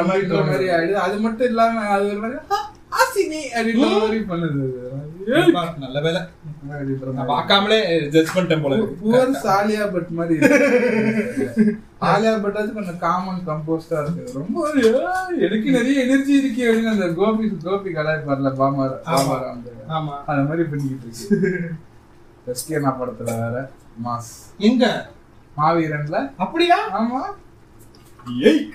[0.05, 0.75] மாதிரி தோணுது.
[0.75, 0.93] ஆயிடுது.
[0.93, 4.67] அது மட்டும் இல்லாம அது ஒரு மாதிரி "ஆ, ஆசினி அப்படின்ற மாதிரி பண்ணுது.
[5.79, 6.21] நல்ல வேலை.
[7.13, 7.27] நான்.
[7.27, 8.75] பார்க்காமலே ஜட்ஜ் பண்ணிட்டேன் போல.
[8.75, 10.45] புவர் சாலியா பட் மாதிரி.
[12.01, 14.31] ஆலியா பட்டாச்சும் கொஞ்சம் காமன் கம்போஸ்டா இருக்கு.
[14.33, 16.73] ரொம்ப ஒரு, "ஏய், எனக்கு நிறைய எனர்ஜி இருக்கு.
[16.73, 19.55] அப்படின்னு அந்த கோபி கோபி கலாய்ப்பார்ல பாமார் பாமார்
[19.87, 20.23] ஆமா.
[20.25, 21.71] அந்த மாதிரி பண்ணிக்கிட்டு இருக்கு.
[22.47, 23.69] எஸ்கேனா படத்துல வேற
[24.05, 24.57] மாஸ்.
[24.57, 25.09] எங்க?
[25.57, 26.31] மாவீரன்ல.
[26.37, 27.01] அப்படியா?
[27.01, 27.21] ஆமா.
[28.41, 28.69] ஏய்.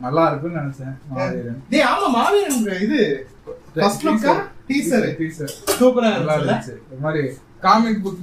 [0.00, 1.62] நல்லா இருக்கும்னு நினைச்சேன் மாவீரன்.
[1.70, 3.26] டேய் ஆமா மாவீரன் இது.
[3.74, 6.74] ஃபர்ஸ்ட் லுக்கா டீசர் டீசர் சூப்பரா நல்லா இருந்துச்சு.
[6.90, 7.22] ஒரு மாதிரி
[7.64, 8.22] காமிக் புக்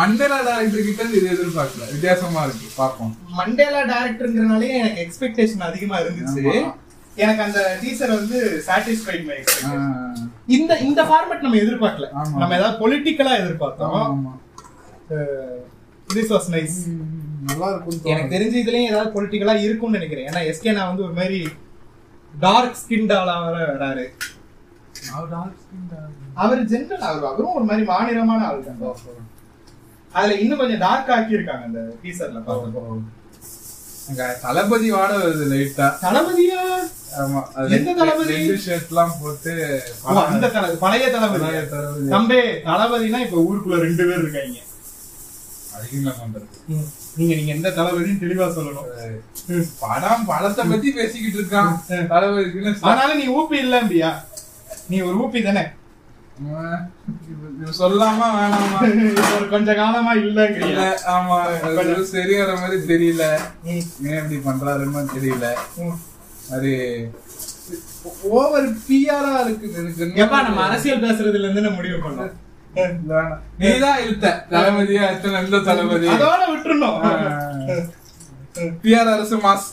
[0.00, 1.84] மண்டேலா டைரக்டர் கிட்ட இது எதிர்பார்க்கல.
[1.94, 2.68] வித்தியாசமா இருக்கு.
[2.78, 6.42] பாப்போம் மண்டேலா டைரக்டர்ங்கறனாலே எனக்கு எக்ஸ்பெக்டேஷன் அதிகமா இருந்துச்சு.
[7.24, 8.38] எனக்கு அந்த டீசர் வந்து
[8.68, 9.38] சாட்டிஸ்ஃபைட் மை
[10.56, 12.08] இந்த இந்த ஃபார்மட் நம்ம எதிர்பார்க்கல.
[12.40, 14.24] நம்ம ஏதாவது பொலிட்டிக்கலா எதிர்பார்த்தோம்.
[16.14, 16.78] திஸ் வாஸ் நைஸ்
[17.48, 20.28] நல்லா இருக்கும் எனக்கு தெரிஞ்ச இதுலயும் ஏதாவது பொலிட்டிக்கலா இருக்கும்னு நினைக்கிறேன்.
[20.30, 21.40] ஏன்னா எஸ்கே நான் வந்து ஒரு மாதிரி
[22.44, 24.06] டார்க் ஸ்கின் டாலா வர வராரு
[26.42, 28.80] அவர் ஜென்ரல் அவர் அவரும் ஒரு மாதிரி மாநிலமான ஆள் தான்.
[30.14, 32.82] அதுல இன்னும் கொஞ்சம் டார்க் ஆக்கி இருக்காங்க அந்த டீசர்ல பார்த்தப்போ
[34.44, 36.58] தளபதி வாட வருது லைட்டா தளபதியா?
[37.20, 37.40] ஆமா
[37.76, 38.34] எந்த தளபதி?
[38.74, 39.52] எல்லாம் போட்டு
[40.32, 41.46] அந்த தளபதி பழைய தளபதி.
[41.74, 42.08] தளபதி.
[42.14, 44.60] தம்பே தளபதினா இப்ப ஊருக்குள்ள ரெண்டு பேர் இருக்காங்க.
[47.18, 48.90] நீங்க நீங்க எந்த தளபதின்னு தெளிவா சொல்லணும்.
[49.84, 51.72] படம் படத்தை பத்தி பேசிக்கிட்டு இருக்கான்.
[52.12, 54.10] தளபதிக்குன்னு ஆனாலும் நீ ஊப்பி இல்லம்பியா
[54.88, 55.64] நீ ஒரு ஊப்பி தானே?
[57.78, 58.78] சொல்லாமா வேணாமா?
[59.36, 60.40] ஒரு கொஞ்ச காலமா இல்ல
[61.14, 61.36] ஆமா.
[62.62, 63.24] மாதிரி தெரியல.
[63.72, 63.82] ஏன்
[64.22, 65.48] இப்படி பண்றாருன்னு தெரியல.
[66.56, 66.72] அது
[68.38, 72.32] ஓவர் பிஆரா இருக்கு எனக்கு எப்பா நம்ம அரசியல் பேசுறதுல இருந்து முடிவு பண்ணோம்.
[73.58, 74.28] நீதான் இழுத்த.
[74.50, 76.08] தளபதியா எத்தனை இந்த தளபதி?
[76.14, 76.98] அதோட விட்டுறணும்.
[78.82, 79.68] பிஆர் அரசு மாஸ்.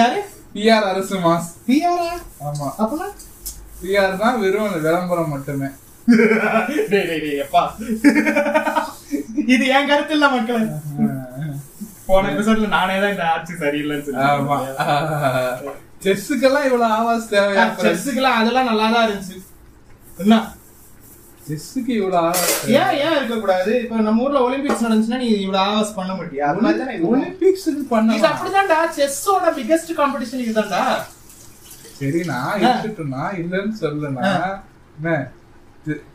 [0.00, 0.18] யாரு?
[0.54, 1.48] பிஆர் அரசு மாஸ்.
[1.68, 2.10] பிஆரா
[2.48, 2.68] ஆமா.
[2.82, 3.08] அப்பனா?
[4.22, 5.68] தான் வெறும் அந்த விளம்பரம் மட்டுமே.
[9.54, 10.66] இது என் கருத்து இல்ல மக்களே.
[12.08, 14.12] போன எபிசோட்ல நானே தான் இந்த ஆட்சி சரியில்லைன்னு
[16.04, 17.64] செஸ்ஸுக்கெல்லாம் இவ்வளவு ஆவாஸ் தேவையா?
[17.84, 19.36] செஸ்ஸுக்கெல்லாம் அதெல்லாம் நல்லா தான் இருந்துச்சு.
[20.24, 20.34] என்ன?
[21.48, 25.96] செஸ்ஸுக்கு இவ்வளவு ஆவாஸ் ஏன் ஏன் இருக்க கூடாது இப்ப நம்ம ஊர்ல ஒலிம்பிக்ஸ் நடந்துச்சுன்னா நீ இவ்வளவு ஆவாஸ்
[25.98, 26.46] பண்ண மாட்டியா?
[26.50, 26.58] அது
[27.72, 28.78] இது பண்ண அப்படிதான்டா.
[28.98, 30.82] செஸ்ஸோட பிகெஸ்ட் காம்படிஷன் இதுதான்டா.
[31.98, 34.28] சரி நான் இருக்கட்டும்னா இல்லன்னு சொல்லனா
[34.98, 35.16] என்ன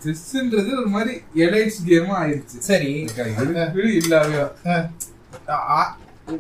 [0.04, 1.14] செஸ்ன்றது ஒரு மாதிரி
[1.46, 2.58] எலைட்ஸ் கேமா ஆயிருச்சு.
[2.70, 2.92] சரி.
[4.00, 4.40] இல்லாவே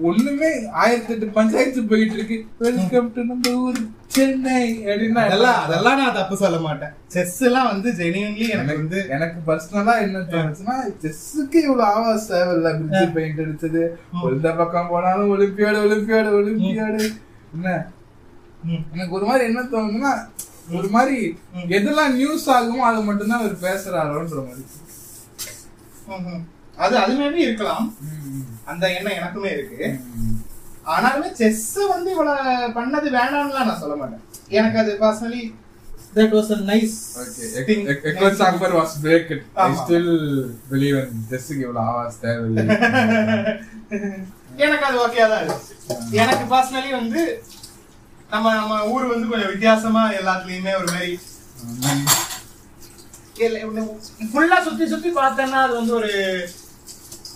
[0.09, 0.49] ஒண்ணுமே
[0.81, 3.79] ஆயிரத்தி எட்டு பஞ்சாயத்து போயிட்டு இருக்கு வெல்கம் டு நம்ம ஊர்
[4.15, 6.93] சென்னை அப்படின்னா அதெல்லாம் அதெல்லாம் நான் தப்பு சொல்ல மாட்டேன்.
[7.13, 13.15] செஸ் எல்லாம் வந்து ஜெனியூன்லி எனக்கு வந்து எனக்கு பர்சனலா என்ன தோணுச்சுன்னா செஸ்ஸுக்கு இவ்வளவு ஆவாஸ் தேவையில்ல பிரிட்ஜ்
[13.17, 13.83] பெயிண்ட் அடிச்சது.
[14.33, 17.03] எந்த பக்கம் போனாலும் ஒலிம்பியாடு ஒலிம்பியாடு ஒலிம்பியாடு.
[17.55, 17.69] என்ன.
[18.93, 20.13] எனக்கு ஒரு மாதிரி என்ன தோணுதுன்னா
[20.71, 21.17] ஒரு மாதிரி
[21.77, 24.63] எதெல்லாம் நியூஸ் ஆகுமோ அதை மட்டும்தான் அவர் பேசுறாரோன்ற மாதிரி.
[26.77, 27.85] அது அது மேபி இருக்கலாம்.
[28.65, 29.79] அந்த எண்ணம் எனக்குமே இருக்கு.
[30.87, 32.45] ஆனாலுமே செஸ் வந்து இவ்வளவு
[32.77, 34.23] பண்ணது வேணாம்லாம் நான் சொல்ல மாட்டேன்.
[34.51, 35.41] எனக்கு அது personally
[36.15, 37.75] that was a nice okay
[38.09, 39.75] equal somber was break it I ஆமா.
[39.81, 40.09] ஸ்டில்
[40.71, 42.63] பிலீவ் இன் செஸ்ஸுக்கு இவ்வளவு ஆவாஸ் தேவையில்லை.
[44.63, 45.75] எனக்கு அது ஓகே தான் இருந்துச்சு
[46.21, 47.21] எனக்கு பர்சனலி வந்து
[48.31, 51.11] நம்ம நம்ம ஊர் வந்து கொஞ்சம் வித்தியாசமா எல்லாத்துலயுமே ஒரு மாதிரி
[54.27, 56.11] ஃபுல்லா சுத்தி சுத்தி பார்த்தேன்னா அது வந்து ஒரு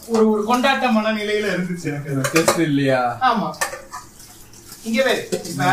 [0.09, 2.33] ஒரு ஒரு கொண்டாட்ட மனநிலையில இருந்துச்சு எனக்கு.
[2.33, 2.99] செஸ் இல்லையா?
[3.29, 3.47] ஆமா.
[4.85, 5.69] இங்க வேறு இப்ப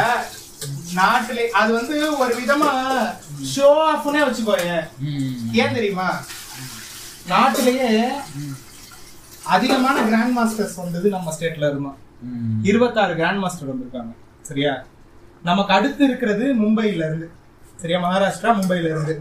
[0.94, 2.70] நாட்டிலே அது வந்து ஒரு விதமா
[3.52, 4.70] ஷோ ஆஃப்னே வச்சுக்கோங்க
[5.60, 6.08] ஏன் தெரியுமா?
[7.28, 7.90] நாட்டிலேயே
[9.48, 11.98] அதிகமான கிராண்ட் மாஸ்டர்ஸ் வந்தது நம்ம ஸ்டேட்ல இருந்தோம்
[12.64, 14.12] இருபத்தாறு கிராண்ட் மாஸ்டர் வந்திருக்காங்க
[14.48, 14.72] சரியா?
[15.48, 17.28] நமக்கு அடுத்து இருக்கிறது மும்பைல இருந்து.
[17.82, 17.98] சரியா?
[18.06, 19.14] மகாராஷ்டிரா மும்பைல இருந்து.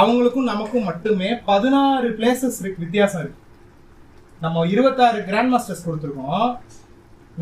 [0.00, 2.84] அவங்களுக்கும் நமக்கும் மட்டுமே பதினாறு பிளேசஸ் இருக்கு.
[2.84, 3.40] வித்தியாசம் இருக்கு.
[4.44, 6.48] நம்ம இருபத்தாறு கிராண்ட் மாஸ்டர்ஸ் கொடுத்துருக்கோம்.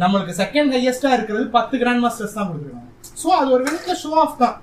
[0.02, 2.90] நம்மளுக்கு செகண்ட் ஹையஸ்டா இருக்கிறது பத்து கிராண்ட் மாஸ்டர்ஸ் தான் கொடுத்துருக்காங்க
[3.22, 4.56] ஸோ அது ஒரு விதத்துல ஷோ ஆஃப் தான்.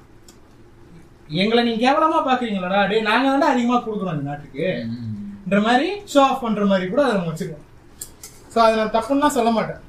[1.41, 6.63] எங்களை நீங்க கேவலமா பாக்குறீங்களா டேய் நாங்க வந்து அதிகமா கொடுக்குறோம் இந்த நாட்டுக்குன்ற மாதிரி ஷோ ஆஃப் பண்ற
[6.71, 7.65] மாதிரி கூட அதை நம்ம வச்சுக்கோம்
[8.53, 9.81] ஸோ அதை நான் தப்புன்னு சொல்ல மாட்டேன்.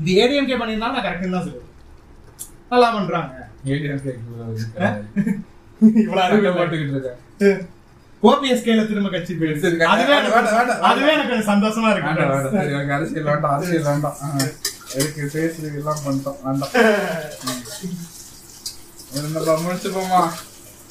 [0.00, 1.69] இது ஏடிஎம்கே பண்ணியிருந்தாலும் நான் கரெக்டுன்னு தான் சொல்லுவேன்.
[2.70, 3.48] நல்லா பண்றாங்க
[5.80, 6.50] இவ்வளவு அறிவு.
[6.52, 7.68] போட்டுக்கிட்டு இருக்கேன்.
[8.22, 9.78] ஓபிஎஸ்கேல திரும்ப கட்சி போயிடுச்சு.
[9.78, 10.78] அதுவே எனக்கு-.
[10.78, 11.90] அதுவே எனக்கு கொஞ்சம் சந்தோஷமா.
[11.90, 12.72] இருக்கு.
[12.72, 14.14] எனக்கு அரசியல் வேண்டாம் அரசியல் வேண்டாம்.
[14.22, 14.36] ஆ.
[14.94, 16.42] எதுக்கு பேசுறது எல்லாம் பண்ணிட்டோம்.
[16.42, 16.68] வேண்டாம்.
[19.66, 20.28] முடிச்சுப்போமா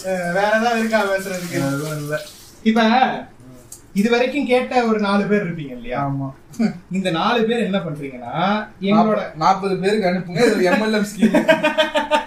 [0.04, 1.98] வேற ஏதாவது இருக்கா பேசுறதுக்கு?
[1.98, 2.22] இல்ல.
[2.64, 2.82] இப்ப
[3.96, 6.00] இது வரைக்கும் கேட்ட ஒரு நாலு பேர் இருப்பீங்க இல்லையா?
[6.06, 6.28] ஆமா.
[6.92, 8.34] இந்த நாலு பேர் என்ன பண்றீங்கன்னா
[8.88, 10.42] எங்களோட நாற்பது பேருக்கு அனுப்புங்க.
[10.50, 11.36] இது எம்எல்எம் ஸ்கீம்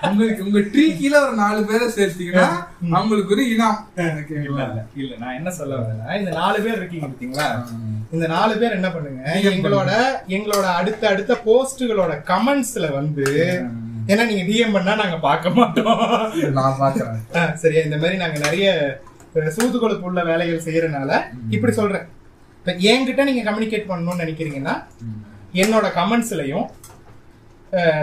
[0.06, 2.46] உங்களுக்கு உங்க ட்ரீ கீழ ஒரு நாலு பேரை சேர்த்தீங்கன்னா
[2.96, 4.62] அவங்களுக்கு ஒரு இனாம் இல்ல இல்ல
[5.02, 5.12] இல்ல.
[5.22, 7.48] நான் என்ன சொல்ல வரேன்னா இந்த நாலு பேர் இருக்கீங்க பாத்தீங்களா?
[8.12, 9.90] இந்த நாலு பேர் என்ன பண்ணுங்க எங்களோட
[10.36, 13.26] எங்களோட அடுத்த அடுத்த போஸ்டுகளோட கமெண்ட்ஸ்ல வந்து
[14.08, 15.98] ஏன்னா நீங்க டிஎம் பண்ணா நாங்க பார்க்க மாட்டோம்.
[16.56, 17.20] நான் பாக்குறேன்
[17.62, 17.82] சரியா?
[17.88, 18.66] இந்த மாதிரி நாங்க நிறைய
[19.56, 21.10] சூது கொழுப்பு உள்ள வேலைகள் செய்யறதுனால
[21.50, 22.06] இப்படி சொல்றேன்.
[22.60, 24.74] இப்ப என்கிட்ட நீங்க கம்யூனிகேட் பண்ணணும்னு நினைக்கிறீங்கன்னா
[25.54, 26.66] என்னோட கமெண்ட்ஸ்லயும்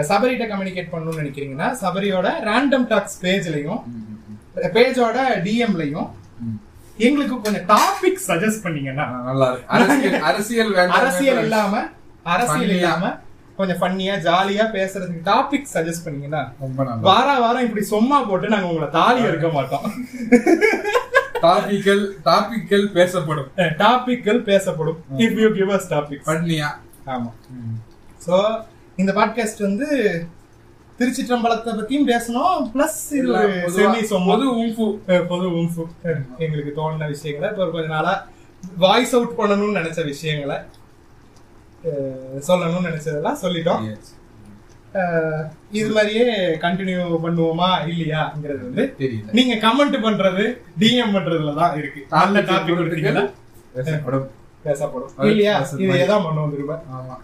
[0.08, 3.82] சபரிட்ட கம்யூனிகேட் பண்ணணும்னு நினைக்கிறீங்கன்னா சபரியோட ரேண்டம் டாக்ஸ் பேஜ்லயும்
[4.76, 6.08] பேஜோட டிஎம்லயும்
[6.98, 9.68] எங்களுக்கு கொஞ்சம் டாபிக் சஜஸ்ட் பண்ணீங்கன்னா நல்லா இருக்கு.
[10.28, 11.74] அரசியல் அரசியல் இல்லாம
[12.26, 12.72] அரசியல்.
[12.76, 13.12] இல்லாம
[13.58, 18.88] கொஞ்சம் ஃபன்னியா ஜாலியா பேசுறதுக்கு டாபிக் சஜஸ்ட் பண்ணீங்கன்னா ரொம்ப வார வாரம் இப்படி சும்மா போட்டு நாங்க உங்களை
[18.90, 19.86] தாலி எடுக்க மாட்டோம்.
[21.42, 23.46] டாபிக்கல் டாபிக்கல் பேசப்படும்.
[23.56, 24.98] டாபிக்கள் பேசப்படும்.
[25.16, 26.66] If you give us topic பண்ணியா?
[27.06, 27.32] ஆமா.
[28.26, 28.64] சோ
[28.96, 29.88] இந்த பாட்காஸ்ட் வந்து
[30.98, 33.32] திருச்சிற்றம்பலத்தை பத்தியும் பேசணும் பிளஸ் இது
[33.76, 34.54] செமி பொது
[35.06, 35.84] அஹ் பொது உம்ஃபு.
[36.38, 38.26] எங்களுக்கு தோணுன விஷயங்களை இப்போ கொஞ்ச நாளா
[38.76, 40.56] வாய்ஸ் அவுட் பண்ணணும்னு நினைச்ச விஷயங்களை
[42.48, 43.96] சொல்லணும்னு நினைச்சதெல்லாம் சொல்லிட்டோம்.
[45.72, 46.24] இது மாதிரியே
[46.62, 49.32] கண்டினியூ பண்ணுவோமா இல்லையாங்கிறது வந்து தெரியல.
[49.32, 50.44] நீங்க கமெண்ட் பண்றது
[50.78, 52.06] டிஎம் பண்றதுல தான் இருக்கு.
[52.10, 53.32] நல்ல டாபிக்
[53.74, 54.28] பேசப்படும்.
[54.62, 55.12] பேசப்படும்.
[55.18, 55.58] இல்லையா?
[55.58, 55.88] பேசப்படும்.
[55.88, 57.16] இதையே தான் பண்ணுவோம் திரும்ப ஆமா.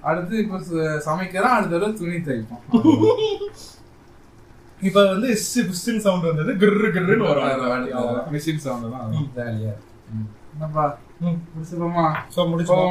[0.00, 0.58] அடுத்து இப்ப
[1.06, 2.64] சமைக்கிறோம் அடுத்த தடவை துணி தைப்போம்.
[4.80, 5.28] இப்ப வந்து
[5.68, 8.32] புஸ்ஸுன்னு சவுண்ட் வந்தது கிர்ரு கிர்ருன்னு வரும்.
[8.32, 9.28] மிஷின் சவுண்ட் தான்.
[9.36, 9.74] ஜாலியா.
[10.54, 10.98] என்னப்பா?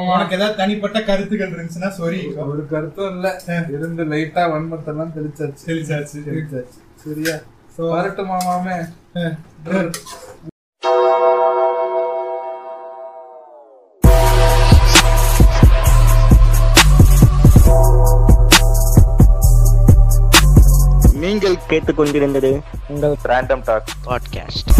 [0.06, 3.40] உனக்கு ஏதாவது தனிப்பட்ட கருத்துக்கள் இருந்துச்சுன்னா சாரி ஒரு கருத்தும் இல்ல.
[3.68, 5.62] இருந்து லைட்டா வன்மத்தெல்லாம் தெளிச்சாச்சு.
[5.66, 6.18] தெளிச்சாச்சு.
[6.26, 6.80] தெளிச்சாச்சு.
[7.04, 7.36] சரியா?
[7.76, 8.76] So, வரட்டுமா மாமே
[9.14, 9.36] அஹ்,
[21.14, 22.50] நீங்கள் கேட்டுக்கொண்டிருந்தது
[23.24, 24.70] ரேண்டம் டாக் பாட்காஸ்ட்